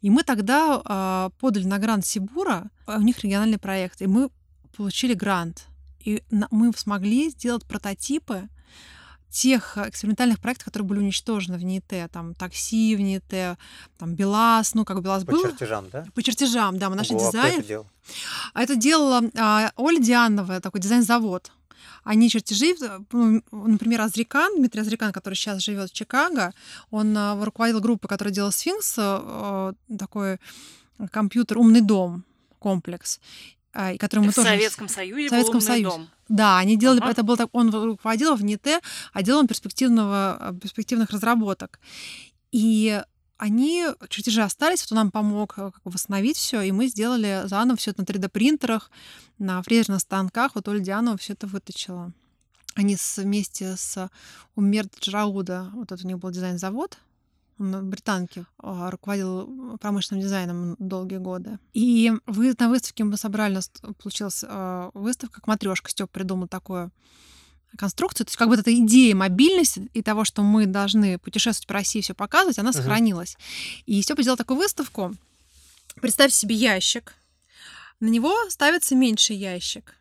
И 0.00 0.08
мы 0.10 0.22
тогда 0.22 0.80
а, 0.84 1.30
подали 1.40 1.64
на 1.64 1.78
грант 1.78 2.06
Сибура, 2.06 2.70
а 2.86 2.96
у 2.96 3.02
них 3.02 3.18
региональный 3.22 3.58
проект, 3.58 4.00
и 4.00 4.06
мы 4.06 4.30
получили 4.76 5.14
грант. 5.14 5.66
И 6.00 6.22
на- 6.30 6.48
мы 6.50 6.72
смогли 6.76 7.28
сделать 7.30 7.64
прототипы 7.66 8.48
тех 9.30 9.76
экспериментальных 9.76 10.40
проектов, 10.40 10.64
которые 10.66 10.86
были 10.88 11.00
уничтожены 11.00 11.58
в 11.58 11.62
НИТ, 11.64 12.10
там 12.10 12.34
такси 12.34 12.96
в 12.96 13.00
НИТ, 13.00 13.58
там 13.98 14.14
БелАЗ, 14.14 14.72
ну 14.74 14.86
как 14.86 15.02
БелАЗ 15.02 15.24
По 15.24 15.32
был, 15.32 15.42
чертежам, 15.42 15.90
да? 15.90 16.06
по 16.14 16.22
чертежам, 16.22 16.78
да, 16.78 16.88
мы 16.88 16.96
нашли 16.96 17.16
Ого, 17.16 17.28
кто 17.28 17.36
дизайн. 17.38 17.58
это 17.60 17.68
делал? 17.68 17.86
А 18.54 18.62
это 18.62 18.76
делала 18.76 19.22
а, 19.36 19.70
Оля 19.76 19.98
Дианова, 20.00 20.60
такой 20.60 20.80
дизайн-завод. 20.80 21.52
Они 22.08 22.30
чертежи, 22.30 22.74
ну, 23.12 23.42
например, 23.52 24.00
Азрикан, 24.00 24.56
Дмитрий 24.56 24.80
Азрикан, 24.80 25.12
который 25.12 25.34
сейчас 25.34 25.62
живет 25.62 25.90
в 25.90 25.92
Чикаго, 25.92 26.54
он 26.90 27.14
а, 27.14 27.44
руководил 27.44 27.80
группой, 27.80 28.08
которая 28.08 28.32
делала 28.32 28.50
Сфинкс, 28.50 28.94
а, 28.96 29.74
такой 29.98 30.38
компьютер 31.10 31.58
«Умный 31.58 31.82
дом» 31.82 32.24
комплекс, 32.58 33.20
а, 33.74 33.94
который 33.98 34.20
мы 34.20 34.32
в 34.32 34.34
тоже... 34.34 34.48
Советском 34.48 34.88
Союзе 34.88 35.26
в 35.26 35.30
Советском 35.30 35.58
был 35.58 35.66
умный 35.66 35.74
Союзе. 35.74 35.90
дом. 35.90 36.08
Да, 36.30 36.56
они 36.56 36.78
делали, 36.78 37.00
Ага. 37.00 37.10
это 37.10 37.22
был 37.24 37.36
так, 37.36 37.50
он 37.52 37.68
руководил 37.68 38.36
в 38.36 38.42
НИТ 38.42 38.80
отделом 39.12 39.46
перспективного, 39.46 40.56
перспективных 40.62 41.10
разработок. 41.10 41.78
И 42.52 43.02
они, 43.38 43.86
чертежи 44.08 44.42
остались, 44.42 44.82
вот 44.82 44.92
он 44.92 44.96
нам 44.96 45.10
помог 45.10 45.54
э, 45.56 45.70
как 45.70 45.80
восстановить 45.84 46.36
все, 46.36 46.60
и 46.60 46.72
мы 46.72 46.88
сделали 46.88 47.42
заново 47.44 47.76
все 47.76 47.92
это 47.92 48.02
на 48.02 48.04
3D-принтерах, 48.04 48.90
на 49.38 49.62
фрезерных 49.62 50.00
станках. 50.00 50.54
Вот 50.54 50.68
Оля 50.68 50.80
Дианова 50.80 51.16
все 51.16 51.32
это 51.32 51.46
выточила. 51.46 52.12
Они 52.74 52.96
с- 52.96 53.18
вместе 53.18 53.76
с 53.76 54.10
Умер 54.56 54.88
Джауда, 55.00 55.70
вот 55.74 55.92
это 55.92 56.04
у 56.04 56.08
них 56.08 56.18
был 56.18 56.30
дизайн-завод, 56.30 56.98
он 57.58 57.70
на 57.70 57.82
британке 57.82 58.46
а, 58.58 58.90
руководил 58.90 59.78
промышленным 59.78 60.22
дизайном 60.22 60.76
долгие 60.78 61.18
годы. 61.18 61.58
И 61.74 62.12
вы, 62.26 62.54
на 62.58 62.68
выставке 62.68 63.04
мы 63.04 63.16
собрали, 63.16 63.52
у 63.52 63.56
нас 63.56 63.70
получилась 64.02 64.44
а, 64.46 64.90
выставка 64.94 65.36
как 65.36 65.46
матрешка. 65.48 65.90
Степ 65.90 66.10
придумал 66.10 66.46
такую 66.48 66.92
конструкцию. 67.78 68.26
То 68.26 68.30
есть 68.30 68.36
как 68.36 68.48
бы 68.48 68.56
эта 68.56 68.74
идея 68.74 69.14
мобильности 69.14 69.88
и 69.94 70.02
того, 70.02 70.24
что 70.24 70.42
мы 70.42 70.66
должны 70.66 71.18
путешествовать 71.18 71.66
по 71.66 71.74
России, 71.74 72.00
все 72.00 72.14
показывать, 72.14 72.58
она 72.58 72.70
Мгм. 72.70 72.76
сохранилась. 72.78 73.36
И 73.86 74.02
Степа 74.02 74.22
сделал 74.22 74.36
такую 74.36 74.58
выставку. 74.58 75.14
Представь 76.00 76.32
себе 76.32 76.54
ящик. 76.54 77.14
На 78.00 78.08
него 78.08 78.34
ставится 78.50 78.94
меньший 78.94 79.36
ящик. 79.36 79.94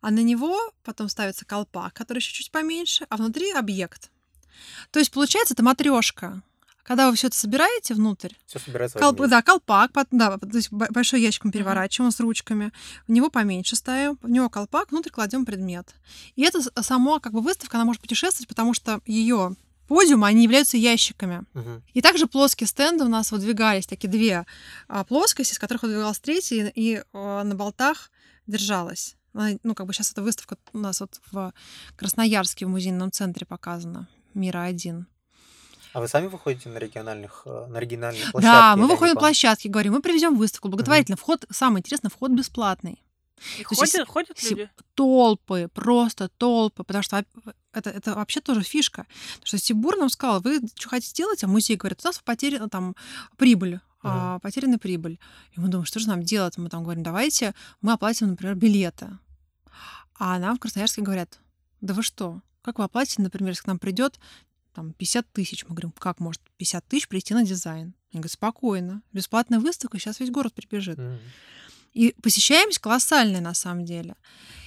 А 0.00 0.10
на 0.10 0.20
него 0.20 0.60
потом 0.82 1.08
ставится 1.08 1.44
колпак, 1.44 1.94
который 1.94 2.18
еще 2.18 2.32
чуть 2.32 2.50
поменьше, 2.50 3.06
а 3.08 3.16
внутри 3.16 3.50
объект. 3.52 4.10
То 4.90 4.98
есть 5.00 5.10
получается 5.10 5.54
это 5.54 5.62
матрешка. 5.62 6.42
Когда 6.84 7.10
вы 7.10 7.16
все 7.16 7.26
это 7.26 7.36
собираете 7.36 7.94
внутрь, 7.94 8.30
Все 8.46 8.58
собирается 8.60 8.98
Колп- 8.98 9.26
да, 9.26 9.42
колпак, 9.42 9.90
да, 10.12 10.38
то 10.38 10.46
есть 10.56 10.70
бо- 10.70 10.86
большой 10.90 11.20
ящик 11.22 11.44
мы 11.44 11.50
переворачиваем 11.50 12.12
с 12.12 12.20
ручками, 12.20 12.72
в 13.08 13.10
него 13.10 13.30
поменьше 13.30 13.74
ставим, 13.74 14.18
в 14.22 14.28
него 14.28 14.48
колпак, 14.50 14.90
внутрь 14.92 15.10
кладем 15.10 15.44
предмет. 15.46 15.94
И 16.36 16.42
это 16.42 16.60
с- 16.62 16.70
само 16.82 17.18
как 17.20 17.32
бы 17.32 17.40
выставка, 17.40 17.78
она 17.78 17.84
может 17.86 18.00
путешествовать, 18.02 18.46
потому 18.48 18.74
что 18.74 19.00
ее 19.06 19.56
подиума, 19.88 20.28
они 20.28 20.44
являются 20.44 20.76
ящиками. 20.76 21.42
Мгм. 21.54 21.82
И 21.94 22.00
также 22.02 22.26
плоские 22.26 22.66
стенды 22.66 23.04
у 23.04 23.08
нас 23.08 23.32
выдвигались, 23.32 23.86
такие 23.86 24.08
две 24.10 24.46
а, 24.88 25.04
плоскости, 25.04 25.52
из 25.54 25.58
которых 25.58 25.82
выдвигалась 25.82 26.18
третья, 26.20 26.70
и, 26.74 27.02
а, 27.12 27.44
на 27.44 27.54
болтах 27.54 28.10
держалась. 28.46 29.16
Она, 29.32 29.58
Ну, 29.62 29.74
как 29.74 29.86
бы 29.86 29.92
сейчас 29.94 30.12
эта 30.12 30.22
выставка 30.22 30.56
у 30.74 30.78
нас 30.78 31.00
вот 31.00 31.20
в 31.32 31.52
Красноярске 31.96 32.66
в 32.66 32.68
музейном 32.68 33.10
центре 33.10 33.46
показана. 33.46 34.06
Мира-1. 34.34 35.04
А 35.94 36.00
вы 36.00 36.08
сами 36.08 36.26
выходите 36.26 36.68
на 36.68 36.78
региональных, 36.78 37.42
э, 37.46 37.66
на 37.68 37.78
региональные 37.78 38.24
площадки? 38.32 38.52
Да, 38.52 38.74
мы 38.74 38.88
выходим 38.88 39.14
на 39.14 39.20
площадки, 39.20 39.68
говорим, 39.68 39.92
мы 39.92 40.02
привезем 40.02 40.36
выставку 40.36 40.68
благотворительно. 40.68 41.16
Вход, 41.16 41.44
самое 41.50 41.80
интересное, 41.80 42.10
вход 42.10 42.32
бесплатный. 42.32 43.00
И 43.60 43.62
То 43.62 43.68
есть 43.70 43.92
ходят, 43.92 44.08
ходят 44.08 44.38
Все- 44.38 44.50
люди? 44.50 44.70
толпы, 44.94 45.68
просто 45.72 46.30
толпы, 46.30 46.82
потому 46.82 47.04
что 47.04 47.24
это, 47.72 47.90
это 47.90 48.14
вообще 48.14 48.40
тоже 48.40 48.62
фишка. 48.62 49.06
Потому 49.34 49.46
что 49.46 49.58
Сибур 49.58 49.96
нам 49.96 50.10
сказал, 50.10 50.40
вы 50.40 50.60
что 50.74 50.88
хотите 50.88 51.10
сделать, 51.10 51.44
а 51.44 51.46
музей 51.46 51.76
говорит, 51.76 52.00
у 52.02 52.08
нас 52.08 52.18
потеряна 52.18 52.68
там 52.68 52.96
прибыль, 53.36 53.78
а, 54.02 54.40
потеряна 54.40 54.80
прибыль. 54.80 55.20
И 55.52 55.60
мы 55.60 55.68
думаем, 55.68 55.86
что 55.86 56.00
же 56.00 56.08
нам 56.08 56.24
делать? 56.24 56.58
Мы 56.58 56.70
там 56.70 56.82
говорим, 56.82 57.04
давайте 57.04 57.54
мы 57.80 57.92
оплатим, 57.92 58.30
например, 58.30 58.56
билеты. 58.56 59.16
А 60.18 60.40
нам 60.40 60.56
в 60.56 60.60
Красноярске 60.60 61.02
говорят, 61.02 61.38
да 61.80 61.94
вы 61.94 62.02
что, 62.02 62.40
как 62.62 62.78
вы 62.78 62.84
оплатите, 62.84 63.22
например, 63.22 63.50
если 63.50 63.62
к 63.62 63.66
нам 63.68 63.78
придет 63.78 64.18
там 64.74 64.92
50 64.92 65.32
тысяч. 65.32 65.64
Мы 65.64 65.70
говорим, 65.70 65.92
как 65.92 66.20
может 66.20 66.42
50 66.58 66.86
тысяч 66.86 67.08
прийти 67.08 67.34
на 67.34 67.44
дизайн? 67.44 67.94
Они 68.12 68.20
говорят, 68.20 68.32
спокойно, 68.32 69.02
бесплатная 69.12 69.60
выставка, 69.60 69.98
сейчас 69.98 70.20
весь 70.20 70.30
город 70.30 70.52
прибежит. 70.54 70.98
Мгм. 70.98 71.18
И 71.94 72.14
посещаемость 72.22 72.80
колоссальная 72.80 73.40
на 73.40 73.54
самом 73.54 73.84
деле. 73.84 74.16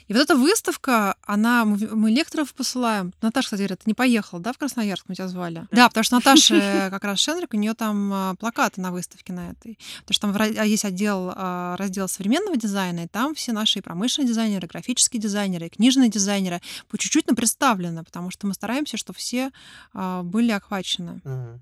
И 0.08 0.14
вот 0.14 0.22
эта 0.22 0.36
выставка, 0.36 1.16
она, 1.26 1.66
мы, 1.66 1.78
мы 1.96 2.12
лекторов 2.12 2.54
посылаем. 2.54 3.14
Наташа, 3.22 3.48
кстати, 3.48 3.60
говорит, 3.62 3.80
ты 3.80 3.84
не 3.90 3.94
поехала, 3.94 4.42
да, 4.42 4.54
в 4.54 4.58
Красноярск, 4.58 5.06
мы 5.08 5.16
тебя 5.16 5.28
звали? 5.28 5.68
Да, 5.72 5.90
потому 5.90 6.04
что 6.04 6.16
Наташа 6.16 6.90
как 6.90 7.04
раз 7.04 7.20
Шенрик, 7.20 7.54
у 7.54 7.58
нее 7.58 7.74
там 7.74 8.12
а, 8.14 8.36
плакаты 8.36 8.80
на 8.82 8.92
выставке 8.92 9.34
на 9.34 9.52
этой. 9.52 9.78
Потому 10.06 10.14
что 10.14 10.34
там 10.34 10.58
а 10.60 10.66
есть 10.66 10.86
отдел, 10.86 11.34
а, 11.36 11.76
раздел 11.78 12.08
современного 12.08 12.56
дизайна, 12.56 13.02
и 13.02 13.08
там 13.08 13.36
все 13.36 13.52
наши 13.52 13.80
и 13.80 13.82
промышленные 13.82 14.30
дизайнеры, 14.30 14.66
и 14.66 14.70
графические 14.70 15.22
дизайнеры, 15.22 15.68
и 15.68 15.70
книжные 15.70 16.10
дизайнеры 16.10 16.62
по 16.88 16.98
чуть-чуть, 16.98 17.28
но 17.28 17.36
представлены, 17.36 18.04
потому 18.04 18.32
что 18.32 18.48
мы 18.48 18.54
стараемся, 18.54 18.98
чтобы 18.98 19.20
все 19.20 19.52
были 19.94 20.52
охвачены. 20.52 21.22
Мгм. 21.24 21.62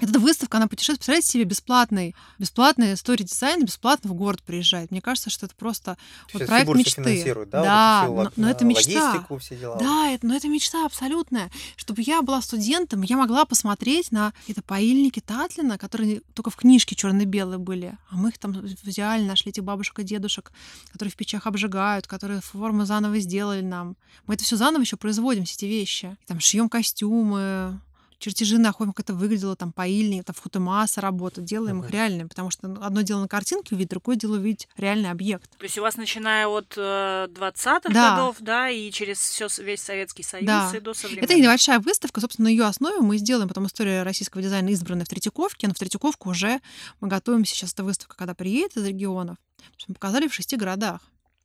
Эта 0.00 0.18
выставка, 0.18 0.58
она 0.58 0.68
путешествует, 0.68 0.98
представляете 1.00 1.28
себе, 1.28 1.44
бесплатный, 1.44 2.14
бесплатный 2.38 2.94
история 2.94 3.24
дизайн, 3.24 3.64
бесплатно 3.64 4.10
в 4.10 4.14
город 4.14 4.42
приезжает. 4.42 4.90
Мне 4.90 5.00
кажется, 5.00 5.30
что 5.30 5.46
это 5.46 5.54
просто 5.54 5.96
То 6.32 6.38
вот 6.38 6.46
проект 6.46 6.74
мечты. 6.74 7.34
да? 7.46 7.62
вот 7.62 7.64
Да, 7.64 8.02
всю 8.04 8.14
но, 8.14 8.32
но 8.36 8.50
это 8.50 8.64
мечта. 8.64 9.26
Все 9.40 9.56
дела. 9.56 9.78
Да, 9.78 10.10
это, 10.10 10.26
но 10.26 10.36
это 10.36 10.48
мечта 10.48 10.86
абсолютная. 10.86 11.50
Чтобы 11.76 12.02
я 12.02 12.22
была 12.22 12.40
студентом, 12.42 13.02
я 13.02 13.16
могла 13.16 13.44
посмотреть 13.44 14.12
на 14.12 14.32
это 14.46 14.62
поильники 14.62 15.20
Татлина, 15.20 15.78
которые 15.78 16.20
только 16.34 16.50
в 16.50 16.56
книжке 16.56 16.94
черно-белые 16.94 17.58
были. 17.58 17.96
А 18.10 18.16
мы 18.16 18.30
их 18.30 18.38
там 18.38 18.52
взяли, 18.52 19.24
нашли 19.24 19.50
этих 19.50 19.64
бабушек 19.64 19.98
и 19.98 20.04
дедушек, 20.04 20.52
которые 20.92 21.12
в 21.12 21.16
печах 21.16 21.46
обжигают, 21.46 22.06
которые 22.06 22.40
формы 22.40 22.86
заново 22.86 23.18
сделали 23.18 23.62
нам. 23.62 23.96
Мы 24.26 24.34
это 24.34 24.44
все 24.44 24.56
заново 24.56 24.82
еще 24.82 24.96
производим, 24.96 25.44
все 25.44 25.54
эти 25.54 25.64
вещи. 25.64 26.16
И 26.22 26.26
там 26.26 26.40
шьем 26.40 26.68
костюмы, 26.68 27.80
чертежи 28.18 28.58
находим, 28.58 28.92
как 28.92 29.04
это 29.06 29.14
выглядело, 29.14 29.56
там 29.56 29.72
поильник, 29.72 30.24
там 30.24 30.34
фотомасса 30.34 31.00
работа, 31.00 31.40
делаем 31.40 31.78
их 31.80 31.86
Мгм. 31.86 31.92
реальными, 31.92 32.28
потому 32.28 32.50
что 32.50 32.68
ну, 32.68 32.82
одно 32.82 33.02
дело 33.02 33.20
на 33.22 33.28
картинке 33.28 33.74
увидеть, 33.74 33.90
другое 33.90 34.16
дело 34.16 34.36
увидеть 34.36 34.68
реальный 34.76 35.10
объект. 35.10 35.50
То 35.58 35.64
есть 35.64 35.78
у 35.78 35.82
вас 35.82 35.96
начиная 35.96 36.46
от 36.48 36.74
э, 36.76 37.28
20-х 37.30 37.92
Да. 37.92 38.10
годов, 38.16 38.36
да, 38.40 38.68
и 38.70 38.90
через 38.90 39.18
все 39.18 39.48
весь 39.62 39.80
Советский 39.82 40.22
Союз 40.22 40.46
Да. 40.46 40.72
и 40.74 40.80
до 40.80 40.94
современного. 40.94 41.24
Это 41.32 41.40
небольшая 41.40 41.78
выставка, 41.80 42.20
собственно, 42.20 42.46
на 42.48 42.50
ее 42.52 42.64
основе 42.64 42.98
мы 43.00 43.18
сделаем 43.18 43.48
потом 43.48 43.66
историю 43.66 44.04
российского 44.04 44.42
дизайна, 44.42 44.68
избранная 44.70 45.04
в 45.04 45.08
Третьяковке, 45.08 45.68
но 45.68 45.74
в 45.74 45.78
Третьяковку 45.78 46.30
уже 46.30 46.60
мы 47.00 47.08
готовимся, 47.08 47.54
сейчас 47.54 47.72
эта 47.72 47.84
выставка, 47.84 48.16
когда 48.16 48.34
приедет 48.34 48.76
из 48.76 48.84
регионов, 48.84 49.36
потому 49.56 49.74
что 49.78 49.84
мы 49.88 49.94
показали 49.94 50.28
в 50.28 50.34
шести 50.34 50.56
городах. 50.56 51.00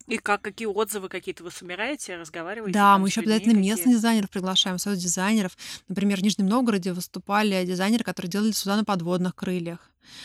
И 0.07 0.17
как, 0.17 0.41
какие 0.41 0.67
отзывы 0.67 1.07
какие-то 1.07 1.43
вы 1.43 1.51
собираете, 1.51 2.17
разговариваете? 2.17 2.73
Да, 2.73 2.97
мы 2.97 3.07
еще 3.07 3.21
обязательно 3.21 3.55
какие? 3.55 3.71
местных 3.71 3.95
дизайнеров 3.95 4.29
приглашаем, 4.29 4.77
союз 4.77 4.99
дизайнеров. 4.99 5.57
Например, 5.87 6.19
в 6.19 6.23
Нижнем 6.23 6.47
Новгороде 6.47 6.93
выступали 6.93 7.65
дизайнеры, 7.65 8.03
которые 8.03 8.29
делали 8.29 8.51
суда 8.51 8.75
на 8.75 8.83
подводных 8.83 9.35
крыльях. 9.35 9.79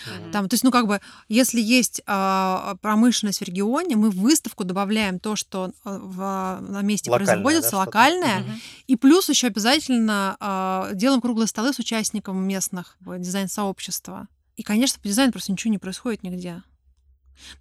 Мгм. 0.07 0.33
Там, 0.33 0.49
то 0.49 0.55
есть, 0.55 0.64
ну, 0.64 0.72
как 0.72 0.89
бы, 0.89 1.01
если 1.29 1.61
есть 1.61 2.03
а, 2.07 2.76
промышленность 2.81 3.41
в 3.41 3.45
регионе, 3.45 3.95
мы 3.97 4.11
в 4.11 4.16
выставку 4.16 4.64
добавляем 4.64 5.20
то, 5.20 5.37
что 5.37 5.70
а, 5.85 5.99
в, 5.99 6.61
на 6.68 6.83
месте 6.83 7.11
Локальное, 7.11 7.35
производится, 7.35 7.70
да, 7.72 7.79
локальное, 7.79 8.39
Мгм. 8.41 8.61
И 8.89 8.97
плюс 8.97 9.29
еще 9.29 9.47
обязательно 9.47 10.37
а, 10.41 10.91
делаем 10.95 11.20
круглые 11.20 11.47
столы 11.47 11.72
с 11.72 11.79
участниками 11.79 12.39
местных 12.39 12.97
дизайн-сообщества. 13.01 14.29
И, 14.57 14.62
конечно, 14.62 15.01
по 15.01 15.07
дизайну 15.07 15.31
просто 15.33 15.53
ничего 15.53 15.70
не 15.70 15.79
происходит 15.79 16.24
нигде. 16.24 16.62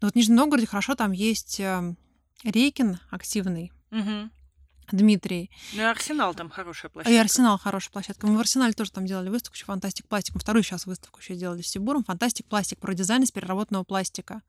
Но 0.01 0.07
вот 0.07 0.13
в 0.13 0.15
Нижнем 0.15 0.35
Новгороде 0.35 0.65
хорошо, 0.65 0.95
там 0.95 1.11
есть 1.11 1.59
э, 1.59 1.95
Рейкин 2.43 2.99
активный, 3.09 3.71
Мгм. 3.89 4.31
Дмитрий. 4.91 5.51
Ну 5.73 5.81
и 5.81 5.85
Арсенал 5.85 6.33
там 6.33 6.49
хорошая 6.49 6.89
площадка. 6.89 7.13
И 7.13 7.17
Арсенал 7.17 7.57
хорошая 7.57 7.91
площадка. 7.91 8.27
Мы 8.27 8.37
в 8.37 8.39
Арсенале 8.39 8.73
тоже 8.73 8.91
там 8.91 9.05
делали 9.05 9.29
выставку, 9.29 9.55
еще 9.55 9.65
Фантастик 9.65 10.07
Пластик. 10.07 10.35
Мы 10.35 10.41
вторую 10.41 10.63
сейчас 10.63 10.85
выставку 10.85 11.19
еще 11.19 11.35
делали 11.35 11.61
с 11.61 11.67
Сибуром. 11.67 12.03
Фантастик 12.03 12.45
Пластик 12.47 12.79
про 12.79 12.93
дизайн 12.93 13.23
из 13.23 13.31
переработанного 13.31 13.83
пластика. 13.83 14.41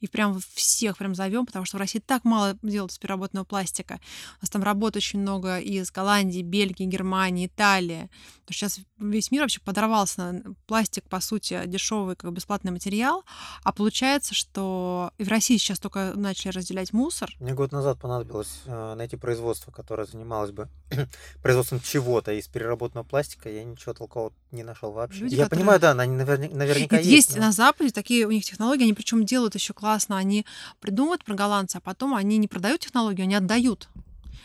И 0.00 0.06
прям 0.06 0.40
всех 0.54 0.98
прям 0.98 1.14
зовем, 1.14 1.46
потому 1.46 1.64
что 1.64 1.76
в 1.76 1.80
России 1.80 2.00
так 2.00 2.24
мало 2.24 2.56
делают 2.62 2.92
из 2.92 2.98
переработанного 2.98 3.44
пластика. 3.44 4.00
У 4.38 4.44
нас 4.44 4.50
там 4.50 4.62
работает 4.62 5.04
очень 5.04 5.20
много 5.20 5.58
из 5.58 5.90
Голландии, 5.90 6.42
Бельгии, 6.42 6.84
Германии, 6.84 7.46
Италии. 7.46 8.10
Потому 8.46 8.54
что 8.54 8.54
сейчас 8.54 8.80
весь 8.98 9.30
мир 9.30 9.42
вообще 9.42 9.60
подорвался 9.60 10.32
на 10.32 10.54
пластик, 10.66 11.08
по 11.08 11.20
сути, 11.20 11.60
дешевый, 11.66 12.16
как 12.16 12.32
бесплатный 12.32 12.72
материал. 12.72 13.24
А 13.62 13.72
получается, 13.72 14.34
что 14.34 15.12
и 15.18 15.24
в 15.24 15.28
России 15.28 15.56
сейчас 15.56 15.78
только 15.78 16.12
начали 16.14 16.52
разделять 16.52 16.92
мусор. 16.92 17.30
Мне 17.38 17.54
год 17.54 17.72
назад 17.72 18.00
понадобилось 18.00 18.60
э, 18.66 18.94
найти 18.94 19.16
производство, 19.16 19.69
которое 19.70 20.06
занималось 20.06 20.50
бы 20.50 20.68
производством 21.42 21.80
чего-то 21.80 22.32
из 22.32 22.46
переработанного 22.48 23.04
пластика. 23.06 23.48
Я 23.48 23.64
ничего 23.64 23.94
толкового 23.94 24.32
не 24.50 24.62
нашел 24.62 24.92
вообще. 24.92 25.20
Люди, 25.20 25.34
я 25.34 25.44
которые- 25.44 25.60
понимаю, 25.60 25.80
да, 25.80 25.90
они 25.92 26.16
наверня- 26.16 26.54
наверняка 26.54 26.96
есть. 26.98 27.08
есть 27.10 27.36
но- 27.36 27.42
на 27.46 27.52
Западе 27.52 27.90
такие 27.90 28.26
у 28.26 28.30
них 28.30 28.44
технологии, 28.44 28.82
они 28.84 28.94
причем 28.94 29.24
делают 29.24 29.54
еще 29.54 29.72
классно. 29.72 30.16
Они 30.18 30.44
придумывают 30.80 31.24
про 31.24 31.34
голландца, 31.34 31.78
а 31.78 31.80
потом 31.80 32.14
они 32.14 32.36
не 32.38 32.48
продают 32.48 32.80
технологию, 32.80 33.24
они 33.24 33.34
отдают. 33.34 33.88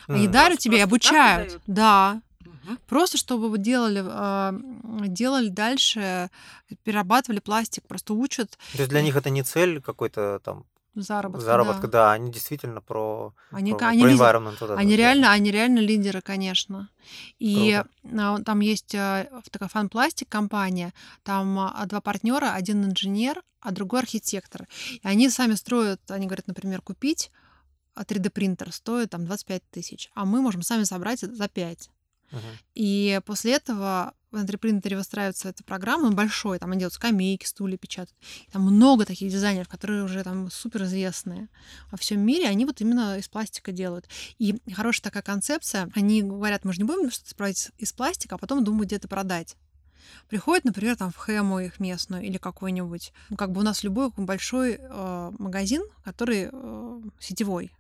Они 0.08 0.28
М. 0.28 0.32
дарят 0.32 0.60
тебе 0.60 0.78
и 0.78 0.82
обучают. 0.82 1.60
Да. 1.68 2.22
Просто 2.88 3.18
чтобы 3.20 3.50
вы 3.52 3.60
делали, 3.60 4.04
а, 4.04 4.56
делали 5.08 5.50
дальше, 5.50 6.30
перерабатывали 6.84 7.40
пластик, 7.40 7.84
просто 7.88 8.14
учат 8.16 8.58
То 8.74 8.80
есть 8.80 8.90
для 8.90 9.02
них 9.04 9.16
это 9.16 9.30
не 9.30 9.44
цель 9.44 9.82
какой-то 9.82 10.40
там 10.44 10.66
заработка. 10.96 11.46
заработка, 11.46 11.88
да. 11.88 11.88
да, 11.88 12.12
они 12.14 12.32
действительно 12.32 12.82
про, 12.82 13.34
Они, 13.52 13.74
про, 13.74 13.88
они 13.88 14.02
про 14.02 14.12
environment 14.12 14.56
вот 14.60 14.72
Они 14.72 14.96
реально, 14.96 15.32
они 15.32 15.52
реально 15.52 15.80
лидеры, 15.80 16.22
конечно. 16.22 16.90
И 17.40 17.82
Круто. 18.04 18.34
а, 18.34 18.44
там 18.44 18.60
есть 18.62 18.96
а, 18.96 19.28
такая 19.52 19.70
фан-пластик 19.70 20.30
компания, 20.30 20.94
там 21.24 21.60
а, 21.60 21.86
два 21.86 22.02
партнера, 22.02 22.54
один 22.54 22.86
инженер, 22.86 23.44
а 23.60 23.72
другой 23.72 24.02
архитектор. 24.02 24.68
И 24.92 25.02
они 25.04 25.30
сами 25.30 25.56
строят, 25.56 26.00
они 26.10 26.28
говорят, 26.28 26.48
например, 26.48 26.82
купить 26.82 27.32
а, 27.94 28.04
3D 28.04 28.30
принтер 28.30 28.72
стоит 28.72 29.10
там 29.10 29.26
25 29.26 29.64
тысяч, 29.72 30.10
а 30.16 30.26
мы 30.26 30.42
можем 30.42 30.62
сами 30.62 30.84
собрать 30.84 31.20
за 31.20 31.48
5. 31.48 31.90
Мгм. 32.32 32.42
И 32.74 33.20
после 33.26 33.54
этого 33.54 34.14
в 34.44 34.46
3D-принтере 34.46 34.98
выстраивается 34.98 35.50
эта 35.50 35.64
программа, 35.64 36.08
он 36.08 36.16
большой, 36.16 36.60
там 36.60 36.72
они 36.72 36.80
делают 36.80 36.94
скамейки, 36.94 37.46
стулья 37.46 37.78
печатают. 37.78 38.16
Там 38.52 38.64
много 38.64 39.06
таких 39.06 39.32
дизайнеров, 39.32 39.68
которые 39.68 40.04
уже 40.04 40.24
там 40.24 40.50
супер 40.52 40.84
известные 40.84 41.50
во 41.92 41.98
всем 41.98 42.22
мире, 42.22 42.48
они 42.48 42.66
вот 42.66 42.82
именно 42.82 43.18
из 43.18 43.28
пластика 43.28 43.72
делают. 43.72 44.08
И 44.38 44.60
хорошая 44.74 45.04
такая 45.04 45.24
концепция, 45.24 45.90
они 45.96 46.22
говорят, 46.22 46.66
мы 46.66 46.74
же 46.74 46.80
не 46.80 46.86
будем 46.86 47.12
что-то 47.12 47.30
исправить 47.30 47.72
из 47.78 47.94
пластика, 47.94 48.36
а 48.36 48.38
потом 48.38 48.64
думать, 48.64 48.88
где 48.88 48.98
это 48.98 49.08
продать. 49.08 49.56
Приходят, 50.30 50.66
например, 50.66 50.96
там 50.96 51.12
в 51.12 51.18
Хэму 51.18 51.60
их 51.60 51.80
местную 51.80 52.24
или 52.24 52.38
какой-нибудь. 52.38 53.14
Ну, 53.30 53.38
как 53.38 53.52
бы 53.52 53.62
у 53.62 53.64
нас 53.64 53.84
любой 53.84 54.12
большой 54.18 54.78
э, 54.80 55.32
магазин, 55.38 55.84
который 56.04 56.50
э, 56.52 57.02
сетевой. 57.20 57.72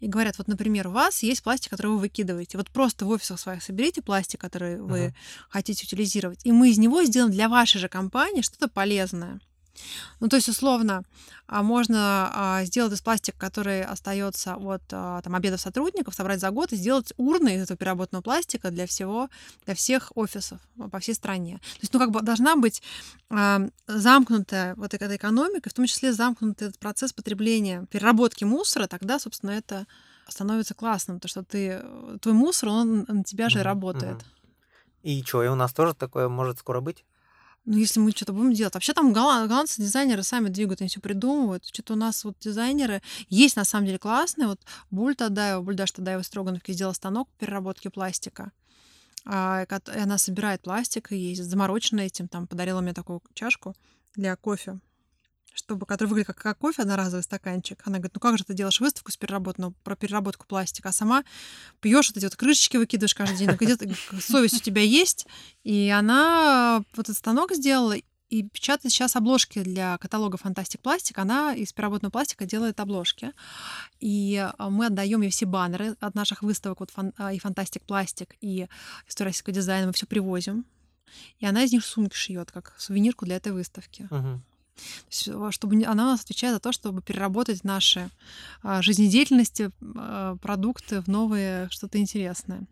И 0.00 0.06
говорят, 0.06 0.38
вот, 0.38 0.48
например, 0.48 0.88
у 0.88 0.90
вас 0.90 1.22
есть 1.22 1.42
пластик, 1.42 1.70
который 1.70 1.92
вы 1.92 1.98
выкидываете. 1.98 2.58
Вот 2.58 2.70
просто 2.70 3.04
в 3.04 3.08
офисах 3.08 3.40
своих 3.40 3.62
соберите 3.62 4.02
пластик, 4.02 4.40
который 4.40 4.80
вы 4.80 5.06
Ага. 5.06 5.14
хотите 5.48 5.84
утилизировать, 5.86 6.40
и 6.44 6.52
мы 6.52 6.70
из 6.70 6.78
него 6.78 7.02
сделаем 7.04 7.32
для 7.32 7.48
вашей 7.48 7.78
же 7.80 7.88
компании 7.88 8.42
что-то 8.42 8.68
полезное. 8.68 9.40
Ну, 10.20 10.28
то 10.28 10.36
есть, 10.36 10.48
условно, 10.48 11.02
а, 11.46 11.62
можно 11.62 12.30
а, 12.32 12.64
сделать 12.64 12.92
из 12.92 13.00
пластика, 13.00 13.38
который 13.38 13.82
остается 13.82 14.56
от 14.56 14.82
а, 14.92 15.20
там, 15.22 15.34
обедов 15.34 15.60
сотрудников, 15.60 16.14
собрать 16.14 16.40
за 16.40 16.50
год 16.50 16.72
и 16.72 16.76
сделать 16.76 17.12
урны 17.16 17.56
из 17.56 17.62
этого 17.62 17.76
переработанного 17.76 18.22
пластика 18.22 18.70
для 18.70 18.86
всего, 18.86 19.28
для 19.66 19.74
всех 19.74 20.12
офисов 20.14 20.60
а, 20.78 20.88
по 20.88 20.98
всей 20.98 21.14
стране. 21.14 21.58
То 21.58 21.78
есть, 21.82 21.92
ну, 21.92 21.98
как 21.98 22.10
бы 22.10 22.22
должна 22.22 22.56
быть 22.56 22.82
замкнутая 23.86 24.74
вот 24.76 24.94
эта 24.94 25.16
экономика, 25.16 25.68
в 25.68 25.72
том 25.72 25.86
числе 25.86 26.12
замкнутый 26.12 26.68
этот 26.68 26.78
процесс 26.78 27.12
потребления, 27.12 27.86
переработки 27.90 28.44
мусора, 28.44 28.86
тогда, 28.86 29.18
собственно, 29.18 29.50
это 29.50 29.86
становится 30.28 30.74
классным, 30.74 31.20
то 31.20 31.26
что 31.28 31.42
ты, 31.42 31.82
твой 32.20 32.34
мусор, 32.34 32.68
он 32.68 33.04
на 33.08 33.24
тебя 33.24 33.48
же 33.48 33.58
Мгм, 33.58 33.64
работает. 33.64 34.24
И 35.02 35.22
что, 35.22 35.42
и 35.42 35.48
у 35.48 35.54
нас 35.54 35.72
тоже 35.72 35.94
такое 35.94 36.28
может 36.28 36.58
скоро 36.58 36.80
быть? 36.80 37.04
Ну, 37.66 37.78
если 37.78 37.98
мы 37.98 38.10
что-то 38.10 38.32
будем 38.34 38.52
делать. 38.52 38.74
Вообще 38.74 38.92
там 38.92 39.12
голланд- 39.12 39.48
голландцы 39.48 39.80
дизайнеры 39.80 40.22
сами 40.22 40.48
двигают, 40.48 40.82
они 40.82 40.88
все 40.88 41.00
придумывают. 41.00 41.64
Что-то 41.64 41.94
у 41.94 41.96
нас 41.96 42.24
вот 42.24 42.38
дизайнеры 42.38 43.00
есть 43.28 43.56
на 43.56 43.64
самом 43.64 43.86
деле 43.86 43.98
классные. 43.98 44.48
Вот 44.48 44.60
Буль 44.90 45.16
Тадаева, 45.16 45.62
Бульдаш 45.62 45.92
Тадаева 45.92 46.22
Строгановки 46.22 46.72
сделала 46.72 46.92
станок 46.92 47.28
по 47.30 47.38
переработке 47.38 47.88
пластика. 47.88 48.52
А, 49.24 49.64
и 49.64 49.98
она 49.98 50.18
собирает 50.18 50.60
пластик 50.60 51.12
и 51.12 51.16
есть 51.16 51.42
заморочена 51.42 52.00
этим. 52.00 52.28
Там 52.28 52.46
подарила 52.46 52.82
мне 52.82 52.92
такую 52.92 53.22
чашку 53.32 53.74
для 54.14 54.36
кофе 54.36 54.78
чтобы, 55.54 55.86
который 55.86 56.08
выглядит 56.08 56.26
как, 56.26 56.38
как 56.38 56.58
кофе, 56.58 56.82
одноразовый 56.82 57.22
стаканчик. 57.22 57.80
Она 57.84 57.98
говорит, 57.98 58.14
ну 58.14 58.20
как 58.20 58.36
же 58.36 58.44
ты 58.44 58.54
делаешь 58.54 58.80
выставку 58.80 59.12
с 59.12 59.16
переработанного, 59.16 59.72
про 59.84 59.96
переработку 59.96 60.46
пластика, 60.46 60.90
а 60.90 60.92
сама 60.92 61.24
пьешь 61.80 62.08
вот 62.08 62.16
эти 62.16 62.24
вот 62.24 62.36
крышечки 62.36 62.76
выкидываешь 62.76 63.14
каждый 63.14 63.38
день. 63.38 63.48
Ну, 63.50 63.56
где-то 63.56 63.88
совесть 64.20 64.56
у 64.56 64.60
тебя 64.60 64.82
есть. 64.82 65.26
И 65.62 65.88
она 65.88 66.84
вот 66.94 67.06
этот 67.06 67.16
станок 67.16 67.52
сделала, 67.54 67.96
и 68.30 68.42
печатает 68.42 68.92
сейчас 68.92 69.14
обложки 69.14 69.62
для 69.62 69.96
каталога 69.98 70.38
Фантастик 70.38 70.80
Пластик. 70.80 71.18
Она 71.18 71.54
из 71.54 71.72
переработанного 71.72 72.10
пластика 72.10 72.46
делает 72.46 72.80
обложки. 72.80 73.32
И 74.00 74.36
а, 74.58 74.70
мы 74.70 74.86
отдаем 74.86 75.22
ей 75.22 75.30
все 75.30 75.46
баннеры 75.46 75.96
от 76.00 76.16
наших 76.16 76.42
выставок 76.42 76.80
вот, 76.80 76.90
фан- 76.90 77.12
а, 77.16 77.32
и 77.32 77.38
Фантастик 77.38 77.82
Пластик, 77.84 78.34
и 78.40 78.66
История 79.06 79.28
российского 79.28 79.54
дизайна. 79.54 79.86
Мы 79.88 79.92
все 79.92 80.06
привозим. 80.06 80.64
И 81.38 81.46
она 81.46 81.62
из 81.62 81.72
них 81.72 81.84
сумки 81.84 82.16
шьет, 82.16 82.50
как 82.50 82.74
сувенирку 82.76 83.24
для 83.24 83.36
этой 83.36 83.52
выставки. 83.52 84.08
Мгм. 84.10 84.42
А, 85.28 85.50
чтобы 85.52 85.82
она 85.84 86.04
у 86.04 86.10
нас 86.10 86.22
отвечает 86.22 86.54
за 86.54 86.60
то, 86.60 86.72
чтобы 86.72 87.02
переработать 87.02 87.64
наши 87.64 88.10
а, 88.62 88.82
жизнедеятельности, 88.82 89.70
а, 89.96 90.36
продукты 90.36 91.00
в 91.00 91.08
новые 91.08 91.68
что-то 91.70 91.98
интересное. 91.98 92.66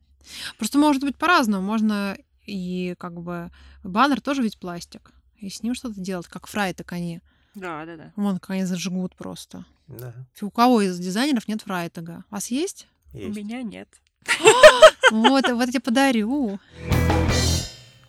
Просто 0.59 0.78
может 0.78 1.03
быть 1.03 1.16
по-разному. 1.16 1.66
Можно 1.66 2.16
и 2.46 2.94
как 2.98 3.20
бы 3.20 3.50
баннер 3.82 4.20
тоже 4.20 4.42
ведь 4.42 4.59
пластик. 4.59 5.12
И 5.36 5.48
с 5.48 5.62
ним 5.62 5.74
что-то 5.74 6.00
делать, 6.00 6.28
как 6.28 6.46
фрайтек 6.46 6.92
они. 6.92 7.20
Да, 7.55 7.84
да, 7.84 7.96
да. 7.96 8.12
Вон, 8.16 8.38
как 8.38 8.50
они 8.50 8.64
зажигут 8.64 9.14
просто. 9.16 9.64
Да, 9.88 10.14
У 10.40 10.50
кого 10.50 10.80
из 10.80 10.98
дизайнеров 10.98 11.48
нет 11.48 11.62
фрайтега? 11.62 12.24
У 12.30 12.34
вас 12.34 12.50
есть? 12.50 12.86
У 13.12 13.18
есть. 13.18 13.36
меня 13.36 13.62
нет. 13.62 13.88
Вот, 15.11 15.46
вот 15.46 15.66
я 15.66 15.66
тебе 15.66 15.80
подарю. 15.80 16.59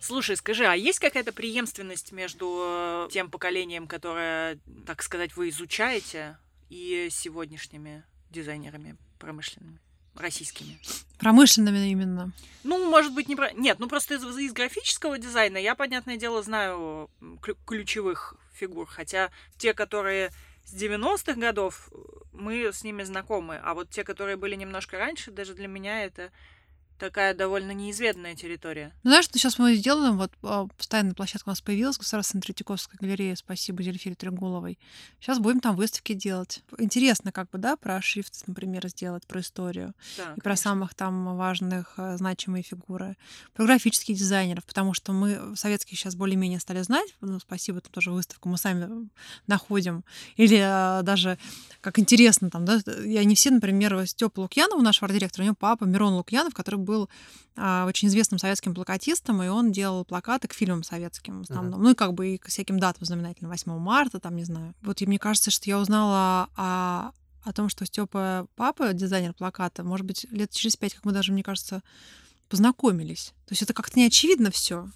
Слушай, 0.04 0.36
скажи, 0.36 0.66
а 0.66 0.74
есть 0.74 0.98
какая-то 0.98 1.32
преемственность 1.32 2.12
между 2.12 2.58
э, 2.60 3.08
тем 3.10 3.30
поколением, 3.30 3.86
которое, 3.86 4.58
так 4.84 5.02
сказать, 5.02 5.34
вы 5.34 5.48
изучаете, 5.48 6.36
и 6.68 7.08
сегодняшними 7.10 8.04
дизайнерами 8.28 8.96
промышленными, 9.18 9.78
российскими? 10.14 10.78
Промышленными 11.18 11.88
именно. 11.90 12.32
Ну, 12.64 12.90
может 12.90 13.14
быть, 13.14 13.28
не 13.28 13.36
про... 13.36 13.52
Нет, 13.52 13.78
ну 13.78 13.88
просто 13.88 14.16
из, 14.16 14.24
из 14.36 14.52
графического 14.52 15.18
дизайна 15.18 15.56
я, 15.56 15.74
понятное 15.74 16.18
дело, 16.18 16.42
знаю 16.42 17.08
ключевых 17.64 18.36
фигур, 18.52 18.86
хотя 18.86 19.30
те, 19.56 19.72
которые 19.72 20.32
с 20.64 20.74
90-х 20.74 21.40
годов, 21.40 21.88
э, 21.92 21.96
мы 22.32 22.72
с 22.72 22.84
ними 22.84 23.04
знакомы, 23.04 23.58
а 23.62 23.72
вот 23.72 23.88
те, 23.88 24.04
которые 24.04 24.36
были 24.36 24.54
немножко 24.54 24.98
раньше, 24.98 25.30
даже 25.30 25.54
для 25.54 25.68
меня 25.68 26.04
это 26.04 26.30
такая 26.98 27.34
довольно 27.34 27.72
неизведанная 27.72 28.34
территория. 28.34 28.92
Ну, 29.02 29.10
знаешь, 29.10 29.24
что 29.24 29.38
сейчас 29.38 29.58
мы 29.58 29.74
сделаем? 29.74 30.16
Вот 30.16 30.32
а, 30.42 30.66
постоянная 30.66 31.14
площадка 31.14 31.48
у 31.48 31.52
нас 31.52 31.60
появилась, 31.60 31.98
Государственная 31.98 32.42
Третьяковская 32.42 32.98
галерея, 33.00 33.34
спасибо 33.36 33.82
Зельфире 33.82 34.14
Трегуловой. 34.14 34.78
Сейчас 35.20 35.38
будем 35.38 35.60
там 35.60 35.76
выставки 35.76 36.12
делать. 36.12 36.62
Интересно, 36.78 37.32
как 37.32 37.50
бы, 37.50 37.58
да, 37.58 37.76
про 37.76 38.00
шрифт, 38.00 38.34
например, 38.46 38.86
сделать, 38.88 39.26
про 39.26 39.40
историю. 39.40 39.94
Да, 40.16 40.32
и 40.32 40.40
про 40.40 40.42
конечно. 40.42 40.62
самых 40.62 40.94
там 40.94 41.36
важных, 41.36 41.94
э, 41.96 42.16
значимые 42.16 42.62
фигуры. 42.62 43.16
Про 43.54 43.64
графических 43.64 44.16
дизайнеров, 44.16 44.64
потому 44.64 44.94
что 44.94 45.12
мы 45.12 45.56
советских 45.56 45.98
сейчас 45.98 46.14
более-менее 46.14 46.60
стали 46.60 46.82
знать. 46.82 47.14
Ну, 47.20 47.40
спасибо, 47.40 47.80
там 47.80 47.92
тоже 47.92 48.12
выставку 48.12 48.48
мы 48.48 48.58
сами 48.58 49.08
находим. 49.46 50.04
Или 50.36 50.58
э, 50.58 51.02
даже, 51.02 51.38
как 51.80 51.98
интересно, 51.98 52.50
там, 52.50 52.64
да, 52.64 52.80
я 53.04 53.24
не 53.24 53.34
все, 53.34 53.50
например, 53.50 54.06
Степа 54.06 54.40
Лукьянов, 54.40 54.82
наш 54.82 55.02
арт-директор, 55.02 55.42
у 55.42 55.44
него 55.44 55.56
папа 55.58 55.84
Мирон 55.84 56.14
Лукьянов, 56.14 56.54
который 56.54 56.83
был 56.84 57.08
а, 57.56 57.86
очень 57.86 58.08
известным 58.08 58.38
советским 58.38 58.74
плакатистом, 58.74 59.42
и 59.42 59.48
он 59.48 59.72
делал 59.72 60.04
плакаты 60.04 60.48
к 60.48 60.54
фильмам 60.54 60.82
советским 60.82 61.40
в 61.40 61.50
основном. 61.50 61.82
Ну 61.82 61.90
и 61.90 61.94
как 61.94 62.14
бы 62.14 62.34
и 62.34 62.38
к 62.38 62.46
всяким 62.46 62.78
датам 62.78 63.04
знаменательным, 63.04 63.50
8 63.50 63.78
марта, 63.78 64.20
там, 64.20 64.36
не 64.36 64.44
знаю. 64.44 64.74
Вот 64.82 65.00
и 65.02 65.06
мне 65.06 65.18
кажется, 65.18 65.50
что 65.50 65.68
я 65.68 65.78
узнала 65.78 66.48
о, 66.56 67.10
о 67.42 67.52
том, 67.52 67.68
что 67.68 67.86
Степа 67.86 68.46
папа, 68.56 68.92
дизайнер 68.92 69.34
плаката, 69.34 69.82
может 69.84 70.06
быть, 70.06 70.26
лет 70.30 70.50
через 70.50 70.76
пять, 70.76 70.94
как 70.94 71.04
мы 71.04 71.12
даже, 71.12 71.32
мне 71.32 71.42
кажется, 71.42 71.82
познакомились. 72.48 73.34
То 73.46 73.52
есть 73.52 73.62
это 73.62 73.72
как-то 73.72 73.98
не 73.98 74.06
очевидно 74.06 74.50
все. 74.50 74.88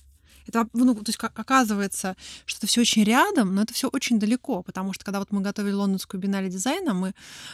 Это, 0.49 0.69
ну, 0.73 0.95
то 0.95 1.05
есть, 1.07 1.19
оказывается, 1.21 2.17
что 2.47 2.59
это 2.59 2.67
все 2.67 2.81
очень 2.81 3.05
рядом, 3.05 3.55
но 3.55 3.63
это 3.63 3.75
все 3.75 3.89
очень 3.89 4.19
далеко, 4.19 4.63
потому 4.63 4.93
что 4.93 5.05
когда 5.05 5.19
вот 5.19 5.31
мы 5.31 5.41
готовили 5.41 5.75
лондонскую 5.75 6.21
биеннале 6.21 6.49
дизайна, 6.49 6.95
мы 6.95 7.11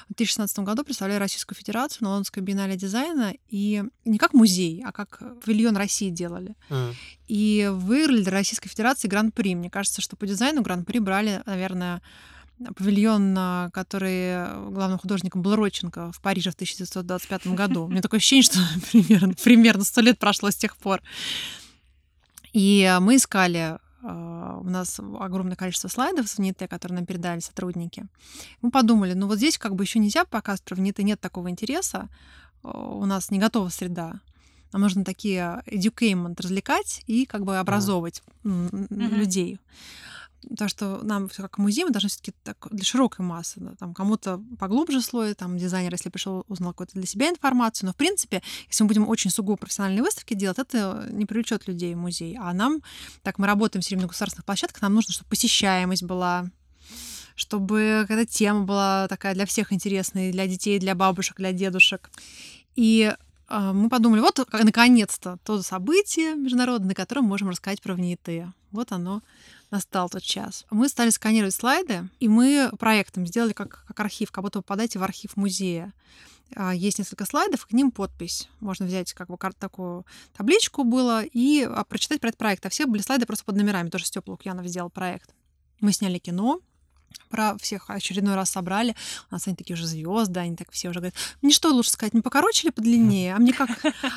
в 0.08 0.14
2016 0.14 0.60
году 0.60 0.84
представляли 0.84 1.18
Российскую 1.18 1.56
Федерацию 1.56 2.04
на 2.04 2.10
лондонской 2.10 2.42
биеннале 2.42 2.76
дизайна, 2.76 3.34
и 3.48 3.82
не 4.04 4.18
как 4.18 4.32
музей, 4.32 4.82
а 4.86 4.92
как 4.92 5.20
павильон 5.44 5.76
России 5.76 6.10
делали. 6.10 6.54
Мгм. 6.68 6.94
И 7.26 7.70
выиграли 7.72 8.22
для 8.22 8.32
Российской 8.32 8.68
Федерации 8.68 9.08
гран-при. 9.08 9.54
Мне 9.54 9.70
кажется, 9.70 10.00
что 10.00 10.16
по 10.16 10.26
дизайну 10.26 10.62
гран-при 10.62 10.98
брали, 10.98 11.42
наверное, 11.46 12.02
павильон, 12.76 13.34
а, 13.36 13.70
который 13.70 14.70
главным 14.70 14.98
художником 14.98 15.42
был 15.42 15.56
Родченко 15.56 16.12
в 16.12 16.20
Париже 16.20 16.50
в 16.50 16.54
1925 16.54 17.48
году. 17.48 17.84
У 17.84 17.88
меня 17.88 18.02
такое 18.02 18.18
ощущение, 18.18 18.44
что 18.44 18.58
примерно, 18.92 19.34
примерно 19.34 19.84
100 19.84 20.00
лет 20.02 20.18
прошло 20.18 20.50
с 20.50 20.56
тех 20.56 20.76
пор. 20.76 21.02
И 22.54 22.96
мы 23.00 23.16
искали, 23.16 23.78
а, 24.02 24.58
у 24.60 24.70
нас 24.70 25.00
огромное 25.18 25.56
количество 25.56 25.88
слайдов 25.88 26.28
с 26.28 26.38
ВНИТ, 26.38 26.68
которые 26.70 26.96
нам 26.96 27.04
передали 27.04 27.40
сотрудники. 27.40 28.06
Мы 28.62 28.70
подумали, 28.70 29.12
ну 29.12 29.26
вот 29.26 29.38
здесь 29.38 29.58
как 29.58 29.74
бы 29.74 29.82
еще 29.82 29.98
нельзя 29.98 30.24
показывать 30.24 30.62
про 30.62 30.76
ВНИТ, 30.76 30.98
нет 31.00 31.20
такого 31.20 31.50
интереса, 31.50 32.08
а, 32.62 32.68
у 32.78 33.04
нас 33.06 33.30
не 33.32 33.40
готова 33.40 33.68
среда. 33.70 34.20
Нам 34.72 34.82
нужно 34.82 35.04
такие 35.04 35.62
edutainment 35.66 36.36
развлекать 36.40 37.02
и 37.06 37.26
как 37.26 37.44
бы 37.44 37.58
образовывать 37.58 38.22
м, 38.44 38.68
м, 38.72 38.86
Мгм. 38.90 39.18
Потому 40.48 40.68
что 40.68 41.00
нам 41.02 41.28
всё 41.28 41.42
как 41.42 41.58
музей, 41.58 41.84
мы 41.84 41.90
должны 41.90 42.08
все-таки 42.08 42.32
для 42.70 42.84
широкой 42.84 43.24
массы. 43.24 43.60
да, 43.60 43.74
Там 43.78 43.94
кому-то 43.94 44.42
поглубже 44.58 45.00
слой, 45.00 45.34
там 45.34 45.58
дизайнер, 45.58 45.92
если 45.92 46.10
пришел, 46.10 46.44
узнал 46.48 46.72
какую-то 46.72 46.94
для 46.94 47.06
себя 47.06 47.28
информацию. 47.30 47.86
Но 47.86 47.92
в 47.92 47.96
принципе, 47.96 48.42
если 48.68 48.84
мы 48.84 48.88
будем 48.88 49.08
очень 49.08 49.30
сугубо 49.30 49.56
профессиональные 49.56 50.02
выставки 50.02 50.34
делать, 50.34 50.58
это 50.58 51.08
не 51.10 51.26
привлечет 51.26 51.66
людей 51.68 51.94
в 51.94 51.98
музей. 51.98 52.36
А 52.40 52.52
нам, 52.52 52.82
так 53.22 53.38
мы 53.38 53.46
работаем 53.46 53.82
все 53.82 53.90
время 53.90 54.02
на 54.02 54.08
государственных 54.08 54.44
площадках, 54.44 54.82
нам 54.82 54.94
нужно, 54.94 55.12
чтобы 55.12 55.28
посещаемость 55.28 56.02
была, 56.02 56.46
чтобы 57.34 58.04
когда 58.08 58.24
тема 58.24 58.62
была 58.64 59.08
такая 59.08 59.34
для 59.34 59.46
всех 59.46 59.72
интересная, 59.72 60.32
для 60.32 60.46
детей, 60.46 60.78
для 60.78 60.94
бабушек, 60.94 61.36
для 61.36 61.52
дедушек. 61.52 62.10
И 62.76 63.14
а, 63.46 63.72
мы 63.72 63.88
подумали, 63.88 64.20
вот 64.20 64.46
наконец-то 64.52 65.38
то 65.44 65.62
событие 65.62 66.34
международное, 66.34 66.88
на 66.88 66.94
котором 66.94 67.24
можем 67.24 67.50
рассказать 67.50 67.82
про 67.82 67.94
ВНИТ. 67.94 68.52
Вот 68.72 68.92
оно 68.92 69.22
настал 69.74 70.08
тот 70.08 70.22
час. 70.22 70.64
Мы 70.70 70.88
стали 70.88 71.10
сканировать 71.10 71.54
слайды, 71.54 72.08
и 72.20 72.28
мы 72.28 72.70
проектом 72.78 73.26
сделали 73.26 73.52
как, 73.52 73.84
как 73.88 74.00
архив, 74.00 74.30
как 74.30 74.44
будто 74.44 74.60
попадаете 74.60 74.98
в 74.98 75.02
архив 75.02 75.36
музея. 75.36 75.92
А, 76.54 76.72
Есть 76.74 76.98
несколько 76.98 77.26
слайдов, 77.26 77.66
к 77.66 77.72
ним 77.72 77.90
подпись. 77.90 78.48
Можно 78.60 78.86
взять 78.86 79.12
как 79.12 79.28
бы 79.28 79.36
такую 79.58 80.06
табличку 80.36 80.84
было 80.84 81.24
и 81.24 81.62
а, 81.68 81.84
прочитать 81.84 82.20
про 82.20 82.28
этот 82.28 82.38
проект. 82.38 82.64
А 82.64 82.68
все 82.68 82.86
были 82.86 83.02
слайды 83.02 83.26
просто 83.26 83.44
под 83.44 83.56
номерами. 83.56 83.90
Тоже 83.90 84.06
Степа 84.06 84.30
Лукьянов 84.30 84.66
сделал 84.66 84.90
проект. 84.90 85.34
Мы 85.80 85.92
сняли 85.92 86.18
кино, 86.18 86.60
про 87.28 87.56
всех 87.58 87.90
очередной 87.90 88.34
раз 88.34 88.50
собрали. 88.50 88.94
У 89.30 89.34
нас 89.34 89.46
они 89.46 89.56
такие 89.56 89.74
уже 89.74 89.86
звезды, 89.86 90.40
они 90.40 90.56
так 90.56 90.70
все 90.70 90.90
уже 90.90 91.00
говорят, 91.00 91.14
мне 91.42 91.52
что 91.52 91.70
лучше 91.70 91.90
сказать, 91.90 92.14
не 92.14 92.20
покороче 92.20 92.68
или 92.68 92.72
подлиннее? 92.72 93.34
А 93.34 93.38
мне 93.38 93.52
как? 93.52 93.70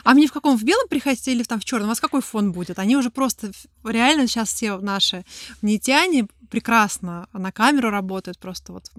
А 0.04 0.14
мне 0.14 0.28
в 0.28 0.32
каком? 0.34 0.58
В 0.58 0.64
белом 0.64 0.88
приходите 0.88 1.32
или 1.32 1.44
там 1.44 1.60
в 1.60 1.66
черном? 1.66 1.88
У 1.88 1.90
вас 1.90 2.00
какой 2.00 2.22
фон 2.22 2.52
будет? 2.52 2.80
Они 2.80 2.96
уже 2.96 3.10
просто 3.10 3.52
реально 3.84 4.28
сейчас 4.28 4.54
все 4.54 4.78
наши 4.78 5.26
нитяне 5.62 6.28
прекрасно 6.50 7.28
на 7.34 7.52
камеру 7.52 7.90
работают, 7.90 8.40
просто 8.40 8.74
вот 8.74 8.90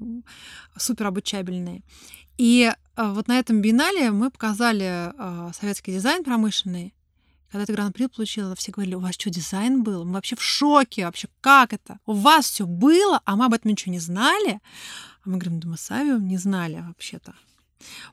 супер 0.76 1.07
обучабельные. 1.07 1.82
И 2.36 2.72
а, 2.94 3.12
вот 3.12 3.28
на 3.28 3.38
этом 3.38 3.61
биеннале 3.61 4.11
мы 4.11 4.30
показали 4.30 5.12
а, 5.16 5.51
советский 5.59 5.92
дизайн 5.92 6.24
промышленный. 6.24 6.94
Когда 7.51 7.64
ты 7.64 7.72
гран-при 7.72 8.07
получила, 8.07 8.55
все 8.55 8.72
говорили, 8.72 8.94
у 8.94 9.01
вас 9.01 9.14
что, 9.14 9.30
дизайн 9.30 9.82
был? 9.82 10.05
Мы 10.05 10.12
вообще 10.12 10.36
в 10.36 10.42
шоке, 10.42 11.07
вообще 11.07 11.28
как 11.40 11.72
это? 11.72 11.99
У 12.05 12.12
вас 12.12 12.46
все 12.46 12.66
было, 12.66 13.20
а 13.24 13.36
мы 13.36 13.46
об 13.46 13.55
этом 13.55 13.70
ничего 13.70 13.92
не 13.92 13.99
знали. 13.99 14.61
А 15.24 15.28
мы 15.28 15.38
говорим, 15.38 15.61
да 15.61 15.68
мы 15.68 15.78
сами 15.78 16.20
не 16.20 16.36
знали 16.36 16.84
вообще-то. 16.86 17.34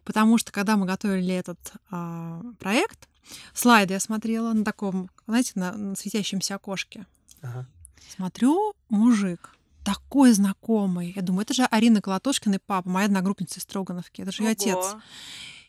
Потому 0.03 0.37
что 0.37 0.51
когда 0.51 0.77
мы 0.77 0.85
готовили 0.85 1.33
этот 1.33 1.59
а, 1.89 2.41
проект, 2.59 3.09
слайды 3.53 3.93
я 3.93 3.99
смотрела 3.99 4.53
на 4.53 4.63
таком, 4.63 5.09
знаете, 5.27 5.51
на, 5.55 5.73
на 5.73 5.95
светящемся 5.95 6.55
окошке. 6.55 7.05
Ага. 7.41 7.67
Смотрю, 8.15 8.73
мужик 8.89 9.55
такой 9.85 10.31
знакомый. 10.33 11.13
Я 11.15 11.21
думаю, 11.21 11.43
это 11.43 11.53
же 11.53 11.63
Арина 11.65 12.01
Колотошкина 12.01 12.55
и 12.55 12.59
папа, 12.65 12.89
моя 12.89 13.05
одногруппница 13.05 13.59
из 13.59 13.63
Строгановки. 13.63 14.21
Это 14.21 14.31
же 14.31 14.43
ее 14.43 14.49
отец. 14.49 14.75
Ого. 14.75 15.01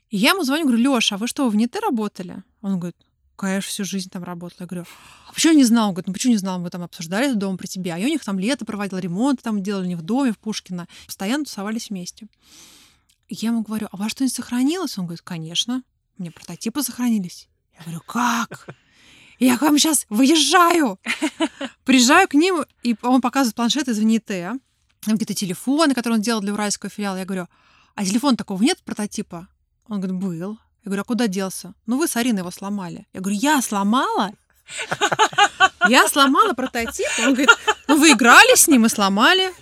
И 0.09 0.17
я 0.17 0.31
ему 0.31 0.43
звоню, 0.43 0.64
говорю, 0.64 0.83
Лёша, 0.83 1.17
а 1.17 1.19
вы 1.19 1.27
что, 1.27 1.49
в 1.49 1.55
НИТ 1.55 1.77
работали? 1.77 2.43
Он 2.62 2.79
говорит, 2.79 2.97
конечно, 3.37 3.68
всю 3.68 3.84
жизнь 3.84 4.11
там 4.11 4.24
работала. 4.24 4.61
Я 4.61 4.66
говорю, 4.66 4.87
а 5.28 5.32
почему 5.32 5.53
я 5.53 5.59
не 5.59 5.64
знал? 5.64 5.89
Он 5.89 5.95
говорит, 5.95 6.09
ну 6.09 6.12
почему 6.12 6.32
не 6.32 6.39
знал? 6.39 6.59
Мы 6.59 6.70
там 6.70 6.82
обсуждали 6.82 7.32
дом 7.34 7.59
при 7.59 7.66
тебе. 7.66 7.93
А 7.95 7.99
я 7.99 8.07
у 8.07 8.09
них 8.09 8.24
там 8.24 8.39
лето 8.39 8.64
проводил, 8.64 8.99
ремонт 8.99 9.43
там 9.43 9.62
делали 9.62 9.87
не 9.87 9.95
в 9.95 10.03
доме, 10.03 10.32
в 10.32 10.39
Пушкино. 10.39 10.89
Постоянно 11.07 11.45
тусовались 11.45 11.91
вместе. 11.91 12.28
Я 13.28 13.49
ему 13.49 13.62
говорю, 13.62 13.89
а 13.91 13.97
у 13.97 13.99
вас 13.99 14.12
что-нибудь 14.12 14.34
сохранилось? 14.34 14.99
Он 14.99 15.07
говорит, 15.07 15.22
конечно, 15.22 15.82
у 16.18 16.22
меня 16.22 16.32
прототипы 16.32 16.82
сохранились. 16.82 17.49
Я 17.76 17.84
говорю, 17.84 18.01
как? 18.07 18.68
Я 19.39 19.59
к 19.59 19.62
вам 19.62 19.78
сейчас 19.78 20.07
выезжаю. 20.09 20.99
Приезжаю 21.84 22.26
к 22.28 22.34
ним, 22.34 22.64
и 22.82 22.97
он 23.03 23.20
показывает 23.20 23.55
планшет 23.55 23.89
из 23.89 23.99
Вните. 23.99 24.53
Там 25.01 25.14
какие-то 25.14 25.34
телефоны, 25.34 25.95
которые 25.95 26.16
он 26.16 26.22
делал 26.22 26.41
для 26.41 26.53
уральского 26.53 26.89
филиала. 26.89 27.18
Я 27.18 27.24
говорю, 27.24 27.49
а 27.95 28.05
телефона 28.05 28.37
такого 28.37 28.62
нет 28.62 28.78
прототипа? 28.84 29.49
Он 29.89 30.01
говорит, 30.01 30.20
был. 30.20 30.59
Я 30.87 30.91
говорю, 30.91 31.03
а 31.03 31.05
куда 31.05 31.26
делся? 31.26 31.74
Ну, 31.87 31.99
вы 31.99 32.07
с 32.07 32.14
Ариной 32.14 32.43
его 32.43 32.53
сломали. 32.53 33.09
Я 33.12 33.20
говорю, 33.20 33.37
я 33.41 33.61
сломала? 33.61 34.30
Я 35.89 36.07
сломала 36.09 36.53
прототип? 36.53 37.09
Он 37.18 37.34
говорит, 37.34 37.51
ну, 37.89 37.99
вы 37.99 38.12
играли 38.12 38.55
с 38.55 38.68
ним 38.68 38.87
и 38.87 38.89
сломали. 38.89 39.53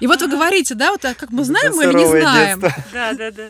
И 0.00 0.06
вот 0.06 0.20
вы 0.20 0.28
говорите, 0.28 0.74
да, 0.74 0.90
вот 0.90 1.02
а 1.06 1.14
как 1.14 1.30
мы 1.30 1.44
знаем 1.44 1.74
мы 1.74 1.84
или 1.84 1.94
не 1.94 2.06
знаем. 2.06 2.60
Да, 2.92 3.14
да, 3.14 3.30
да. 3.30 3.48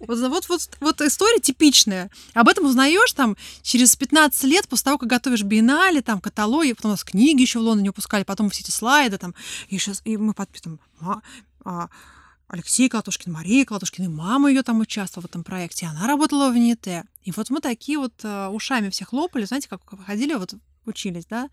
Вот, 0.00 0.18
вот, 0.18 0.48
вот, 0.48 0.70
вот 0.80 1.00
история 1.02 1.38
типичная. 1.38 2.10
Об 2.34 2.48
этом 2.48 2.64
узнаешь 2.64 3.12
там 3.12 3.36
через 3.62 3.94
15 3.94 4.42
лет 4.44 4.66
после 4.66 4.84
того, 4.86 4.98
как 4.98 5.08
готовишь 5.08 5.44
биеннале, 5.44 6.02
там 6.02 6.20
каталоги, 6.20 6.72
потом 6.72 6.90
у 6.90 6.94
нас 6.94 7.04
книги 7.04 7.42
еще 7.42 7.60
в 7.60 7.62
Лондоне 7.62 7.90
выпускали, 7.90 8.24
потом 8.24 8.50
все 8.50 8.62
эти 8.62 8.72
слайды 8.72 9.18
там, 9.18 9.36
и 9.68 9.78
сейчас 9.78 10.02
и 10.04 10.16
мы 10.16 10.34
подписываем 10.34 10.80
а, 11.64 11.88
Алексей 12.52 12.90
Колотушкин, 12.90 13.32
Мария 13.32 13.64
Колотушкина, 13.64 14.04
и 14.04 14.08
мама 14.08 14.50
ее 14.50 14.62
там 14.62 14.80
участвовала 14.80 15.26
в 15.26 15.30
этом 15.30 15.42
проекте, 15.42 15.86
и 15.86 15.88
она 15.88 16.06
работала 16.06 16.50
в 16.50 16.54
НИТ. 16.54 16.86
И 17.22 17.32
вот 17.34 17.48
мы 17.48 17.60
такие 17.60 17.98
вот 17.98 18.12
э, 18.24 18.48
ушами 18.48 18.90
все 18.90 19.06
хлопали, 19.06 19.46
знаете, 19.46 19.70
как 19.70 19.80
ходили, 20.04 20.34
вот 20.34 20.54
учились, 20.84 21.24
да, 21.24 21.48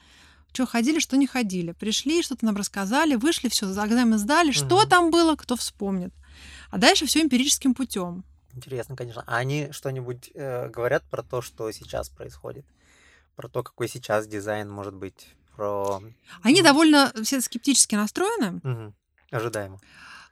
что 0.52 0.66
ходили, 0.66 1.00
что 1.00 1.16
не 1.16 1.26
ходили. 1.26 1.72
Пришли, 1.72 2.22
что-то 2.22 2.44
нам 2.44 2.58
рассказали, 2.58 3.16
вышли, 3.16 3.48
все, 3.48 3.72
экзамен 3.72 4.18
сдали, 4.18 4.50
угу. 4.50 4.56
что 4.56 4.86
там 4.86 5.10
было, 5.10 5.38
кто 5.38 5.56
вспомнит. 5.56 6.14
А 6.70 6.78
дальше 6.78 7.06
все 7.06 7.22
эмпирическим 7.22 7.76
путем. 7.76 8.26
Интересно, 8.54 8.98
конечно. 8.98 9.24
А 9.26 9.38
они 9.38 9.70
что-нибудь 9.72 10.32
э, 10.34 10.68
говорят 10.68 11.06
про 11.10 11.24
то, 11.24 11.42
что 11.42 11.72
сейчас 11.72 12.10
происходит? 12.10 12.66
Про 13.38 13.48
то, 13.48 13.64
какой 13.64 13.88
сейчас 13.88 14.28
дизайн 14.28 14.70
может 14.70 14.96
быть? 14.96 15.30
Про... 15.56 16.02
Они 16.42 16.62
довольно 16.62 17.14
все 17.24 17.40
скептически 17.40 17.96
настроены. 17.96 18.60
Угу. 18.66 18.94
Ожидаемо. 19.32 19.80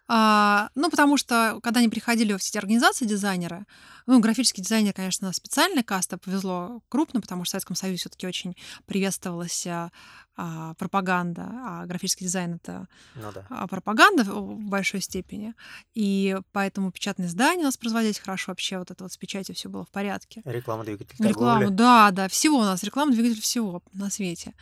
А, 0.07 0.69
ну, 0.75 0.89
потому 0.89 1.17
что, 1.17 1.59
когда 1.61 1.79
они 1.79 1.89
приходили 1.89 2.33
в 2.33 2.37
все 2.37 2.49
эти 2.49 2.57
организации 2.57 3.05
дизайнера, 3.05 3.65
ну, 4.05 4.19
графический 4.19 4.63
дизайнер, 4.63 4.93
конечно, 4.93 5.33
специальная 5.33 5.83
каста, 5.83 6.17
повезло 6.17 6.81
крупно, 6.87 7.19
потому 7.19 7.43
что 7.43 7.49
в 7.49 7.51
Советском 7.51 7.75
Союзе 7.75 7.99
все 7.99 8.09
таки 8.09 8.25
очень 8.25 8.55
приветствовалась 8.85 9.67
а, 9.67 10.75
пропаганда, 10.75 11.49
а 11.65 11.85
графический 11.87 12.25
дизайн— 12.25 12.53
это 12.63 12.87
ну, 13.15 13.31
да. 13.33 13.45
а, 13.49 13.67
пропаганда 13.67 14.23
в 14.23 14.59
большой 14.59 15.01
степени. 15.01 15.55
И 15.93 16.37
поэтому 16.53 16.91
печатные 16.91 17.27
издания 17.27 17.61
у 17.61 17.65
нас 17.65 17.75
производились 17.75 18.19
хорошо, 18.19 18.51
вообще 18.51 18.77
вот 18.77 18.91
это 18.91 19.03
вот 19.03 19.11
с 19.11 19.17
печатью 19.17 19.55
все 19.55 19.67
было 19.67 19.83
в 19.83 19.89
порядке. 19.89 20.41
Реклама 20.45 20.85
двигатель 20.85 21.15
Реклама, 21.19 21.69
да, 21.69 22.11
да, 22.11 22.29
всего 22.29 22.59
у 22.59 22.63
нас, 22.63 22.83
реклама 22.83 23.11
двигатель 23.11 23.41
всего 23.41 23.81
на 23.93 24.09
свете. 24.09 24.53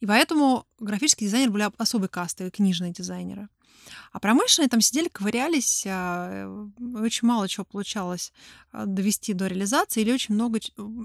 И 0.00 0.06
поэтому 0.06 0.66
графические 0.78 1.28
дизайнеры 1.28 1.52
были 1.52 1.70
особой 1.78 2.08
кастой, 2.08 2.50
книжные 2.50 2.92
дизайнеры. 2.92 3.48
А 4.12 4.20
промышленные 4.20 4.68
там 4.68 4.80
сидели, 4.80 5.08
ковырялись, 5.08 5.84
а, 5.86 6.48
очень 6.96 7.26
мало 7.26 7.48
чего 7.48 7.64
получалось 7.64 8.32
а, 8.72 8.86
довести 8.86 9.32
до 9.32 9.46
реализации, 9.46 10.02
или 10.02 10.12
очень 10.12 10.34
много 10.34 10.58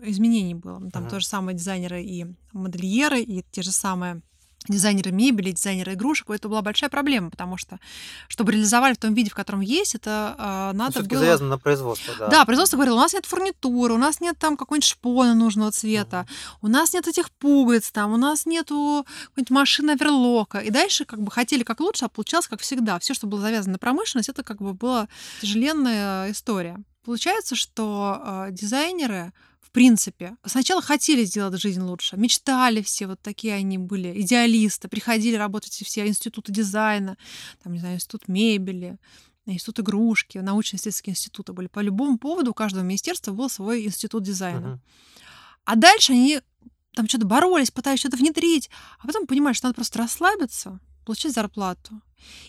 изменений 0.04 0.56
было. 0.56 0.80
Там 0.92 1.06
uh-huh. 1.06 1.10
то 1.10 1.20
же 1.20 1.26
самое 1.26 1.58
дизайнеры 1.58 2.04
и 2.04 2.26
модельеры, 2.54 3.22
и 3.22 3.44
те 3.52 3.62
же 3.62 3.72
самые 3.72 4.22
дизайнеры 4.68 5.12
мебели, 5.12 5.52
дизайнеры 5.52 5.94
игрушек, 5.94 6.30
это 6.30 6.50
была 6.50 6.62
большая 6.62 6.90
проблема, 6.90 7.30
потому 7.30 7.58
что, 7.58 7.80
чтобы 8.28 8.52
реализовали 8.52 8.94
в 8.94 8.98
том 8.98 9.14
виде, 9.14 9.30
в 9.30 9.36
котором 9.36 9.62
есть, 9.62 9.96
это 9.96 10.36
э, 10.38 10.78
надо 10.78 11.04
было... 11.04 11.20
завязано 11.20 11.50
на 11.50 11.58
производство, 11.58 12.14
да. 12.20 12.28
Да, 12.28 12.46
производство 12.46 12.78
говорило, 12.78 12.96
у 12.96 13.00
нас 13.00 13.14
нет 13.14 13.26
фурнитуры, 13.26 13.94
у 13.94 13.98
нас 13.98 14.20
нет 14.20 14.38
там 14.38 14.58
какой-нибудь 14.58 14.88
шпона 14.88 15.34
нужного 15.34 15.72
цвета, 15.72 16.28
uh-huh. 16.28 16.58
у 16.62 16.68
нас 16.68 16.94
нет 16.94 17.08
этих 17.08 17.32
пуговиц 17.32 17.92
там, 17.92 18.14
у 18.14 18.18
нас 18.18 18.46
нету 18.46 19.06
какой-нибудь 19.30 19.52
машины 19.52 19.92
оверлока. 19.92 20.60
И 20.60 20.70
дальше 20.70 21.06
как 21.06 21.22
бы 21.22 21.32
хотели 21.32 21.64
как 21.64 21.80
лучше, 21.80 22.06
а 22.06 22.10
получалось 22.10 22.48
как 22.48 22.62
всегда. 22.62 23.00
Все, 23.00 23.14
что 23.14 23.28
было 23.28 23.42
завязано 23.42 23.74
на 23.74 23.80
промышленность, 23.80 24.30
это 24.30 24.44
как 24.44 24.58
бы 24.58 24.74
была 24.74 25.08
тяжеленная 25.42 26.32
история. 26.32 26.78
Получается, 27.04 27.56
что 27.56 28.22
э, 28.22 28.52
дизайнеры 28.52 29.32
в 29.70 29.72
принципе. 29.72 30.36
Сначала 30.46 30.82
хотели 30.82 31.24
сделать 31.24 31.62
жизнь 31.62 31.82
лучше, 31.82 32.18
мечтали 32.18 32.82
все, 32.82 33.06
вот 33.06 33.22
такие 33.22 33.54
они 33.54 33.78
были, 33.78 34.20
идеалисты, 34.22 34.88
приходили 34.88 35.36
работать 35.36 35.74
все 35.74 36.08
институты 36.08 36.52
дизайна, 36.52 37.18
там, 37.64 37.74
не 37.74 37.80
знаю, 37.80 37.96
институт 37.96 38.28
мебели, 38.28 38.98
институт 39.46 39.82
игрушки, 39.82 40.40
научно-исследовательские 40.40 41.12
институты 41.12 41.54
были. 41.54 41.68
По 41.68 41.82
любому 41.82 42.18
поводу 42.18 42.52
у 42.52 42.56
каждого 42.56 42.84
министерства 42.84 43.32
был 43.32 43.48
свой 43.48 43.86
институт 43.86 44.24
дизайна. 44.24 44.66
Uh-huh. 44.68 45.22
А 45.66 45.76
дальше 45.76 46.14
они 46.14 46.42
там 46.96 47.08
что-то 47.08 47.28
боролись, 47.28 47.70
пытались 47.70 48.00
что-то 48.00 48.18
внедрить, 48.18 48.72
а 48.98 49.06
потом 49.06 49.28
понимают, 49.28 49.56
что 49.56 49.68
надо 49.68 49.76
просто 49.76 50.00
расслабиться, 50.00 50.80
получать 51.06 51.34
зарплату 51.34 52.02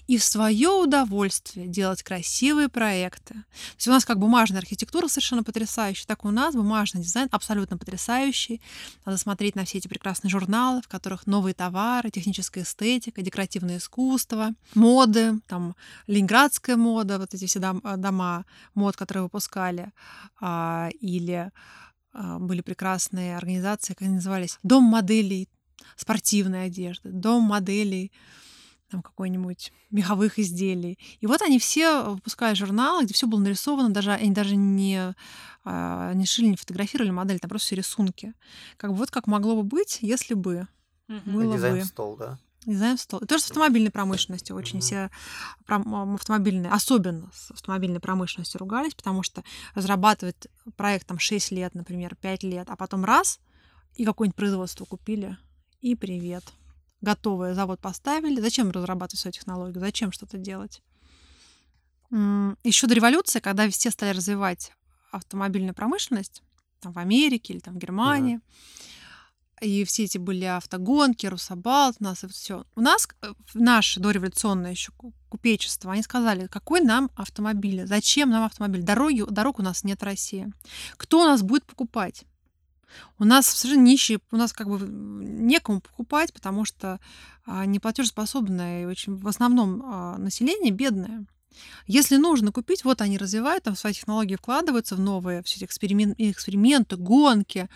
и 0.07 0.17
в 0.17 0.25
свое 0.25 0.69
удовольствие 0.69 1.67
делать 1.67 2.03
красивые 2.03 2.69
проекты. 2.69 3.35
То 3.35 3.77
есть 3.77 3.89
у 3.89 3.91
нас 3.91 4.05
как 4.05 4.19
бумажная 4.19 4.61
архитектура 4.61 5.09
совершенно 5.09 5.43
потрясающая, 5.43 6.07
так 6.07 6.25
у 6.25 6.31
нас 6.31 6.55
бумажный 6.55 7.03
дизайн 7.03 7.29
абсолютно 7.31 7.79
потрясающий. 7.79 8.61
Надо 9.05 9.19
смотреть 9.19 9.57
на 9.57 9.65
все 9.65 9.79
эти 9.79 9.89
прекрасные 9.89 10.31
журналы, 10.31 10.83
в 10.83 10.89
которых 10.89 11.27
новые 11.27 11.55
товары, 11.55 12.11
техническая 12.11 12.65
эстетика, 12.65 13.23
декоративное 13.23 13.79
искусство, 13.79 14.51
моды, 14.75 15.41
там 15.47 15.75
ленинградская 16.07 16.77
мода, 16.77 17.19
вот 17.19 17.35
эти 17.35 17.47
все 17.47 17.59
дома 17.59 18.45
мод, 18.75 18.97
которые 18.97 19.25
выпускали, 19.25 19.93
а, 20.41 20.91
или 21.01 21.51
а, 22.13 22.39
были 22.39 22.61
прекрасные 22.61 23.37
организации, 23.37 23.95
как 23.95 24.03
они 24.03 24.17
назывались, 24.17 24.59
Дом 24.63 24.85
моделей 24.85 25.49
спортивной 25.97 26.67
одежды, 26.67 27.11
Дом 27.11 27.45
моделей 27.45 28.13
там 28.91 29.03
какой-нибудь 29.03 29.73
меховых 29.91 30.39
изделий. 30.39 30.99
И 31.21 31.27
вот 31.27 31.43
они 31.43 31.59
все 31.59 32.11
выпускают 32.11 32.59
журналы, 32.59 33.05
где 33.05 33.15
все 33.15 33.27
было 33.27 33.41
нарисовано, 33.41 33.91
даже 33.91 34.13
они 34.13 34.31
даже 34.31 34.57
не, 34.57 35.15
а, 35.65 36.13
не 36.15 36.27
шили, 36.27 36.49
не 36.49 36.57
фотографировали 36.57 37.11
модель, 37.11 37.39
там 37.39 37.49
просто 37.49 37.67
все 37.67 37.77
рисунки. 37.77 38.35
Как 38.77 38.91
бы 38.91 38.97
вот 38.97 39.11
как 39.11 39.27
могло 39.27 39.57
бы 39.57 39.63
быть, 39.63 39.99
если 40.03 40.35
бы 40.35 40.67
угу. 41.09 41.31
было 41.31 41.55
Дизайн 41.55 41.79
бы. 41.79 41.85
стол, 41.85 42.17
да? 42.17 42.39
Дизайн 42.67 42.99
стол. 42.99 43.21
И 43.21 43.27
тоже 43.27 43.45
с 43.45 43.47
автомобильной 43.47 43.91
промышленностью 43.91 44.55
очень 44.55 44.79
угу. 44.79 44.85
все 44.85 45.11
автомобильные, 45.67 46.71
особенно 46.71 47.31
с 47.33 47.51
автомобильной 47.53 48.01
промышленностью 48.01 48.59
ругались, 48.59 48.95
потому 48.95 49.23
что 49.23 49.43
разрабатывать 49.75 50.49
проект 50.77 51.07
там 51.07 51.19
6 51.19 51.53
лет, 51.53 51.75
например, 51.75 52.17
5 52.17 52.43
лет, 52.43 52.69
а 52.69 52.77
потом 52.77 53.05
раз, 53.05 53.41
и 53.95 54.05
какое-нибудь 54.05 54.37
производство 54.37 54.85
купили, 54.85 55.39
и 55.81 55.95
привет 55.95 56.45
готовое 57.01 57.55
завод 57.55 57.81
поставили. 57.81 58.41
Зачем 58.41 58.71
разрабатывать 58.71 59.21
свою 59.21 59.33
технологию? 59.33 59.81
Зачем 59.81 60.13
что-то 60.13 60.39
делать? 60.39 60.83
Еще 62.11 62.87
до 62.87 62.95
революции, 62.95 63.41
когда 63.41 63.69
все 63.71 63.91
стали 63.91 64.17
развивать 64.17 64.73
автомобильную 65.13 65.75
промышленность, 65.75 66.43
там, 66.81 66.93
в 66.93 66.99
Америке 66.99 67.53
или 67.53 67.61
там, 67.61 67.75
в 67.75 67.79
Германии, 67.79 68.41
uh-huh. 69.61 69.67
и 69.67 69.85
все 69.85 70.05
эти 70.05 70.19
были 70.19 70.45
автогонки, 70.45 71.27
Русабалт, 71.27 71.97
у 72.01 72.05
нас 72.05 72.25
это 72.25 72.33
все. 72.33 72.65
У 72.75 72.81
нас 72.81 73.07
э, 73.23 73.33
наше 73.55 74.01
дореволюционное 74.01 74.71
еще 74.71 74.93
купечество, 75.29 75.93
они 75.93 76.03
сказали, 76.03 76.47
какой 76.47 76.81
нам 76.81 77.11
автомобиль, 77.15 77.87
зачем 77.87 78.31
нам 78.31 78.45
автомобиль, 78.45 78.83
дороги, 78.83 79.25
дорог 79.29 79.59
у 79.59 79.63
нас 79.63 79.85
нет 79.85 80.01
в 80.01 80.05
России. 80.05 80.53
Кто 80.97 81.23
у 81.23 81.27
нас 81.27 81.43
будет 81.43 81.65
покупать? 81.65 82.25
У 83.19 83.25
нас 83.25 83.47
совершенно 83.47 83.85
нищие, 83.85 84.21
у 84.31 84.37
нас 84.37 84.53
как 84.53 84.69
бы 84.69 84.79
некому 84.81 85.81
покупать, 85.81 86.33
потому 86.33 86.65
что 86.65 87.01
а, 87.47 87.67
неплатежеспособное 87.67 88.83
и 88.83 88.87
очень 88.87 89.17
в 89.17 89.27
основном 89.29 89.83
а, 89.85 90.19
население 90.19 90.73
бедное. 90.73 91.27
Если 91.87 92.17
нужно 92.17 92.53
купить, 92.53 92.85
вот 92.85 93.01
они 93.01 93.19
развивают, 93.19 93.65
там 93.65 93.77
свои 93.77 93.93
технологии 93.93 94.37
вкладываются 94.37 94.97
в 94.97 95.01
новые 95.01 95.43
все 95.43 95.57
эти 95.57 95.65
эксперимент, 95.65 96.15
эксперименты, 96.19 96.97
гонки. 96.97 97.69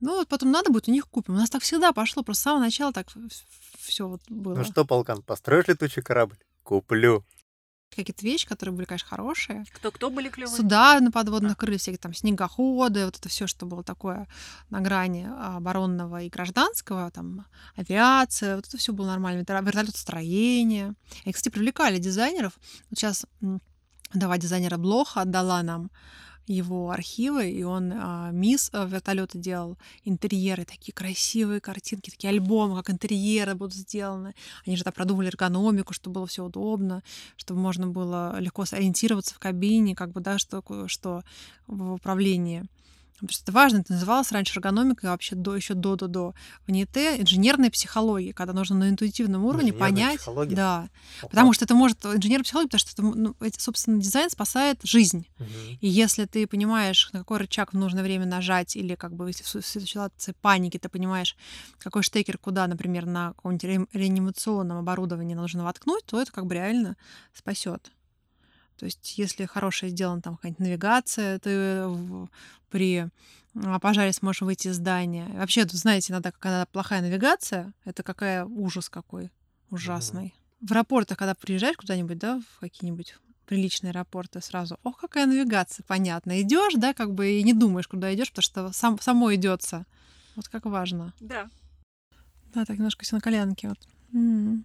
Ну 0.00 0.16
вот 0.16 0.28
потом 0.28 0.50
надо 0.50 0.70
будет, 0.70 0.88
у 0.88 0.92
них 0.92 1.08
купим. 1.08 1.34
У 1.34 1.38
нас 1.38 1.50
так 1.50 1.62
всегда 1.62 1.92
пошло, 1.92 2.22
просто 2.22 2.40
с 2.40 2.44
самого 2.44 2.62
начала 2.62 2.92
так 2.92 3.08
все 3.78 4.08
вот 4.08 4.20
было. 4.28 4.54
Ну 4.56 4.64
что, 4.64 4.84
полкан, 4.84 5.22
построишь 5.22 5.68
летучий 5.68 6.02
корабль? 6.02 6.36
Куплю 6.62 7.24
какие-то 7.96 8.24
вещи, 8.24 8.46
которые 8.46 8.74
были, 8.74 8.86
конечно, 8.86 9.08
хорошие. 9.08 9.64
Кто-кто 9.72 10.10
были 10.10 10.28
клевые? 10.28 10.56
Суда 10.56 10.98
на 11.00 11.10
подводных 11.10 11.56
крыльях, 11.56 11.80
всякие 11.80 11.98
там 11.98 12.14
снегоходы, 12.14 13.04
вот 13.04 13.16
это 13.16 13.28
все, 13.28 13.46
что 13.46 13.66
было 13.66 13.82
такое 13.82 14.28
на 14.70 14.80
грани 14.80 15.28
оборонного 15.38 16.22
и 16.22 16.28
гражданского, 16.28 17.10
там 17.10 17.46
авиация, 17.76 18.56
вот 18.56 18.66
это 18.68 18.76
все 18.76 18.92
было 18.92 19.06
нормально, 19.06 19.40
вертолетостроение. 19.40 20.94
И, 21.24 21.32
кстати, 21.32 21.52
привлекали 21.52 21.98
дизайнеров. 21.98 22.52
Вот 22.90 22.98
сейчас 22.98 23.26
два 24.12 24.38
дизайнера 24.38 24.76
Блоха 24.76 25.22
отдала 25.22 25.62
нам 25.62 25.90
его 26.50 26.90
архивы, 26.90 27.50
и 27.50 27.62
он 27.62 27.92
а, 27.94 28.30
мисс 28.32 28.70
а, 28.72 28.84
вертолета 28.84 29.38
делал 29.38 29.78
интерьеры, 30.04 30.64
такие 30.64 30.92
красивые 30.92 31.60
картинки, 31.60 32.10
такие 32.10 32.30
альбомы, 32.30 32.76
как 32.76 32.90
интерьеры 32.90 33.54
будут 33.54 33.74
сделаны. 33.74 34.34
Они 34.66 34.76
же 34.76 34.82
там 34.82 34.92
продумали 34.92 35.28
эргономику, 35.28 35.94
чтобы 35.94 36.14
было 36.14 36.26
все 36.26 36.44
удобно, 36.44 37.02
чтобы 37.36 37.60
можно 37.60 37.86
было 37.86 38.36
легко 38.40 38.64
сориентироваться 38.64 39.34
в 39.34 39.38
кабине, 39.38 39.94
как 39.94 40.10
бы, 40.10 40.20
да, 40.20 40.38
что, 40.38 40.62
что 40.88 41.22
в 41.68 41.92
управлении. 41.92 42.64
Потому 43.20 43.32
что 43.32 43.42
это 43.42 43.52
важно, 43.52 43.78
это 43.78 43.92
называлось 43.92 44.32
раньше 44.32 44.58
эргономикой, 44.58 45.10
вообще 45.10 45.36
до, 45.36 45.54
еще 45.54 45.74
до-до-до. 45.74 46.34
В 46.66 46.70
НИТ 46.70 46.96
инженерная 46.96 47.70
психология, 47.70 48.32
когда 48.32 48.54
нужно 48.54 48.76
на 48.76 48.88
интуитивном 48.88 49.44
уровне 49.44 49.74
понять. 49.74 50.16
Психология? 50.16 50.56
Да. 50.56 50.88
Опа. 51.18 51.28
Потому 51.28 51.52
что 51.52 51.66
это 51.66 51.74
может 51.74 52.04
инженерная 52.06 52.44
психология, 52.44 52.68
потому 52.68 52.80
что 52.80 52.92
это, 52.92 53.02
ну, 53.02 53.36
собственно, 53.58 54.00
дизайн 54.00 54.30
спасает 54.30 54.80
жизнь. 54.84 55.28
Угу. 55.38 55.46
И 55.80 55.88
если 55.88 56.24
ты 56.24 56.46
понимаешь, 56.46 57.10
на 57.12 57.18
какой 57.18 57.38
рычаг 57.38 57.74
в 57.74 57.76
нужное 57.76 58.02
время 58.02 58.24
нажать, 58.24 58.74
или 58.74 58.94
как 58.94 59.14
бы 59.14 59.28
если 59.28 59.44
в 59.44 59.66
ситуации 59.66 60.34
паники 60.40 60.78
ты 60.78 60.88
понимаешь, 60.88 61.36
какой 61.78 62.02
штекер 62.02 62.38
куда, 62.38 62.66
например, 62.66 63.04
на 63.04 63.34
каком-нибудь 63.34 63.88
реанимационном 63.92 64.78
оборудовании 64.78 65.34
нужно 65.34 65.64
воткнуть, 65.64 66.06
то 66.06 66.20
это 66.20 66.32
как 66.32 66.46
бы 66.46 66.54
реально 66.54 66.96
спасет. 67.34 67.90
То 68.80 68.86
есть, 68.86 69.18
если 69.18 69.44
хорошая 69.44 69.90
сделана 69.90 70.22
там 70.22 70.36
какая-нибудь 70.36 70.66
навигация, 70.66 71.38
ты 71.38 71.86
при 72.70 73.10
а, 73.62 73.78
пожаре 73.78 74.10
сможешь 74.14 74.40
выйти 74.40 74.68
из 74.68 74.76
здания. 74.76 75.26
Вообще, 75.34 75.64
тут, 75.64 75.74
знаете, 75.74 76.14
иногда, 76.14 76.32
когда 76.32 76.64
плохая 76.64 77.02
навигация, 77.02 77.74
это 77.84 78.02
какая 78.02 78.46
ужас 78.46 78.88
какой 78.88 79.30
ужасный. 79.68 80.34
Mm-hmm. 80.62 80.66
В 80.66 80.72
аэропортах, 80.72 81.18
когда 81.18 81.34
приезжаешь 81.34 81.76
куда-нибудь, 81.76 82.16
да, 82.16 82.40
в 82.40 82.60
какие-нибудь 82.60 83.16
приличные 83.44 83.90
аэропорты 83.90 84.40
сразу, 84.40 84.78
ох, 84.82 84.96
какая 84.96 85.26
навигация, 85.26 85.84
понятно. 85.86 86.40
Идешь, 86.40 86.72
да, 86.76 86.94
как 86.94 87.12
бы 87.12 87.32
и 87.32 87.42
не 87.42 87.52
думаешь, 87.52 87.86
куда 87.86 88.14
идешь, 88.14 88.30
потому 88.30 88.42
что 88.42 88.72
сам, 88.72 88.98
само 88.98 89.34
идется. 89.34 89.84
Вот 90.36 90.48
как 90.48 90.64
важно. 90.64 91.12
Да. 91.20 91.50
Да, 92.54 92.64
так 92.64 92.78
немножко 92.78 93.04
все 93.04 93.16
на 93.16 93.20
коленке. 93.20 93.68
Вот. 93.68 93.78
М-м. 94.14 94.64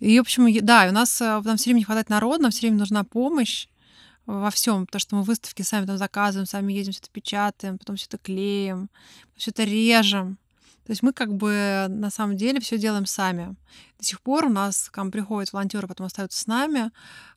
И, 0.00 0.18
в 0.18 0.22
общем, 0.22 0.48
да, 0.64 0.86
у 0.88 0.92
нас 0.92 1.20
э, 1.20 1.40
нам 1.44 1.56
все 1.56 1.70
время 1.70 1.78
не 1.78 1.84
хватает 1.84 2.08
народа, 2.08 2.42
нам 2.42 2.50
все 2.50 2.62
время 2.62 2.78
нужна 2.78 3.04
помощь 3.04 3.68
во 4.26 4.50
всем, 4.50 4.86
потому 4.86 5.00
что 5.00 5.16
мы 5.16 5.22
выставки 5.22 5.62
сами 5.62 5.86
там 5.86 5.98
заказываем, 5.98 6.46
сами 6.46 6.72
едем, 6.72 6.92
все 6.92 7.00
это 7.00 7.10
печатаем, 7.10 7.78
потом 7.78 7.96
все 7.96 8.06
это 8.06 8.18
клеим, 8.18 8.88
все 9.36 9.50
это 9.50 9.64
режем. 9.64 10.38
То 10.84 10.90
есть 10.90 11.02
мы 11.02 11.12
как 11.12 11.34
бы 11.34 11.86
на 11.88 12.10
самом 12.10 12.36
деле 12.36 12.60
все 12.60 12.76
делаем 12.76 13.06
сами. 13.06 13.54
До 14.02 14.08
сих 14.08 14.20
пор 14.20 14.46
у 14.46 14.48
нас 14.48 14.90
к 14.90 14.96
нам 14.96 15.12
приходят 15.12 15.52
волонтеры, 15.52 15.86
потом 15.86 16.06
остаются 16.06 16.36
с 16.36 16.48
нами. 16.48 16.90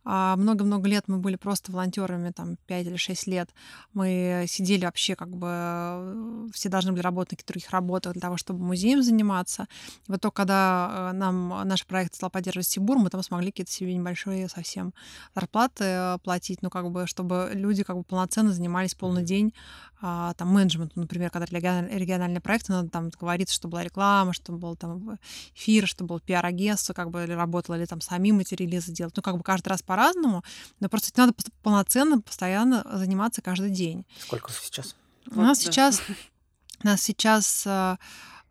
А 0.03 0.35
много-много 0.35 0.87
лет 0.87 1.03
мы 1.07 1.19
были 1.19 1.35
просто 1.35 1.71
волонтерами, 1.71 2.31
там 2.31 2.57
5 2.65 2.87
или 2.87 2.95
6 2.95 3.27
лет. 3.27 3.51
Мы 3.93 4.45
сидели 4.47 4.85
вообще 4.85 5.15
как 5.15 5.29
бы... 5.29 5.47
Э, 5.47 6.47
все 6.53 6.69
должны 6.69 6.91
были 6.91 7.01
работать 7.01 7.33
на 7.33 7.35
каких-то 7.35 7.53
других 7.53 7.69
работах 7.69 8.13
для 8.13 8.21
того, 8.21 8.37
чтобы 8.37 8.63
музеем 8.63 9.03
заниматься. 9.03 9.67
И 10.07 10.11
вот 10.11 10.21
только 10.21 10.37
когда 10.37 11.11
э, 11.11 11.15
нам 11.15 11.49
наш 11.67 11.85
проект 11.85 12.15
стал 12.15 12.31
поддерживать 12.31 12.67
Сибур, 12.67 12.97
мы 12.97 13.11
там 13.11 13.21
смогли 13.21 13.51
какие-то 13.51 13.71
себе 13.71 13.95
небольшие 13.95 14.49
совсем 14.49 14.91
зарплаты 15.35 15.83
э, 15.83 16.17
платить, 16.23 16.63
ну 16.63 16.71
как 16.71 16.89
бы, 16.89 17.05
чтобы 17.05 17.51
люди 17.53 17.83
как 17.83 17.95
бы 17.95 18.03
полноценно 18.03 18.51
занимались 18.51 18.95
полный 18.95 19.23
день 19.23 19.53
а, 20.01 20.33
там 20.33 20.49
менеджментом, 20.49 21.03
например, 21.03 21.31
когда 21.31 21.47
региональные 21.47 22.41
проекты, 22.41 22.73
надо 22.73 22.89
там 22.89 23.09
говорится, 23.09 23.55
что 23.55 23.67
была 23.67 23.83
реклама, 23.83 24.33
что 24.33 24.51
был 24.51 24.75
там 24.75 25.17
эфир, 25.55 25.87
что 25.87 26.03
был 26.03 26.19
пиар 26.19 26.45
агентство, 26.55 26.93
как 26.93 27.11
бы 27.11 27.23
или 27.23 27.33
работало, 27.33 27.75
или 27.75 27.85
там 27.85 28.01
сами 28.01 28.31
материализы 28.31 28.91
делать. 28.91 29.15
Ну, 29.15 29.21
как 29.21 29.37
бы 29.37 29.43
каждый 29.43 29.69
раз 29.69 29.81
по-разному, 29.81 30.43
но 30.79 30.89
просто 30.89 31.11
надо 31.19 31.33
полноценно, 31.61 32.21
постоянно 32.21 32.85
заниматься 32.93 33.41
каждый 33.41 33.69
день. 33.69 34.05
Сколько 34.19 34.51
сейчас? 34.51 34.95
У 35.31 35.41
нас 35.41 35.59
да. 35.59 35.63
сейчас, 35.63 36.01
у 36.83 36.87
нас 36.87 37.01
сейчас 37.01 37.63
а, 37.67 37.97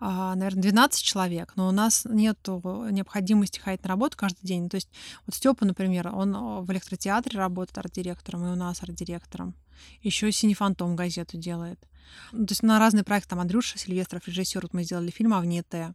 а, 0.00 0.34
наверное, 0.34 0.62
12 0.62 1.02
человек, 1.02 1.52
но 1.56 1.68
у 1.68 1.70
нас 1.70 2.04
нет 2.04 2.38
необходимости 2.46 3.58
ходить 3.58 3.82
на 3.84 3.88
работу 3.88 4.16
каждый 4.16 4.46
день. 4.46 4.68
То 4.68 4.74
есть 4.76 4.90
вот 5.26 5.34
Степа, 5.34 5.64
например, 5.64 6.08
он 6.14 6.64
в 6.64 6.70
электротеатре 6.72 7.38
работает 7.38 7.78
арт-директором, 7.78 8.46
и 8.46 8.50
у 8.50 8.56
нас 8.56 8.82
арт-директором. 8.82 9.54
Еще 10.02 10.30
«Синий 10.30 10.54
фантом» 10.54 10.96
газету 10.96 11.36
делает. 11.36 11.80
Ну, 12.32 12.46
то 12.46 12.52
есть 12.52 12.62
на 12.62 12.78
разные 12.78 13.04
проекты, 13.04 13.30
там 13.30 13.40
Андрюша 13.40 13.78
Сильвестров, 13.78 14.26
режиссер, 14.26 14.62
вот 14.62 14.74
мы 14.74 14.84
сделали 14.84 15.10
фильм 15.10 15.34
«Авнете», 15.34 15.94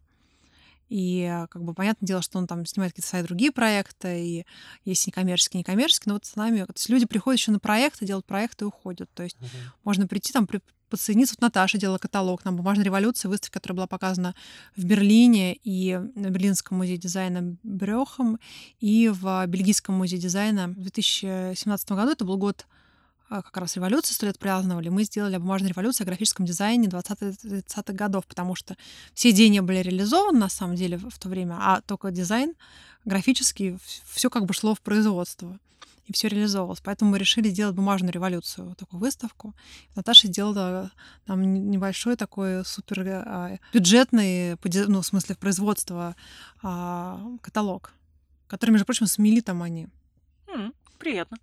и 0.90 1.22
э, 1.22 1.46
как 1.46 1.62
бы 1.62 1.72
понятное 1.72 2.06
дело, 2.06 2.20
что 2.20 2.38
он 2.38 2.46
там 2.46 2.66
снимает 2.66 2.92
какие-то 2.92 3.08
свои 3.08 3.22
другие 3.22 3.52
проекты, 3.52 4.22
и 4.22 4.46
есть 4.84 5.06
некоммерческие, 5.06 5.60
некоммерческие, 5.60 6.10
но 6.10 6.14
вот 6.14 6.26
с 6.26 6.36
нами, 6.36 6.64
то 6.64 6.72
есть 6.74 6.88
люди 6.88 7.06
приходят 7.06 7.40
еще 7.40 7.52
на 7.52 7.60
проекты, 7.60 8.04
делают 8.04 8.26
проекты 8.26 8.64
и 8.64 8.68
уходят. 8.68 9.08
То 9.14 9.22
есть 9.22 9.36
uh-huh. 9.40 9.72
можно 9.84 10.08
прийти 10.08 10.32
там, 10.32 10.48
при, 10.48 10.60
подсоединиться. 10.90 11.36
Вот 11.38 11.42
Наташа 11.42 11.78
делала 11.78 11.98
каталог 11.98 12.44
на 12.44 12.52
«Бумажной 12.52 12.84
революции», 12.84 13.28
выставка, 13.28 13.60
которая 13.60 13.76
была 13.76 13.86
показана 13.86 14.34
в 14.76 14.84
Берлине 14.84 15.54
и 15.54 15.96
в 15.96 16.28
Берлинском 16.28 16.78
музее 16.78 16.98
дизайна 16.98 17.56
Брёхом, 17.62 18.40
и 18.80 19.08
в 19.08 19.46
Бельгийском 19.46 19.94
музее 19.94 20.20
дизайна 20.20 20.68
в 20.68 20.80
2017 20.80 21.92
году. 21.92 22.10
Это 22.10 22.24
был 22.24 22.36
год 22.36 22.66
а, 22.66 22.79
как 23.30 23.56
раз 23.56 23.76
революцию 23.76 24.14
сто 24.14 24.26
лет 24.26 24.38
праздновали, 24.38 24.88
мы 24.88 25.04
сделали 25.04 25.36
бумажную 25.36 25.70
революцию 25.70 26.04
о 26.04 26.08
графическом 26.08 26.44
дизайне 26.44 26.88
20-30-х 26.88 27.92
годов, 27.92 28.26
потому 28.26 28.56
что 28.56 28.76
все 29.14 29.30
идеи 29.30 29.58
были 29.60 29.78
реализованы 29.78 30.38
на 30.38 30.48
самом 30.48 30.74
деле 30.74 30.98
в 30.98 31.18
то 31.18 31.28
время, 31.28 31.56
а 31.60 31.80
только 31.80 32.10
дизайн 32.10 32.54
графический, 33.04 33.78
все 34.12 34.30
как 34.30 34.46
бы 34.46 34.54
шло 34.54 34.74
в 34.74 34.80
производство 34.80 35.58
и 36.06 36.12
все 36.12 36.26
реализовывалось. 36.26 36.80
Поэтому 36.80 37.12
мы 37.12 37.18
решили 37.18 37.48
сделать 37.48 37.76
бумажную 37.76 38.12
революцию, 38.12 38.74
такую 38.74 39.00
выставку. 39.00 39.54
Наташа 39.94 40.26
сделала 40.26 40.90
там 41.24 41.70
небольшой 41.70 42.16
такой 42.16 42.64
супер 42.64 43.04
а, 43.08 43.58
бюджетный, 43.72 44.56
ну, 44.88 45.02
в 45.02 45.06
смысле, 45.06 45.36
производства 45.36 46.16
а, 46.62 47.24
каталог, 47.40 47.92
который, 48.48 48.72
между 48.72 48.86
прочим, 48.86 49.06
смели 49.06 49.40
там 49.40 49.62
они. 49.62 49.86
Приятно. 50.98 51.38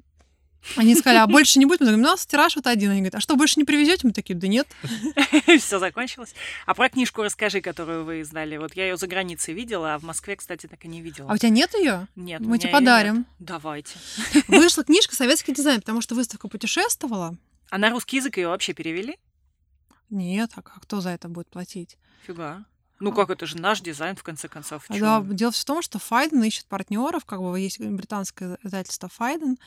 Они 0.75 0.95
сказали, 0.95 1.17
а 1.17 1.27
больше 1.27 1.59
не 1.59 1.65
будет? 1.65 1.79
Мы 1.79 1.87
говорим, 1.87 2.01
у 2.01 2.07
нас 2.07 2.25
тираж 2.25 2.55
вот 2.55 2.67
один. 2.67 2.91
Они 2.91 2.99
говорят, 2.99 3.15
а 3.15 3.19
что, 3.19 3.35
больше 3.35 3.59
не 3.59 3.63
привезете? 3.63 4.05
Мы 4.05 4.13
такие, 4.13 4.35
да 4.35 4.47
нет. 4.47 4.67
Все 5.59 5.79
закончилось. 5.79 6.33
А 6.65 6.73
про 6.73 6.89
книжку 6.89 7.23
расскажи, 7.23 7.61
которую 7.61 8.05
вы 8.05 8.21
издали. 8.21 8.57
Вот 8.57 8.73
я 8.73 8.87
ее 8.87 8.97
за 8.97 9.07
границей 9.07 9.53
видела, 9.53 9.95
а 9.95 9.99
в 9.99 10.03
Москве, 10.03 10.35
кстати, 10.35 10.67
так 10.67 10.83
и 10.85 10.87
не 10.87 11.01
видела. 11.01 11.31
А 11.31 11.33
у 11.33 11.37
тебя 11.37 11.49
нет 11.49 11.73
ее? 11.73 12.07
Нет. 12.15 12.41
Мы 12.41 12.59
тебе 12.59 12.71
подарим. 12.71 13.25
Давайте. 13.39 13.93
Вышла 14.47 14.83
книжка 14.83 15.15
«Советский 15.15 15.53
дизайн», 15.53 15.79
потому 15.79 16.01
что 16.01 16.15
выставка 16.15 16.47
путешествовала. 16.47 17.35
А 17.69 17.77
на 17.77 17.89
русский 17.89 18.17
язык 18.17 18.37
ее 18.37 18.47
вообще 18.47 18.73
перевели? 18.73 19.17
Нет, 20.09 20.51
а 20.55 20.61
кто 20.61 21.01
за 21.01 21.09
это 21.09 21.27
будет 21.27 21.47
платить? 21.47 21.97
Фига. 22.25 22.65
Ну 22.99 23.11
как, 23.11 23.29
это 23.29 23.45
же 23.45 23.57
наш 23.57 23.81
дизайн, 23.81 24.15
в 24.15 24.23
конце 24.23 24.47
концов. 24.47 24.85
Да, 24.89 25.21
дело 25.21 25.51
в 25.51 25.65
том, 25.65 25.81
что 25.83 25.99
Phaidon 25.99 26.43
ищет 26.43 26.65
партнеров, 26.65 27.25
как 27.25 27.41
бы 27.41 27.59
есть 27.59 27.79
британское 27.79 28.57
издательство 28.63 29.07
Phaidon, 29.07 29.57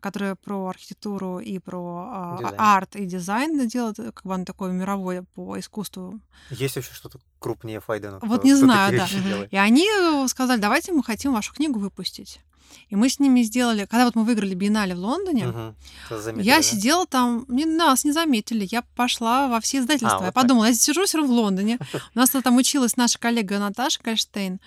которое 0.00 0.34
про 0.34 0.68
архитектуру 0.68 1.38
и 1.38 1.58
про 1.58 2.08
а, 2.10 2.76
арт 2.76 2.96
и 2.96 3.04
дизайн 3.04 3.68
делает, 3.68 3.96
как 3.96 4.24
бы 4.24 4.34
оно 4.34 4.44
такое 4.44 4.72
мировое 4.72 5.24
по 5.34 5.58
искусству. 5.58 6.20
Есть 6.50 6.76
вообще 6.76 6.92
что-то 6.92 7.20
крупнее 7.38 7.80
Phaidon 7.80 8.10
а? 8.10 8.18
Вот 8.22 8.44
не 8.44 8.54
знаю, 8.54 8.96
да. 8.96 9.46
И 9.50 9.56
они 9.56 9.86
сказали, 10.28 10.60
давайте 10.60 10.92
мы 10.92 11.02
хотим 11.04 11.32
вашу 11.32 11.54
книгу 11.54 11.78
выпустить. 11.78 12.40
И 12.88 12.96
мы 12.96 13.08
с 13.08 13.18
ними 13.18 13.42
сделали, 13.42 13.84
когда 13.84 14.04
вот 14.04 14.14
мы 14.14 14.24
выиграли 14.24 14.54
биеннале 14.54 14.94
в 14.94 14.98
Лондоне, 14.98 15.48
угу. 15.48 15.74
заметили, 16.10 16.46
я 16.46 16.56
да? 16.56 16.62
сидела 16.62 17.06
там, 17.06 17.44
не, 17.48 17.64
нас 17.64 18.04
не 18.04 18.12
заметили, 18.12 18.66
я 18.70 18.82
пошла 18.94 19.48
во 19.48 19.60
все 19.60 19.78
издательства. 19.78 20.10
А, 20.10 20.18
вот 20.18 20.24
я 20.26 20.32
так. 20.32 20.42
подумала, 20.42 20.66
я 20.66 20.74
сижу 20.74 21.04
все 21.04 21.18
равно 21.18 21.32
в 21.32 21.36
Лондоне. 21.36 21.78
У 22.14 22.18
нас 22.18 22.30
там 22.30 22.56
училась 22.56 22.96
наша 22.96 23.18
коллега 23.18 23.58
Наташа 23.58 24.00
Кальштейн. 24.02 24.60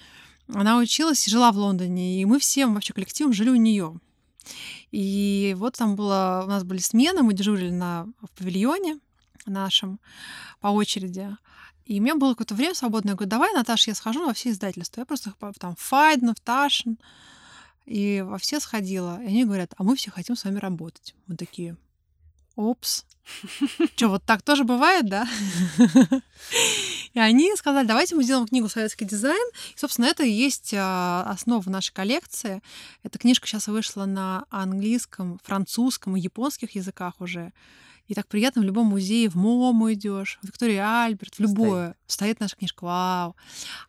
Она 0.54 0.78
училась 0.78 1.26
и 1.28 1.32
жила 1.32 1.52
в 1.52 1.58
Лондоне, 1.58 2.22
и 2.22 2.26
мы 2.26 2.40
всем 2.40 2.74
вообще 2.74 2.94
коллективом 2.94 3.34
жили 3.34 3.50
у 3.50 3.56
нее. 3.56 4.00
И 4.92 5.56
вот 5.58 5.76
там 5.76 5.96
было, 5.96 6.44
у 6.46 6.50
нас 6.50 6.64
были 6.64 6.80
смены, 6.80 7.24
мы 7.24 7.34
дежурили 7.34 7.72
на, 7.72 8.08
в 8.22 8.30
павильоне 8.38 9.00
нашем 9.46 10.00
по 10.60 10.68
очереди. 10.68 11.36
И 11.86 12.00
у 12.00 12.04
меня 12.04 12.16
было 12.16 12.32
какое-то 12.32 12.56
время 12.56 12.76
свободное. 12.76 13.12
Я 13.12 13.16
говорю, 13.16 13.30
давай, 13.30 13.54
Наташа, 13.54 13.92
я 13.92 13.96
схожу 13.96 14.26
во 14.26 14.34
все 14.34 14.52
издательства. 14.52 15.02
Я 15.02 15.06
просто 15.06 15.34
там 15.60 15.76
Файднов, 15.78 16.40
Ташин, 16.40 16.98
и 17.86 18.24
во 18.26 18.38
все 18.38 18.60
сходила. 18.60 19.22
И 19.22 19.28
они 19.28 19.46
говорят, 19.46 19.74
а 19.78 19.84
мы 19.84 19.96
все 19.96 20.12
хотим 20.12 20.36
с 20.36 20.46
вами 20.46 20.60
работать. 20.60 21.14
Мы 21.28 21.36
такие, 21.36 21.76
опс. 22.56 23.06
Что, 23.96 24.08
вот 24.08 24.24
так 24.24 24.42
тоже 24.42 24.64
бывает, 24.64 25.08
да? 25.08 25.28
И 27.14 27.20
они 27.20 27.56
сказали, 27.56 27.86
давайте 27.86 28.16
мы 28.16 28.24
сделаем 28.24 28.48
книгу 28.48 28.68
«Советский 28.68 29.06
дизайн». 29.06 29.48
И, 29.76 29.78
собственно, 29.78 30.08
это 30.08 30.24
и 30.24 30.32
есть 30.32 30.74
а, 30.76 31.24
основа 31.28 31.70
нашей 31.70 31.94
коллекции. 31.94 32.62
Эта 33.04 33.20
книжка 33.20 33.48
сейчас 33.48 33.68
вышла 33.68 34.06
на 34.06 34.46
английском, 34.50 35.40
французском 35.44 36.18
и 36.18 36.20
японских 36.20 36.72
языках 36.72 37.14
уже. 37.20 37.54
И 38.08 38.16
так 38.16 38.28
приятно 38.28 38.62
в 38.64 38.66
любом 38.66 38.88
музее, 38.88 39.30
в 39.30 39.36
МОМу 39.36 39.94
идешь, 39.94 40.40
в 40.42 40.48
Виктория 40.48 41.04
Альберт, 41.04 41.36
в 41.36 41.40
любое. 41.40 41.90
Стоит, 41.90 41.98
Стоит 42.08 42.40
наша 42.40 42.56
книжка, 42.56 42.84
вау. 42.84 43.36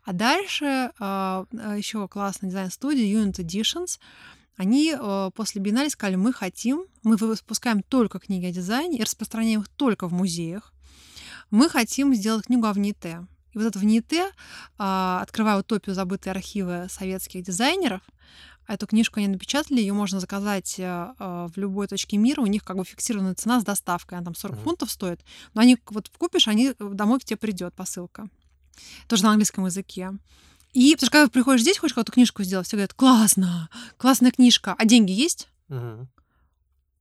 А 0.04 0.12
дальше 0.12 0.64
э, 0.66 0.90
а, 0.98 1.46
еще 1.76 2.06
классная 2.08 2.50
дизайн-студия 2.50 3.06
Unit 3.06 3.36
Editions. 3.36 3.98
они 4.56 4.94
после 5.34 5.62
биеннале 5.62 5.88
сказали, 5.88 6.16
мы 6.16 6.32
хотим, 6.32 6.84
мы 7.02 7.16
выпускаем 7.16 7.82
только 7.82 8.18
книги 8.18 8.46
о 8.46 8.52
дизайне 8.52 8.98
и 8.98 9.02
распространяем 9.02 9.62
их 9.62 9.68
только 9.68 10.08
в 10.08 10.12
музеях. 10.12 10.73
Мы 11.54 11.68
хотим 11.68 12.12
сделать 12.16 12.46
книгу 12.46 12.66
о 12.66 12.72
ВНИТ. 12.72 13.04
И 13.04 13.16
вот 13.54 13.64
это 13.64 13.78
ВНИТ, 13.78 14.12
э, 14.12 14.28
открывая 14.76 15.56
утопию 15.56 15.94
забытые 15.94 16.32
архивы 16.32 16.88
советских 16.90 17.44
дизайнеров, 17.44 18.02
Эту 18.66 18.86
книжку 18.86 19.18
они 19.18 19.28
напечатали, 19.28 19.78
ее 19.78 19.92
можно 19.92 20.20
заказать 20.20 20.76
э, 20.78 21.12
в 21.18 21.52
любой 21.56 21.86
точке 21.86 22.16
мира. 22.16 22.40
У 22.40 22.46
них 22.46 22.64
как 22.64 22.78
бы 22.78 22.84
фиксированная 22.84 23.34
цена 23.34 23.60
с 23.60 23.64
доставкой, 23.64 24.16
она 24.16 24.24
там 24.24 24.34
40 24.34 24.56
mm-hmm. 24.56 24.62
фунтов 24.62 24.90
стоит. 24.90 25.20
Но 25.52 25.60
они 25.60 25.76
вот 25.90 26.08
купишь, 26.16 26.48
они 26.48 26.72
домой 26.78 27.20
к 27.20 27.24
тебе 27.24 27.36
придет 27.36 27.74
посылка. 27.74 28.26
Тоже 29.06 29.22
на 29.22 29.32
английском 29.32 29.66
языке. 29.66 30.12
И 30.72 30.94
потому 30.94 31.06
что 31.06 31.10
когда 31.10 31.28
приходишь 31.28 31.60
здесь, 31.60 31.76
хочешь 31.76 31.92
какую-то 31.92 32.12
книжку 32.12 32.42
сделать, 32.42 32.66
все 32.66 32.76
говорят, 32.76 32.94
классно, 32.94 33.68
классная 33.98 34.30
книжка, 34.30 34.74
а 34.78 34.86
деньги 34.86 35.12
есть? 35.12 35.48
Мгм. 35.68 36.08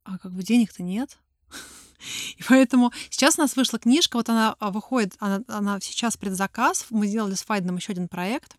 А 0.04 0.18
как 0.18 0.34
бы 0.34 0.43
денег-то 0.43 0.84
нет. 0.84 1.18
И 2.38 2.43
поэтому 2.47 2.91
сейчас 3.10 3.38
у 3.38 3.41
нас 3.41 3.56
вышла 3.56 3.80
книжка, 3.80 4.18
вот 4.18 4.30
она 4.30 4.56
а, 4.60 4.72
выходит, 4.72 5.16
она, 5.20 5.41
она 5.47 5.80
сейчас 5.80 6.18
предзаказ. 6.18 6.86
Мы 6.89 7.08
сделали 7.08 7.36
с 7.36 7.43
Файденом 7.43 7.78
еще 7.78 7.91
один 7.93 8.08
проект. 8.08 8.56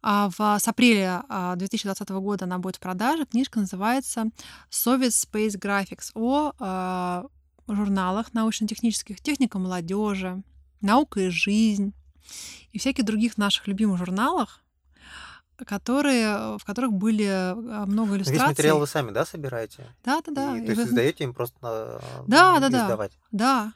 А 0.00 0.30
в, 0.30 0.58
с 0.60 0.68
апреля 0.68 1.24
а, 1.28 1.56
2020 1.56 2.08
года 2.10 2.44
она 2.44 2.58
будет 2.58 2.76
в 2.76 2.80
продаже. 2.80 3.26
Книжка 3.26 3.60
называется 3.60 4.26
Soviet 4.70 5.08
Space 5.08 5.58
Graphics 5.58 6.10
о 6.14 6.52
а, 6.58 7.26
журналах 7.66 8.32
научно-технических, 8.32 9.20
техника 9.20 9.58
молодежи, 9.58 10.42
наука 10.80 11.20
и 11.20 11.28
жизнь 11.28 11.94
и 12.72 12.78
всяких 12.78 13.04
других 13.04 13.38
наших 13.38 13.66
любимых 13.66 13.98
журналах, 13.98 14.62
которые, 15.66 16.58
в 16.58 16.64
которых 16.64 16.92
были 16.92 17.24
а, 17.24 17.84
много 17.86 18.16
иллюстраций. 18.16 18.40
Весь 18.42 18.48
материал 18.48 18.78
вы 18.78 18.86
сами, 18.86 19.10
да, 19.10 19.24
собираете? 19.24 19.86
Да, 20.04 20.20
да, 20.26 20.32
да. 20.32 20.56
И, 20.58 20.62
И 20.62 20.64
то 20.66 20.70
есть 20.72 20.82
вы- 20.82 20.88
издаете 20.88 21.24
им 21.24 21.34
просто 21.34 21.56
на 21.62 22.00
Да, 22.26 22.60
да, 22.60 22.68
да. 22.68 22.84
издавать. 22.84 23.12
Да. 23.32 23.72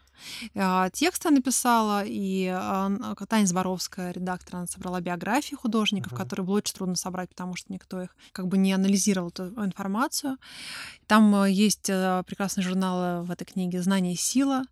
А, 0.55 0.89
Текст 0.91 1.25
я 1.25 1.33
написала, 1.33 2.05
и 2.07 2.47
а, 2.47 2.91
Таня 3.29 3.47
Зборовская, 3.47 4.13
редактор, 4.13 4.57
она 4.57 4.67
собрала 4.67 5.01
биографии 5.01 5.57
художников, 5.57 6.13
Мгм. 6.13 6.21
которые 6.21 6.47
было 6.47 6.59
очень 6.59 6.75
трудно 6.75 6.95
собрать, 6.95 7.29
потому 7.31 7.57
что 7.57 7.73
никто 7.73 8.01
их 8.03 8.15
как 8.33 8.47
бы 8.47 8.57
не 8.57 8.73
анализировал 8.73 9.31
эту 9.31 9.49
информацию. 9.65 10.37
Там 11.09 11.35
э, 11.43 11.51
есть 11.51 11.89
э, 11.91 12.23
прекрасные 12.27 12.65
журналы 12.65 13.25
в 13.25 13.31
этой 13.33 13.45
книге 13.45 13.83
«Знание 13.83 14.13
и 14.15 14.17
сила». 14.17 14.63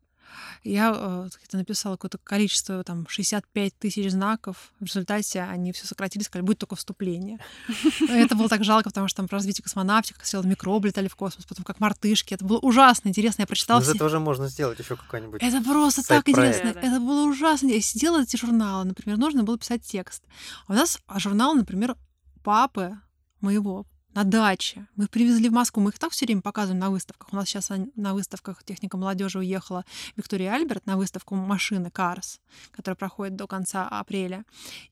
Я 0.63 0.93
э, 0.95 1.29
как-то 1.33 1.57
написала 1.57 1.95
какое-то 1.95 2.19
количество, 2.19 2.83
там, 2.85 3.07
65 3.09 3.79
тысяч 3.79 4.11
знаков. 4.11 4.73
В 4.81 4.85
результате 4.85 5.43
они 5.43 5.73
все 5.73 5.87
сократили, 5.87 6.23
сказали, 6.23 6.47
будет 6.47 6.59
только 6.59 6.77
вступление. 6.77 7.39
Это 8.09 8.35
было 8.35 8.49
так 8.49 8.65
жалко, 8.65 8.91
потому 8.91 9.09
что 9.09 9.19
там 9.19 9.29
про 9.29 9.37
развитие 9.37 9.63
космонавтики, 9.63 10.15
как 10.15 10.27
сначала 10.27 10.47
микробы 10.49 10.89
летали 10.89 11.09
в 11.09 11.17
космос, 11.17 11.47
потом 11.47 11.65
как 11.65 11.81
мартышки. 11.81 12.35
Это 12.35 12.45
было 12.45 12.59
ужасно 12.59 13.09
интересно. 13.09 13.43
Я 13.43 13.47
прочитала 13.47 13.81
из 13.81 13.85
все... 13.85 13.95
этого 13.95 14.11
же 14.11 14.19
можно 14.19 14.49
сделать 14.49 14.79
еще 14.79 14.97
какой-нибудь. 14.97 15.43
Это 15.43 15.63
просто 15.63 16.07
так 16.07 16.29
интересно. 16.29 16.69
Это 16.69 17.01
было 17.01 17.29
ужасно. 17.29 17.69
Я 17.69 17.81
сидела 17.81 18.23
эти 18.23 18.37
журналы, 18.37 18.85
например, 18.85 19.19
нужно 19.19 19.45
было 19.45 19.59
писать 19.59 19.83
текст. 19.83 20.23
А 20.67 20.73
у 20.73 20.77
нас 20.77 20.99
журнал, 21.17 21.55
например, 21.55 21.97
папы 22.43 22.99
моего 23.41 23.87
на 24.15 24.25
даче. 24.25 24.87
Мы 24.97 25.07
привезли 25.07 25.49
в 25.49 25.53
Москву. 25.53 25.83
Мы 25.83 25.91
их 25.91 25.99
так 25.99 26.13
все 26.13 26.27
время 26.27 26.43
показываем 26.43 26.81
на 26.81 26.91
выставках. 26.91 27.33
У 27.33 27.37
нас 27.37 27.49
сейчас 27.49 27.71
на 27.97 28.15
выставках 28.15 28.65
техника 28.65 28.97
молодежи 28.97 29.39
уехала 29.39 29.85
Виктория 30.17 30.53
Альберт 30.53 30.87
на 30.87 30.97
выставку 30.97 31.35
машины 31.35 31.89
Cars, 31.89 32.41
которая 32.73 32.97
проходит 32.97 33.37
до 33.37 33.47
конца 33.47 33.89
апреля. 33.89 34.45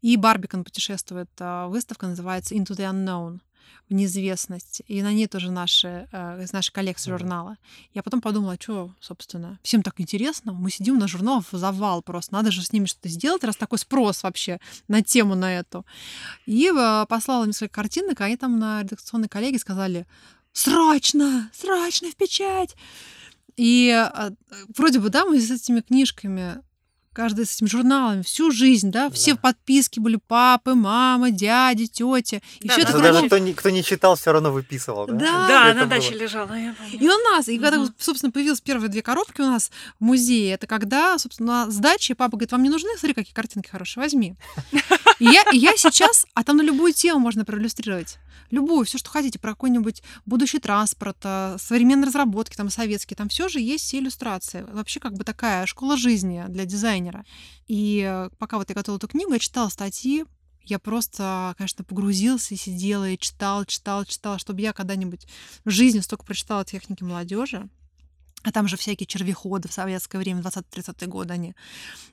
И 0.03 0.17
Барбикон 0.17 0.65
путешествует. 0.65 1.31
а, 1.41 1.69
Выставка 1.69 2.07
называется 2.07 2.55
Into 2.55 2.77
the 2.77 2.91
Unknown 2.91 3.41
в 3.89 3.95
неизвестность. 3.95 4.83
И 4.87 5.03
на 5.03 5.13
ней 5.13 5.27
тоже 5.27 5.51
наши, 5.51 6.09
э, 6.13 6.43
из 6.43 6.53
нашей 6.53 6.73
коллекции 6.73 7.11
Мгм. 7.11 7.19
журнала. 7.19 7.57
Я 7.95 8.03
потом 8.03 8.21
подумала, 8.21 8.57
что, 8.61 8.95
собственно, 9.01 9.59
всем 9.63 9.83
так 9.83 9.95
интересно. 10.01 10.53
Мы 10.53 10.71
сидим 10.71 10.99
на 10.99 11.09
журналах 11.09 11.45
в 11.51 11.57
завал 11.57 12.03
просто. 12.03 12.35
Надо 12.35 12.51
же 12.51 12.63
с 12.63 12.73
ними 12.73 12.87
что-то 12.87 13.09
сделать, 13.09 13.45
раз 13.45 13.57
такой 13.57 13.79
спрос 13.79 14.23
вообще 14.23 14.61
на 14.89 15.03
тему 15.03 15.35
на 15.35 15.59
эту. 15.59 15.87
И 16.47 16.71
э, 16.75 17.07
послала 17.09 17.45
несколько 17.45 17.75
картинок, 17.75 18.21
а 18.21 18.25
они 18.25 18.37
там 18.37 18.59
на 18.59 18.83
редакционной 18.83 19.29
коллеге 19.29 19.59
сказали 19.59 20.07
«Срочно! 20.53 21.51
Срочно 21.55 22.11
в 22.11 22.17
печать!» 22.17 22.77
И 23.57 23.89
э, 23.91 24.31
вроде 24.77 25.01
бы, 25.01 25.09
да, 25.11 25.25
мы 25.25 25.41
с 25.41 25.51
этими 25.51 25.81
книжками 25.81 26.63
каждый 27.13 27.47
с 27.47 27.57
этими 27.57 27.69
журналами 27.69 28.23
всю 28.23 28.51
жизнь, 28.51 28.91
да, 28.91 29.11
все 29.11 29.35
Да. 29.35 29.41
подписки 29.41 29.99
были 30.01 30.17
папы, 30.27 30.75
мама, 30.75 31.31
дяди, 31.31 31.87
тети. 31.87 32.43
И 32.61 32.69
Да, 32.69 32.75
все 32.75 32.85
да, 32.85 32.91
это 32.91 32.99
даже 33.01 33.27
кто 33.27 33.39
не, 33.39 33.55
кто 33.55 33.71
не 33.71 33.83
читал, 33.83 34.17
все 34.17 34.33
равно 34.33 34.53
выписывал, 34.53 35.07
да? 35.07 35.15
Да. 35.15 35.49
Да, 35.49 35.75
на 35.75 35.81
было. 35.81 35.87
даче 35.91 36.15
лежала, 36.15 36.53
я 36.55 36.75
помню. 36.75 36.99
И 37.01 37.09
у 37.09 37.17
нас, 37.33 37.49
и 37.49 37.59
когда, 37.59 37.79
Мгм. 37.81 37.95
собственно, 37.99 38.31
появились 38.33 38.61
первые 38.61 38.89
две 38.89 39.03
коробки 39.03 39.41
у 39.41 39.47
нас 39.47 39.71
в 39.99 40.05
музее, 40.05 40.53
это 40.55 40.67
когда, 40.67 41.19
собственно, 41.19 41.67
на 41.67 41.71
сдаче 41.71 42.15
папа 42.15 42.33
говорит, 42.37 42.53
вам 42.53 42.63
не 42.63 42.71
нужны? 42.71 42.91
Смотри, 42.99 43.15
какие 43.15 43.33
картинки 43.35 43.69
хорошие, 43.69 44.03
возьми. 44.03 44.35
Я, 45.19 45.45
я 45.53 45.77
сейчас, 45.77 46.27
а 46.35 46.45
там 46.45 46.59
на 46.59 46.63
любую 46.63 46.93
тему 46.93 47.19
можно 47.19 47.45
проиллюстрировать. 47.45 48.19
Любую, 48.51 48.87
все, 48.87 48.99
что 48.99 49.11
хотите, 49.11 49.39
про 49.39 49.51
какой-нибудь 49.51 50.03
будущий 50.25 50.59
транспорт, 50.59 51.19
а, 51.25 51.57
современные 51.59 52.07
разработки, 52.07 52.57
там, 52.57 52.71
советские, 52.71 53.17
там 53.17 53.29
все 53.29 53.49
же 53.49 53.61
есть 53.61 53.85
все 53.85 53.99
иллюстрации. 53.99 54.65
Вообще 54.71 55.01
как 55.01 55.15
бы 55.15 55.25
такая 55.25 55.67
школа 55.67 55.97
жизни 55.97 56.45
для 56.49 56.65
дизайнера. 56.65 57.27
И 57.67 58.03
э, 58.09 58.31
пока 58.39 58.57
вот 58.57 58.71
я 58.71 58.75
готовила 58.75 58.97
эту 58.97 59.09
книгу, 59.09 59.33
я 59.33 59.39
читала 59.39 59.69
статьи, 59.69 60.25
я 60.65 60.79
просто, 60.79 61.55
конечно, 61.59 61.85
погрузилась 61.85 62.53
и 62.53 62.57
сидела, 62.57 63.09
и 63.11 63.19
читала, 63.19 63.67
читала, 63.67 64.07
читала, 64.07 64.39
чтобы 64.39 64.61
я 64.61 64.73
когда-нибудь 64.73 65.27
в 65.65 65.71
жизни 65.71 66.01
столько 66.01 66.25
прочитала 66.25 66.65
техники 66.65 67.03
молодежи. 67.03 67.69
А 68.45 68.53
там 68.53 68.69
же 68.69 68.77
всякие 68.77 69.07
червеходы 69.07 69.69
в 69.69 69.73
советское 69.73 70.19
время, 70.19 70.43
20-30-е 70.43 71.09
годы 71.09 71.35
они. 71.35 71.55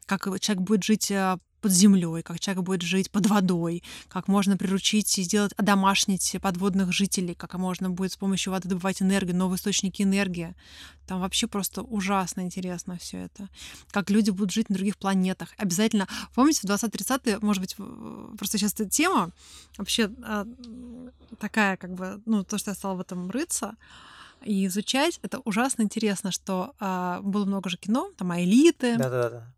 Как 0.05 0.23
человек 0.41 0.63
будет 0.63 0.83
жить 0.83 1.11
э, 1.11 1.37
под 1.65 1.71
землей, 1.71 2.21
как 2.21 2.39
человек 2.39 2.63
будет 2.63 2.83
жить 2.83 3.09
под 3.09 3.25
водой, 3.25 3.81
как 4.07 4.27
можно 4.27 4.55
приручить 4.55 5.17
и 5.17 5.23
сделать, 5.23 5.51
одомашнить 5.57 6.35
подводных 6.39 6.93
жителей, 6.93 7.33
как 7.33 7.55
можно 7.55 7.89
будет 7.89 8.11
с 8.11 8.17
помощью 8.17 8.53
воды 8.53 8.69
добывать 8.69 9.01
энергию, 9.01 9.35
новые 9.35 9.57
источники 9.57 10.03
энергии. 10.03 10.53
Там 11.07 11.21
вообще 11.21 11.47
просто 11.47 11.81
ужасно 11.81 12.41
интересно 12.41 12.99
все 12.99 13.17
это. 13.17 13.49
Как 13.89 14.11
люди 14.11 14.29
будут 14.29 14.51
жить 14.51 14.69
на 14.69 14.75
других 14.75 14.95
планетах. 14.95 15.55
Обязательно, 15.57 16.07
помните, 16.35 16.59
в 16.61 16.69
20-30-е, 16.69 17.39
может 17.41 17.61
быть, 17.63 17.75
просто 18.37 18.59
сейчас 18.59 18.73
эта 18.73 18.87
тема 18.87 19.31
вообще 19.79 20.11
а, 20.23 20.45
такая, 21.39 21.77
как 21.77 21.95
бы, 21.95 22.21
ну, 22.27 22.43
то, 22.43 22.59
что 22.59 22.69
я 22.69 22.75
стала 22.75 22.93
в 22.93 22.99
этом 22.99 23.31
рыться, 23.31 23.75
и 24.43 24.67
изучать, 24.67 25.19
это 25.23 25.39
ужасно 25.39 25.81
интересно, 25.81 26.31
что 26.31 26.75
а, 26.79 27.21
было 27.21 27.45
много 27.45 27.71
же 27.71 27.77
кино, 27.77 28.11
там 28.17 28.31
элиты, 28.39 28.97
Да-да-да. 28.97 29.54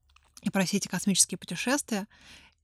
И 0.47 0.49
про 0.49 0.63
все 0.63 0.77
эти 0.77 0.87
космические 0.87 1.37
путешествия. 1.37 2.07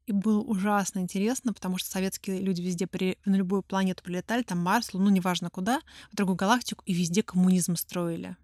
И 0.06 0.12
было 0.12 0.42
ужасно 0.42 1.00
интересно, 1.00 1.54
потому 1.54 1.78
что 1.78 1.90
советские 1.90 2.40
люди 2.42 2.62
везде 2.62 2.88
при... 2.88 3.18
на 3.24 3.36
любую 3.36 3.62
планету 3.62 4.04
прилетали, 4.04 4.44
там 4.44 4.58
Марс, 4.60 4.94
Луну, 4.94 5.10
неважно 5.10 5.50
куда, 5.50 5.80
в 6.12 6.16
другую 6.16 6.36
галактику, 6.36 6.84
и 6.86 6.94
везде 6.94 7.24
коммунизм 7.24 7.78
строили. 7.78 8.36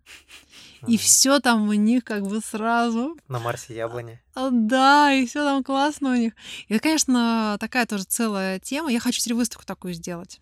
И 0.87 0.97
все 0.97 1.39
там 1.39 1.67
у 1.67 1.73
них 1.73 2.05
как 2.05 2.25
бы 2.25 2.39
сразу 2.39 3.17
На 3.27 3.39
Марсе 3.39 3.75
яблони. 3.75 4.21
а, 4.35 4.49
Да, 4.51 5.11
и 5.13 5.25
все 5.25 5.43
там 5.43 5.63
классно 5.63 6.11
у 6.11 6.15
них. 6.15 6.33
И 6.69 6.79
конечно, 6.79 7.57
такая 7.59 7.85
тоже 7.85 8.03
целая 8.05 8.59
тема. 8.59 8.89
Я 8.91 9.01
хочу 9.01 9.19
теперь 9.19 9.35
выставку 9.35 9.65
такую 9.65 9.93
сделать 9.93 10.39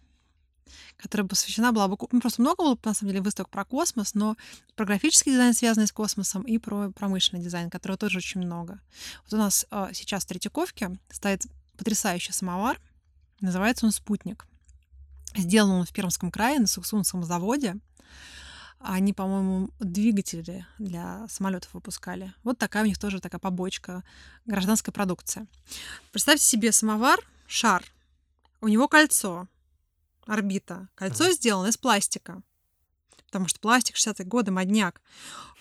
которая 0.97 1.27
посвящена 1.27 1.71
была 1.71 1.87
бы... 1.87 1.97
Ну, 2.11 2.21
просто 2.21 2.41
много 2.41 2.63
было, 2.63 2.77
на 2.83 2.93
самом 2.93 3.11
деле, 3.11 3.23
выставок 3.23 3.49
про 3.49 3.65
космос, 3.65 4.13
но 4.13 4.35
про 4.75 4.85
графический 4.85 5.31
дизайн, 5.31 5.53
связанный 5.53 5.87
с 5.87 5.91
космосом, 5.91 6.43
и 6.43 6.57
про 6.57 6.91
промышленный 6.91 7.43
дизайн, 7.43 7.69
которого 7.69 7.97
тоже 7.97 8.17
очень 8.17 8.41
много. 8.41 8.79
Вот 9.23 9.33
у 9.33 9.37
нас 9.37 9.65
а, 9.71 9.91
сейчас 9.93 10.23
в 10.23 10.27
Третьяковке 10.27 10.97
стоит 11.09 11.45
потрясающий 11.77 12.33
самовар. 12.33 12.79
Называется 13.39 13.85
он 13.85 13.91
«Спутник». 13.91 14.45
Сделан 15.35 15.71
он 15.71 15.85
в 15.85 15.93
Пермском 15.93 16.31
крае 16.31 16.59
на 16.59 16.67
Суксунском 16.67 17.23
заводе. 17.23 17.75
Они, 18.79 19.13
по-моему, 19.13 19.69
двигатели 19.79 20.65
для 20.77 21.27
самолетов 21.29 21.73
выпускали. 21.73 22.33
Вот 22.43 22.57
такая 22.57 22.83
у 22.83 22.85
них 22.85 22.97
тоже 22.99 23.19
такая 23.19 23.39
побочка 23.39 24.03
гражданской 24.45 24.93
продукции. 24.93 25.47
Представьте 26.11 26.45
себе 26.45 26.71
самовар, 26.71 27.19
шар. 27.47 27.83
У 28.61 28.67
него 28.67 28.87
кольцо, 28.87 29.47
орбита. 30.27 30.87
Кольцо 30.95 31.25
Мгм. 31.25 31.33
сделано 31.33 31.67
из 31.67 31.77
пластика. 31.77 32.41
Потому 33.25 33.47
что 33.47 33.59
пластик 33.59 33.95
60-е 33.97 34.25
годы, 34.25 34.51
модняк. 34.51 35.01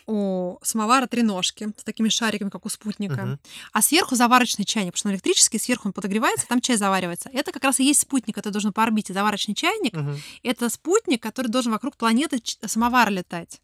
У 0.09 0.59
самовара 0.63 1.07
три 1.09 1.23
ножки 1.23 1.69
с 1.77 1.83
такими 1.83 2.09
шариками, 2.09 2.49
как 2.49 2.65
у 2.65 2.69
спутника. 2.69 3.23
Мгм. 3.27 3.41
А 3.73 3.83
сверху 3.83 4.15
заварочный 4.15 4.65
чайник, 4.65 4.93
потому 4.93 4.99
что 5.01 5.09
он 5.09 5.15
электрический, 5.15 5.59
сверху 5.59 5.89
он 5.89 5.93
подогревается, 5.93 6.47
там 6.47 6.61
чай 6.61 6.77
заваривается. 6.77 7.29
Это 7.33 7.51
как 7.51 7.65
раз 7.65 7.81
и 7.81 7.85
есть 7.85 8.01
спутник, 8.03 8.39
это 8.39 8.53
должен 8.53 8.73
по 8.73 8.85
орбите 8.85 9.13
заварочный 9.13 9.55
чайник. 9.57 9.95
Мгм. 9.95 10.21
Это 10.45 10.69
спутник, 10.69 11.21
который 11.23 11.49
должен 11.49 11.73
вокруг 11.73 11.97
планеты 11.97 12.41
самовара 12.67 13.11
летать. 13.11 13.61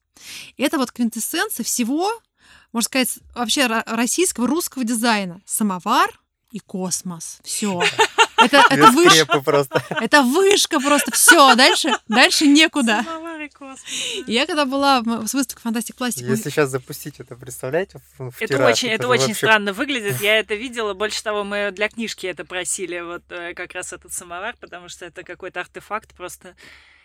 И 0.57 0.65
это 0.65 0.79
вот 0.79 0.91
квинтэссенция 0.91 1.63
всего, 1.63 2.11
можно 2.73 2.87
сказать, 2.87 3.19
вообще 3.37 3.67
ро- 3.67 3.85
российского, 3.95 4.49
русского 4.49 4.83
дизайна. 4.85 5.41
Самовар 5.47 6.21
и 6.51 6.59
космос. 6.59 7.39
Все. 7.45 7.81
Это, 8.45 8.65
это 8.71 8.91
вышка. 8.91 9.41
просто. 9.41 9.83
Это 9.91 10.23
вышка 10.23 10.81
просто. 10.81 11.11
Все, 11.13 11.55
дальше, 11.55 11.93
дальше 12.09 12.47
некуда. 12.47 13.05
Я 14.27 14.47
когда 14.47 14.65
была 14.65 15.01
в- 15.03 15.27
с 15.27 15.35
выставкой 15.35 15.63
Фантастик 15.63 15.97
Пластик, 15.97 16.27
Если 16.27 16.51
сейчас 16.51 16.71
запустить 16.71 17.21
это, 17.21 17.37
представляете, 17.37 18.01
в, 18.19 18.31
в 18.31 18.37
Это 18.43 18.55
тираж, 18.55 18.73
очень, 18.73 18.89
это 18.89 19.09
очень 19.09 19.21
вообще 19.29 19.35
странно 19.35 19.73
выглядит. 19.73 20.21
Я 20.21 20.39
это 20.39 20.55
видела. 20.55 20.95
Больше 20.95 21.23
того, 21.23 21.45
мы 21.45 21.71
для 21.73 21.89
книжки 21.89 22.27
это 22.27 22.45
просили, 22.45 23.01
вот 23.01 23.23
э, 23.31 23.55
как 23.55 23.73
раз 23.73 23.93
этот 23.93 24.13
самовар, 24.13 24.55
потому 24.61 24.89
что 24.89 25.05
это 25.05 25.23
какой-то 25.23 25.61
артефакт 25.61 26.15
просто 26.15 26.55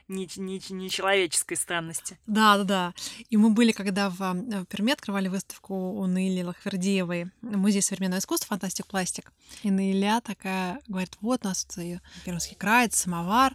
не, 0.08 0.30
не, 0.38 0.62
нечеловеческой 0.70 1.58
странности. 1.58 2.18
Да, 2.28 2.58
да, 2.58 2.64
да. 2.64 2.94
И 3.30 3.38
мы 3.38 3.50
были, 3.50 3.72
когда 3.72 4.10
в, 4.10 4.18
в 4.20 4.66
Перми 4.66 4.94
открывали 4.94 5.28
выставку 5.28 5.74
у 5.74 6.06
Наили 6.06 6.44
Лахвердиевой, 6.44 7.32
музей 7.42 7.82
современного 7.82 8.20
искусства 8.20 8.50
«Фантастик 8.50 8.88
Пластик». 8.88 9.32
И 9.64 9.72
Наиля 9.72 10.22
такая 10.22 10.82
говорит, 10.88 11.18
вот 11.22 11.46
у 11.46 11.48
нас 11.48 11.66
тут 11.66 11.84
Пермский 12.26 12.56
край, 12.56 12.88
это 12.88 12.98
самовар. 12.98 13.54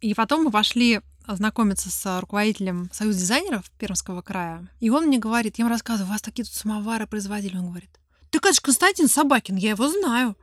И 0.00 0.14
потом 0.14 0.44
мы 0.44 0.50
пошли 0.50 1.00
знакомиться 1.26 1.90
с 1.90 2.20
руководителем 2.20 2.88
Союза 2.92 3.18
дизайнеров 3.18 3.70
Пермского 3.72 4.22
края. 4.22 4.66
И 4.80 4.90
он 4.90 5.06
мне 5.06 5.18
говорит, 5.18 5.58
я 5.58 5.64
ему 5.64 5.72
рассказываю, 5.72 6.08
у 6.08 6.12
вас 6.12 6.22
такие 6.22 6.44
тут 6.44 6.54
самовары 6.54 7.06
производили. 7.06 7.56
Он 7.56 7.68
говорит, 7.68 7.90
так 8.30 8.44
это 8.44 8.54
же 8.54 8.60
Константин 8.60 9.08
Собакин, 9.08 9.56
я 9.56 9.70
его 9.70 9.88
знаю. 9.88 10.36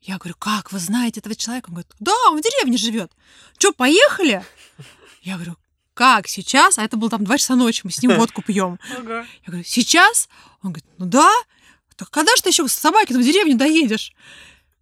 Я 0.00 0.18
говорю, 0.18 0.36
как 0.38 0.72
вы 0.72 0.78
знаете 0.78 1.20
этого 1.20 1.34
человека? 1.34 1.68
Он 1.68 1.74
говорит, 1.74 1.92
да, 1.98 2.14
он 2.28 2.38
в 2.38 2.42
деревне 2.42 2.76
живет. 2.76 3.12
Че, 3.58 3.72
поехали? 3.72 4.44
Я 5.22 5.34
говорю, 5.34 5.56
как 5.94 6.28
сейчас? 6.28 6.78
А 6.78 6.84
это 6.84 6.96
было 6.96 7.10
там 7.10 7.24
два 7.24 7.38
часа 7.38 7.56
ночи, 7.56 7.80
мы 7.84 7.90
с 7.90 8.00
ним 8.02 8.16
водку 8.16 8.42
пьем. 8.42 8.78
Ого. 8.96 9.12
Я 9.12 9.26
говорю, 9.46 9.64
сейчас? 9.64 10.28
Он 10.62 10.72
говорит, 10.72 10.86
ну 10.98 11.06
да. 11.06 11.30
Так 11.96 12.10
когда 12.10 12.34
же 12.36 12.42
ты 12.42 12.50
еще 12.50 12.66
с 12.68 12.72
Собакиным 12.72 13.20
в 13.20 13.24
деревню 13.24 13.56
доедешь? 13.56 14.12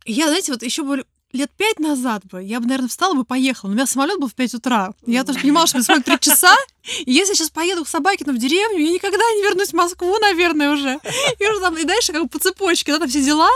И 0.04 0.12
я, 0.12 0.26
знаете, 0.26 0.52
вот 0.52 0.62
еще 0.62 0.84
бы 0.84 1.06
лет 1.36 1.50
пять 1.56 1.78
назад 1.78 2.24
бы, 2.26 2.42
я 2.42 2.60
бы, 2.60 2.66
наверное, 2.66 2.88
встала 2.88 3.14
бы 3.14 3.24
поехала. 3.24 3.68
Но 3.68 3.72
у 3.72 3.76
меня 3.76 3.86
самолет 3.86 4.18
был 4.18 4.28
в 4.28 4.34
5 4.34 4.54
утра. 4.54 4.92
Я 5.06 5.24
тоже 5.24 5.40
понимала, 5.40 5.66
что 5.66 5.78
это 5.78 6.00
три 6.00 6.18
часа. 6.20 6.54
И 7.04 7.12
если 7.12 7.32
я 7.32 7.34
сейчас 7.34 7.50
поеду 7.50 7.84
к 7.84 7.88
Собакину 7.88 8.32
в 8.32 8.38
деревню, 8.38 8.78
я 8.78 8.92
никогда 8.92 9.18
не 9.18 9.42
вернусь 9.42 9.70
в 9.70 9.74
Москву, 9.74 10.16
наверное, 10.18 10.72
уже. 10.72 10.98
И 11.38 11.46
уже 11.46 11.60
там, 11.60 11.76
и 11.76 11.84
дальше 11.84 12.12
как 12.12 12.22
бы 12.22 12.28
по 12.28 12.38
цепочке, 12.38 12.92
да, 12.92 13.00
там 13.00 13.08
все 13.08 13.22
дела. 13.22 13.50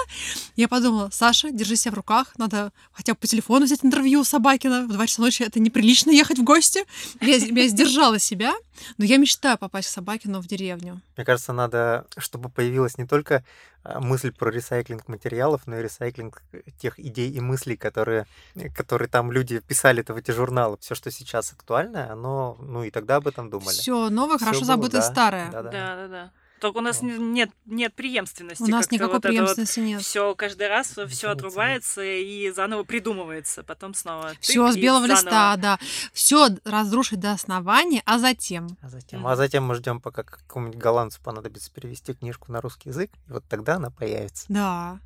Я 0.56 0.68
подумала, 0.68 1.10
Саша, 1.12 1.50
держи 1.50 1.76
себя 1.76 1.92
в 1.92 1.94
руках, 1.94 2.32
надо 2.38 2.72
хотя 2.92 3.14
бы 3.14 3.18
по 3.18 3.26
телефону 3.26 3.66
взять 3.66 3.84
интервью 3.84 4.20
у 4.20 4.24
Собакина. 4.24 4.86
В 4.86 4.92
2 4.92 5.06
часа 5.06 5.22
ночи 5.22 5.42
это 5.42 5.60
неприлично 5.60 6.10
ехать 6.10 6.38
в 6.38 6.44
гости. 6.44 6.84
Я, 7.20 7.36
я 7.36 7.68
сдержала 7.68 8.18
себя, 8.18 8.54
но 8.98 9.04
я 9.04 9.16
мечтаю 9.16 9.58
попасть 9.58 9.88
к 9.88 9.92
Собакину 9.92 10.40
в 10.40 10.46
деревню. 10.46 11.00
Мне 11.16 11.24
кажется, 11.24 11.52
надо, 11.52 12.06
чтобы 12.16 12.48
появилась 12.48 12.98
не 12.98 13.06
только 13.06 13.44
мысль 13.84 14.32
про 14.32 14.50
ресайклинг 14.50 15.08
материалов, 15.08 15.62
но 15.66 15.78
и 15.78 15.82
ресайклинг 15.82 16.42
тех 16.78 16.98
идей 16.98 17.30
и 17.30 17.40
мыслей, 17.40 17.76
которые, 17.76 18.26
которые 18.74 19.08
там 19.08 19.32
люди 19.32 19.60
писали-то 19.60 20.14
в 20.14 20.16
эти 20.16 20.30
журналы. 20.32 20.76
Все, 20.80 20.94
что 20.94 21.10
сейчас 21.10 21.52
актуально, 21.52 22.12
оно, 22.12 22.56
ну 22.60 22.84
и 22.84 22.90
тогда 22.90 23.16
об 23.16 23.26
этом 23.26 23.48
думали. 23.50 23.70
Все 23.74 24.10
новое, 24.10 24.36
Всё 24.36 24.46
хорошо 24.46 24.60
было, 24.60 24.66
забытое 24.66 25.00
да, 25.00 25.06
старое. 25.06 25.50
да-да. 25.50 25.70
Да, 25.70 25.96
да, 25.96 26.08
да. 26.08 26.30
Только 26.60 26.78
у 26.78 26.80
нас 26.82 27.00
нет, 27.00 27.50
нет 27.64 27.94
преемственности. 27.94 28.62
У 28.62 28.66
нас 28.66 28.90
никакой 28.90 29.14
вот 29.14 29.24
это 29.24 29.28
вот 29.28 29.32
преемственности 29.32 29.80
нет. 29.80 30.02
Все 30.02 30.34
каждый 30.34 30.68
раз 30.68 30.94
все 31.08 31.30
отрубается 31.30 32.02
и 32.02 32.50
заново 32.50 32.84
придумывается, 32.84 33.62
потом 33.62 33.94
снова. 33.94 34.32
Все 34.40 34.70
с 34.70 34.76
белого 34.76 35.06
заново. 35.06 35.24
листа, 35.24 35.56
да. 35.56 35.78
Все 36.12 36.48
разрушить 36.64 37.18
до 37.18 37.32
основания, 37.32 38.02
а 38.04 38.18
затем. 38.18 38.76
А 38.82 38.90
затем, 38.90 39.26
а 39.26 39.36
затем 39.36 39.64
мы 39.64 39.74
ждем, 39.74 40.00
пока 40.00 40.22
какому-нибудь 40.22 40.78
голландцу 40.78 41.20
понадобится 41.22 41.72
перевести 41.72 42.12
книжку 42.12 42.52
на 42.52 42.60
русский 42.60 42.90
язык, 42.90 43.10
и 43.28 43.32
вот 43.32 43.44
тогда 43.48 43.76
она 43.76 43.90
появится. 43.90 44.44
Да. 44.50 45.00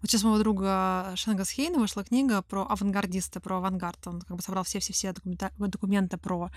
Вот 0.00 0.10
сейчас 0.10 0.24
у 0.24 0.28
моего 0.28 0.42
друга 0.42 1.12
Шенгас 1.16 1.50
Хейна 1.50 1.78
вышла 1.78 2.04
книга 2.04 2.42
про 2.42 2.66
авангардиста, 2.66 3.40
про 3.40 3.58
авангард. 3.58 4.06
Он 4.06 4.20
как 4.20 4.36
бы 4.36 4.42
собрал 4.42 4.64
все-все-все 4.64 5.12
документа- 5.12 5.52
документы 5.58 6.16
про 6.18 6.50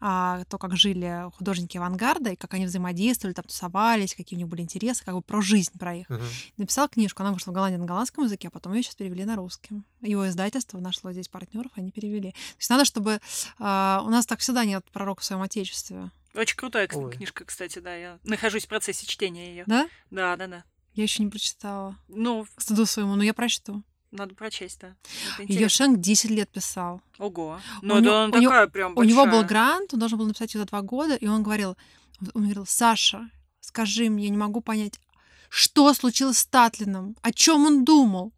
а, 0.00 0.44
то, 0.48 0.58
как 0.58 0.76
жили 0.76 1.30
художники 1.36 1.76
авангарда, 1.76 2.30
и 2.30 2.36
как 2.36 2.54
они 2.54 2.66
взаимодействовали, 2.66 3.34
там 3.34 3.44
тусовались, 3.44 4.14
какие 4.14 4.36
у 4.36 4.40
них 4.40 4.48
были 4.48 4.62
интересы, 4.62 5.04
как 5.04 5.14
бы 5.14 5.22
про 5.22 5.40
жизнь, 5.40 5.78
про 5.78 5.94
их. 5.94 6.08
Мгм. 6.08 6.24
Написал 6.56 6.88
книжку, 6.88 7.22
она 7.22 7.32
вышла 7.32 7.52
в 7.52 7.54
Голландии 7.54 7.78
на 7.78 7.86
голландском 7.86 8.24
языке, 8.24 8.48
а 8.48 8.50
потом 8.50 8.74
ее 8.74 8.82
сейчас 8.82 8.94
перевели 8.94 9.24
на 9.24 9.36
русский. 9.36 9.82
Его 10.00 10.28
издательство 10.28 10.78
нашло 10.78 11.12
здесь 11.12 11.28
партнеров, 11.28 11.72
они 11.76 11.90
перевели. 11.90 12.32
То 12.32 12.58
есть 12.58 12.70
надо, 12.70 12.84
чтобы 12.84 13.20
а, 13.58 14.02
у 14.04 14.10
нас 14.10 14.26
так 14.26 14.40
всегда 14.40 14.64
нет 14.64 14.84
пророка 14.92 15.22
в 15.22 15.24
своем 15.24 15.42
отечестве. 15.42 16.10
Очень 16.34 16.56
крутая 16.56 16.88
Ой. 16.92 17.12
книжка, 17.12 17.44
кстати, 17.44 17.78
да. 17.78 17.94
Я 17.94 18.18
нахожусь 18.22 18.66
в 18.66 18.68
процессе 18.68 19.06
чтения 19.06 19.50
ее. 19.50 19.64
Да? 19.66 19.88
Да, 20.10 20.36
да, 20.36 20.46
да. 20.46 20.64
Я 20.94 21.02
еще 21.04 21.22
не 21.22 21.30
прочитала. 21.30 21.96
Ну, 22.08 22.46
стыду 22.56 22.86
своему, 22.86 23.14
но 23.16 23.22
я 23.22 23.34
прочту. 23.34 23.82
надо 24.10 24.34
прочесть, 24.34 24.80
да. 24.80 24.94
Это 25.38 25.52
Ее. 25.52 25.68
Шенк 25.68 25.98
10 25.98 26.30
лет 26.30 26.48
писал. 26.50 27.02
Ого. 27.18 27.60
У 27.82 27.86
Ну, 27.86 27.98
него- 27.98 28.04
да, 28.10 28.24
он 28.24 28.34
у 28.34 28.38
него- 28.38 28.66
прям 28.68 28.96
У 28.96 29.02
него 29.04 29.24
был 29.24 29.32
большая. 29.32 29.48
грант, 29.48 29.94
он 29.94 30.00
должен 30.00 30.18
был 30.18 30.26
написать 30.26 30.54
его 30.54 30.62
за 30.64 30.68
два 30.68 30.80
года, 30.82 31.14
и 31.14 31.26
он 31.26 31.42
говорил, 31.42 31.76
он 32.34 32.42
говорил, 32.44 32.64
Саша, 32.66 33.28
скажи 33.60 34.08
мне, 34.08 34.24
я 34.24 34.30
не 34.30 34.36
могу 34.38 34.60
понять, 34.62 34.98
что 35.50 35.92
случилось 35.94 36.38
с 36.38 36.46
Татлином, 36.46 37.16
о 37.22 37.32
чем 37.32 37.66
он 37.66 37.84
думал. 37.84 38.32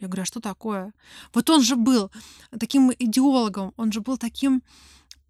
Я 0.00 0.08
говорю, 0.08 0.22
а 0.22 0.26
что 0.26 0.40
такое? 0.40 0.92
Вот 1.32 1.48
он 1.50 1.62
же 1.62 1.76
был 1.76 2.10
таким 2.58 2.92
идеологом, 2.98 3.72
он 3.76 3.92
же 3.92 4.00
был 4.00 4.18
таким 4.18 4.62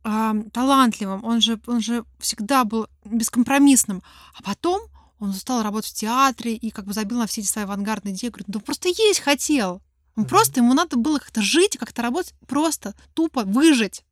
а, 0.04 0.34
талантливым, 0.52 1.24
он 1.24 1.40
же, 1.42 1.60
он 1.66 1.80
же 1.80 2.04
всегда 2.18 2.64
был 2.64 2.86
бескомпромиссным. 3.04 4.02
А 4.34 4.42
потом 4.42 4.80
он 5.18 5.32
стал 5.32 5.62
работать 5.62 5.90
в 5.90 5.94
театре 5.94 6.54
и 6.54 6.70
как 6.70 6.84
бы 6.84 6.92
забил 6.92 7.18
на 7.18 7.26
все 7.26 7.40
эти 7.40 7.48
свои 7.48 7.64
авангардные 7.64 8.14
идеи. 8.14 8.28
Говорит, 8.28 8.48
ну 8.48 8.60
просто 8.60 8.88
есть 8.88 9.20
хотел. 9.20 9.82
Он 10.16 10.22
Мгм. 10.22 10.28
просто, 10.28 10.60
ему 10.60 10.74
надо 10.74 10.96
было 10.96 11.18
как-то 11.18 11.42
жить, 11.42 11.76
как-то 11.78 12.02
работать, 12.02 12.34
просто 12.46 12.94
тупо 13.14 13.44
выжить. 13.44 14.04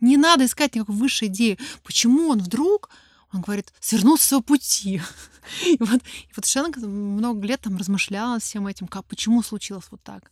Не 0.00 0.16
надо 0.16 0.46
искать 0.46 0.74
никакой 0.74 0.94
высшей 0.96 1.28
идеи. 1.28 1.58
Почему 1.82 2.28
он 2.28 2.38
вдруг, 2.38 2.88
он 3.32 3.42
говорит, 3.42 3.72
свернул 3.80 4.16
с 4.16 4.22
своего 4.22 4.42
пути? 4.42 5.02
И 5.66 5.76
вот, 5.80 6.00
и 6.02 6.32
вот 6.36 6.44
Шенк 6.46 6.76
много 6.76 7.44
лет 7.46 7.60
там 7.62 7.76
размышлял 7.76 8.34
над 8.34 8.42
всем 8.42 8.66
этим, 8.66 8.86
как, 8.86 9.04
почему 9.06 9.42
случилось 9.42 9.86
вот 9.90 10.02
так. 10.02 10.30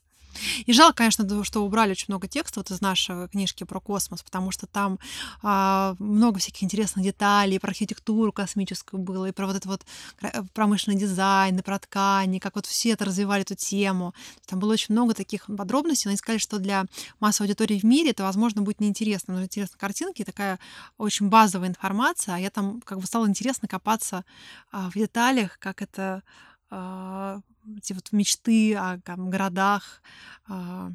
И 0.66 0.72
жалко, 0.72 0.98
конечно, 0.98 1.24
то, 1.24 1.44
что 1.44 1.64
убрали 1.64 1.92
очень 1.92 2.06
много 2.08 2.28
текста 2.28 2.60
вот 2.60 2.70
из 2.70 2.80
нашей 2.80 3.28
книжки 3.28 3.64
про 3.64 3.80
космос, 3.80 4.22
потому 4.22 4.50
что 4.50 4.66
там 4.66 4.98
а, 5.42 5.94
много 5.98 6.38
всяких 6.38 6.62
интересных 6.62 7.04
деталей 7.04 7.58
про 7.58 7.68
архитектуру 7.68 8.32
космическую 8.32 9.00
было, 9.00 9.26
и 9.26 9.32
про 9.32 9.46
вот 9.46 9.56
этот 9.56 9.66
вот 9.66 9.86
кра- 10.18 10.44
промышленный 10.54 10.98
дизайн, 10.98 11.58
и 11.58 11.62
про 11.62 11.78
ткани, 11.78 12.38
как 12.38 12.56
вот 12.56 12.66
все 12.66 12.90
это 12.90 13.04
развивали 13.04 13.42
эту 13.42 13.54
тему. 13.54 14.14
Там 14.46 14.58
было 14.58 14.72
очень 14.72 14.94
много 14.94 15.14
таких 15.14 15.46
подробностей, 15.46 16.08
но 16.08 16.10
они 16.10 16.18
сказали, 16.18 16.38
что 16.38 16.58
для 16.58 16.84
массовой 17.20 17.48
аудитории 17.48 17.78
в 17.78 17.84
мире 17.84 18.10
это, 18.10 18.22
возможно, 18.22 18.62
будет 18.62 18.80
неинтересно. 18.80 19.34
Но 19.34 19.42
интересны 19.42 19.76
картинки, 19.78 20.24
такая 20.24 20.58
очень 20.96 21.28
базовая 21.28 21.68
информация, 21.68 22.34
а 22.34 22.38
я 22.38 22.50
там 22.50 22.80
как 22.80 22.98
бы 22.98 23.06
стало 23.06 23.28
интересно 23.28 23.68
копаться 23.68 24.24
а, 24.70 24.90
в 24.90 24.94
деталях, 24.94 25.58
как 25.58 25.82
это 25.82 26.22
эти 26.70 27.92
вот 27.92 28.12
мечты 28.12 28.74
о 28.74 28.98
там, 29.00 29.30
городах, 29.30 30.02
а, 30.46 30.90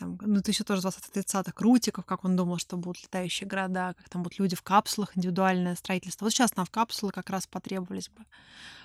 там, 0.00 0.18
ну, 0.22 0.38
это 0.38 0.50
еще 0.50 0.64
тоже 0.64 0.80
20-30-х 0.80 1.52
крутиков, 1.52 2.06
как 2.06 2.24
он 2.24 2.34
думал, 2.34 2.56
что 2.56 2.78
будут 2.78 3.02
летающие 3.02 3.46
города, 3.46 3.94
как 3.98 4.08
там 4.08 4.22
будут 4.22 4.38
люди 4.38 4.56
в 4.56 4.62
капсулах, 4.62 5.14
индивидуальное 5.14 5.76
строительство. 5.76 6.24
Вот 6.24 6.32
сейчас 6.32 6.56
нам 6.56 6.64
в 6.64 6.70
капсулы 6.70 7.12
как 7.12 7.28
раз 7.28 7.46
потребовались 7.46 8.08
бы, 8.08 8.24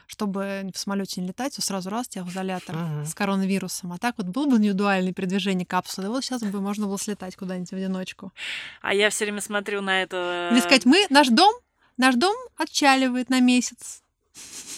чтобы 0.08 0.70
в 0.74 0.78
самолете 0.78 1.22
не 1.22 1.28
летать, 1.28 1.56
то 1.56 1.62
сразу 1.62 1.90
раз 1.90 2.10
тебя 2.10 2.26
в 2.26 2.30
изолятор 2.30 2.76
Мгм. 2.76 3.06
с 3.06 3.16
коронавирусом. 3.16 3.94
А 3.94 3.98
так 3.98 4.18
вот 4.18 4.28
было 4.28 4.46
бы 4.46 4.58
индивидуальное 4.58 5.14
передвижение 5.14 5.66
капсулы, 5.66 6.10
вот 6.10 6.24
сейчас 6.24 6.44
бы 6.44 6.60
можно 6.60 6.86
было 6.86 7.00
слетать 7.00 7.38
куда-нибудь 7.38 7.70
в 7.70 7.76
одиночку. 7.76 8.34
А 8.82 8.94
я 8.94 9.10
все 9.10 9.24
время 9.24 9.40
смотрю 9.40 9.82
на 9.82 10.02
это... 10.02 10.50
Или 10.52 10.60
сказать, 10.60 10.86
мы, 10.86 11.08
наш 11.10 11.30
дом, 11.30 11.54
наш 11.96 12.16
дом 12.16 12.36
отчаливает 12.58 13.30
на 13.30 13.40
месяц. 13.40 14.04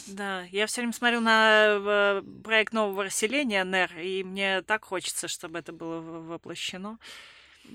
Да, 0.07 0.43
я 0.51 0.67
все 0.67 0.81
время 0.81 0.93
смотрю 0.93 1.19
на 1.19 1.77
э, 1.79 2.21
проект 2.43 2.73
нового 2.73 3.03
расселения 3.03 3.63
НЭР, 3.63 3.97
и 3.99 4.23
мне 4.23 4.61
так 4.61 4.85
хочется, 4.85 5.27
чтобы 5.27 5.59
это 5.59 5.73
было 5.73 5.99
воплощено. 5.99 6.97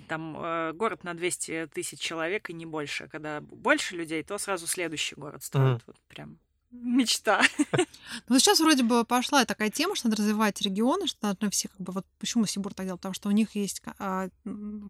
Там 0.09 0.37
э, 0.39 0.73
город 0.73 1.05
на 1.05 1.15
200 1.15 1.69
тысяч 1.75 2.01
человек 2.01 2.49
и 2.49 2.55
не 2.55 2.65
больше. 2.65 3.09
Когда 3.09 3.41
больше 3.43 3.97
людей, 3.97 4.23
то 4.23 4.39
сразу 4.39 4.67
следующий 4.67 5.15
город 5.15 5.43
строят. 5.43 5.75
Мгм. 5.75 5.83
Вот 5.87 5.97
прям 6.09 6.39
мечта. 6.73 7.43
Ну, 8.29 8.39
сейчас 8.39 8.61
вроде 8.61 8.83
бы 8.83 9.05
пошла 9.05 9.45
такая 9.47 9.71
тема, 9.71 9.97
что 9.97 10.09
надо 10.09 10.23
развивать 10.23 10.61
регионы, 10.61 11.07
что 11.07 11.19
надо 11.23 11.49
все 11.51 11.69
как 11.69 11.81
бы... 11.81 11.93
Вот 11.95 12.05
почему 12.19 12.45
Сибур 12.45 12.75
так 12.75 12.85
делал? 12.85 12.99
Потому 12.99 13.15
что 13.15 13.29
у 13.31 13.33
них 13.33 13.55
есть 13.55 13.81
а, 13.99 14.29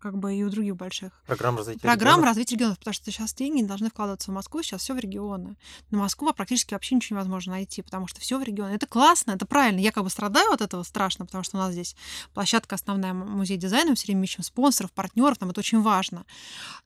как 0.01 0.18
бы 0.18 0.35
и 0.35 0.43
у 0.43 0.51
других 0.51 0.74
больших 0.74 1.22
Программа 1.24 1.59
развития 1.59 1.80
программ 1.80 2.14
регионов. 2.14 2.26
развития 2.26 2.55
регионов, 2.57 2.78
потому 2.78 2.95
что 2.95 3.11
сейчас 3.11 3.33
деньги 3.35 3.61
не 3.61 3.66
должны 3.66 3.91
вкладываться 3.91 4.33
в 4.33 4.35
Москву, 4.35 4.62
сейчас 4.62 4.83
все 4.83 4.95
в 4.95 4.99
регионы. 4.99 5.57
На 5.91 5.99
Москву 5.99 6.33
практически 6.33 6.74
вообще 6.74 6.97
ничего 6.97 7.18
невозможно 7.18 7.53
найти, 7.53 7.80
потому 7.80 8.09
что 8.09 8.20
все 8.20 8.39
в 8.39 8.43
регионы. 8.43 8.72
Это 8.72 8.87
классно, 8.87 9.33
это 9.33 9.47
правильно. 9.47 9.78
Я 9.78 9.93
как 9.93 10.03
бы 10.03 10.11
страдаю 10.11 10.51
от 10.51 10.61
этого 10.61 10.83
страшно, 10.83 11.26
потому 11.26 11.45
что 11.45 11.59
у 11.59 11.61
нас 11.61 11.72
здесь 11.72 11.95
площадка 12.35 12.74
основная 12.74 13.12
музей 13.12 13.57
дизайна, 13.57 13.91
мы 13.91 13.97
все 13.97 14.07
время 14.09 14.24
ищем 14.24 14.43
спонсоров, 14.43 14.91
партнеров, 14.91 15.41
нам 15.41 15.51
это 15.51 15.61
очень 15.61 15.80
важно. 15.80 16.26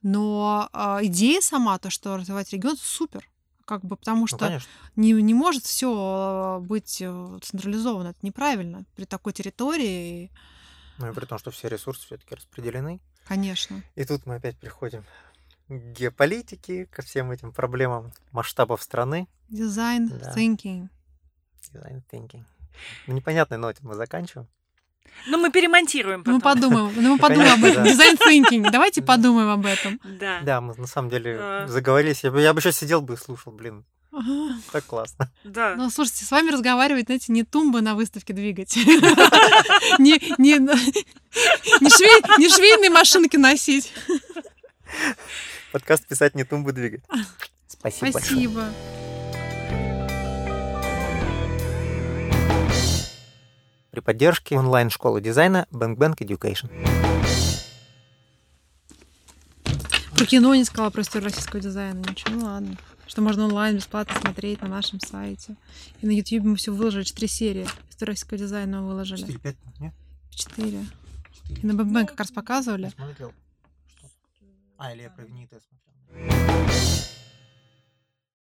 Но 0.03 0.69
а, 0.71 0.99
идея 1.03 1.41
сама, 1.41 1.79
то, 1.79 1.89
что 1.89 2.17
развивать 2.17 2.53
регион, 2.53 2.77
супер. 2.77 3.27
Как 3.67 3.83
бы, 3.85 3.97
потому 3.97 4.21
Ну, 4.21 4.27
что 4.27 4.37
конечно. 4.37 4.69
не, 4.95 5.11
не 5.11 5.33
может 5.33 5.63
все 5.65 6.59
быть 6.63 7.01
э, 7.01 7.39
централизовано. 7.41 8.09
Это 8.09 8.19
неправильно 8.21 8.85
при 8.95 9.03
такой 9.05 9.33
территории, 9.33 10.31
Ну 10.97 11.11
и 11.11 11.13
при 11.13 11.25
том, 11.25 11.37
что 11.37 11.51
все 11.51 11.67
ресурсы 11.67 12.05
все-таки 12.05 12.33
распределены. 12.33 12.99
конечно. 13.27 13.83
И 13.95 14.05
тут 14.05 14.25
мы 14.25 14.35
опять 14.35 14.57
приходим 14.57 15.03
к 15.67 15.73
геополитике, 15.73 16.85
ко 16.85 17.01
всем 17.01 17.29
этим 17.31 17.51
проблемам 17.51 18.13
масштабов 18.31 18.81
страны. 18.81 19.27
Дизайн 19.49 20.07
Да. 20.07 20.33
thinking. 20.33 20.87
Design 21.61 22.01
thinking. 22.09 22.45
На 23.05 23.11
непонятной 23.13 23.57
ноте 23.57 23.79
мы 23.83 23.95
заканчиваем. 23.95 24.47
Ну, 25.27 25.37
мы 25.37 25.51
перемонтируем 25.51 26.23
Ну, 26.25 26.33
мы 26.33 26.39
потом. 26.39 26.61
подумаем, 26.71 26.93
ну, 26.95 27.13
мы 27.13 27.19
подумаем 27.19 27.53
об 27.53 27.63
этом. 27.65 27.83
Дизайн 27.83 28.15
thinking. 28.15 28.69
Давайте 28.71 29.01
Да. 29.01 29.07
подумаем 29.07 29.49
об 29.49 29.65
этом. 29.65 29.99
Да. 30.03 30.39
Да, 30.41 30.61
мы 30.61 30.73
на 30.75 30.87
самом 30.87 31.09
деле 31.09 31.37
А. 31.39 31.67
заговорились. 31.67 32.23
Я 32.23 32.31
бы, 32.31 32.41
я 32.41 32.53
бы 32.53 32.59
еще 32.59 32.71
сидел 32.71 33.01
бы 33.01 33.15
и 33.15 33.17
слушал, 33.17 33.51
блин, 33.51 33.83
так 34.71 34.85
классно. 34.85 35.29
Да. 35.43 35.75
Ну, 35.75 35.89
слушайте, 35.89 36.25
с 36.25 36.31
вами 36.31 36.49
разговаривать, 36.51 37.05
знаете, 37.05 37.31
не 37.31 37.43
тумбы 37.43 37.81
на 37.81 37.93
выставке 37.95 38.33
двигать. 38.33 38.75
Не 39.99 40.13
не- 40.37 40.59
не 40.59 41.89
швей- 41.89 42.39
не 42.39 42.49
швейные 42.49 42.89
машинки 42.89 43.37
носить. 43.37 43.93
Подкаст 45.71 46.07
писать 46.07 46.33
не 46.35 46.43
тумбы 46.45 46.71
двигать. 46.71 47.01
Спасибо 47.67 48.11
большое. 48.11 48.23
Спасибо. 48.23 49.06
При 53.97 54.01
поддержке 54.03 54.59
онлайн-школы 54.59 55.21
дизайна 55.21 55.65
Bang 55.71 55.97
Education. 55.97 56.69
Про 60.15 60.25
кино 60.27 60.53
не 60.53 60.65
сказала 60.65 60.91
про 60.91 61.01
историю 61.01 61.29
российского 61.29 61.59
дизайна. 61.59 62.05
Ничего, 62.07 62.35
ну 62.35 62.45
ладно. 62.45 62.77
Что 63.07 63.23
можно 63.23 63.45
онлайн 63.45 63.77
бесплатно 63.77 64.21
смотреть 64.21 64.61
на 64.61 64.67
нашем 64.67 64.99
сайте. 64.99 65.55
И 66.01 66.05
на 66.05 66.11
YouTube 66.11 66.43
мы 66.43 66.57
все 66.57 66.71
выложили, 66.71 67.05
четыре 67.05 67.27
серии. 67.27 67.67
Историю 67.89 68.11
российского 68.11 68.37
дизайна 68.37 68.81
мы 68.81 68.89
выложили. 68.89 69.25
4-5, 69.25 69.55
нет? 69.79 69.93
Четыре. 70.29 70.85
И 71.49 71.65
на 71.65 71.73
БМ 71.73 72.05
как 72.05 72.19
раз 72.19 72.29
показывали. 72.29 72.91
смотрел. 72.95 73.33
А, 74.77 74.93
или 74.93 75.01
я 75.01 75.09
про 75.09 75.25
ВНИТ 75.25 75.49
смотрел. 75.49 77.16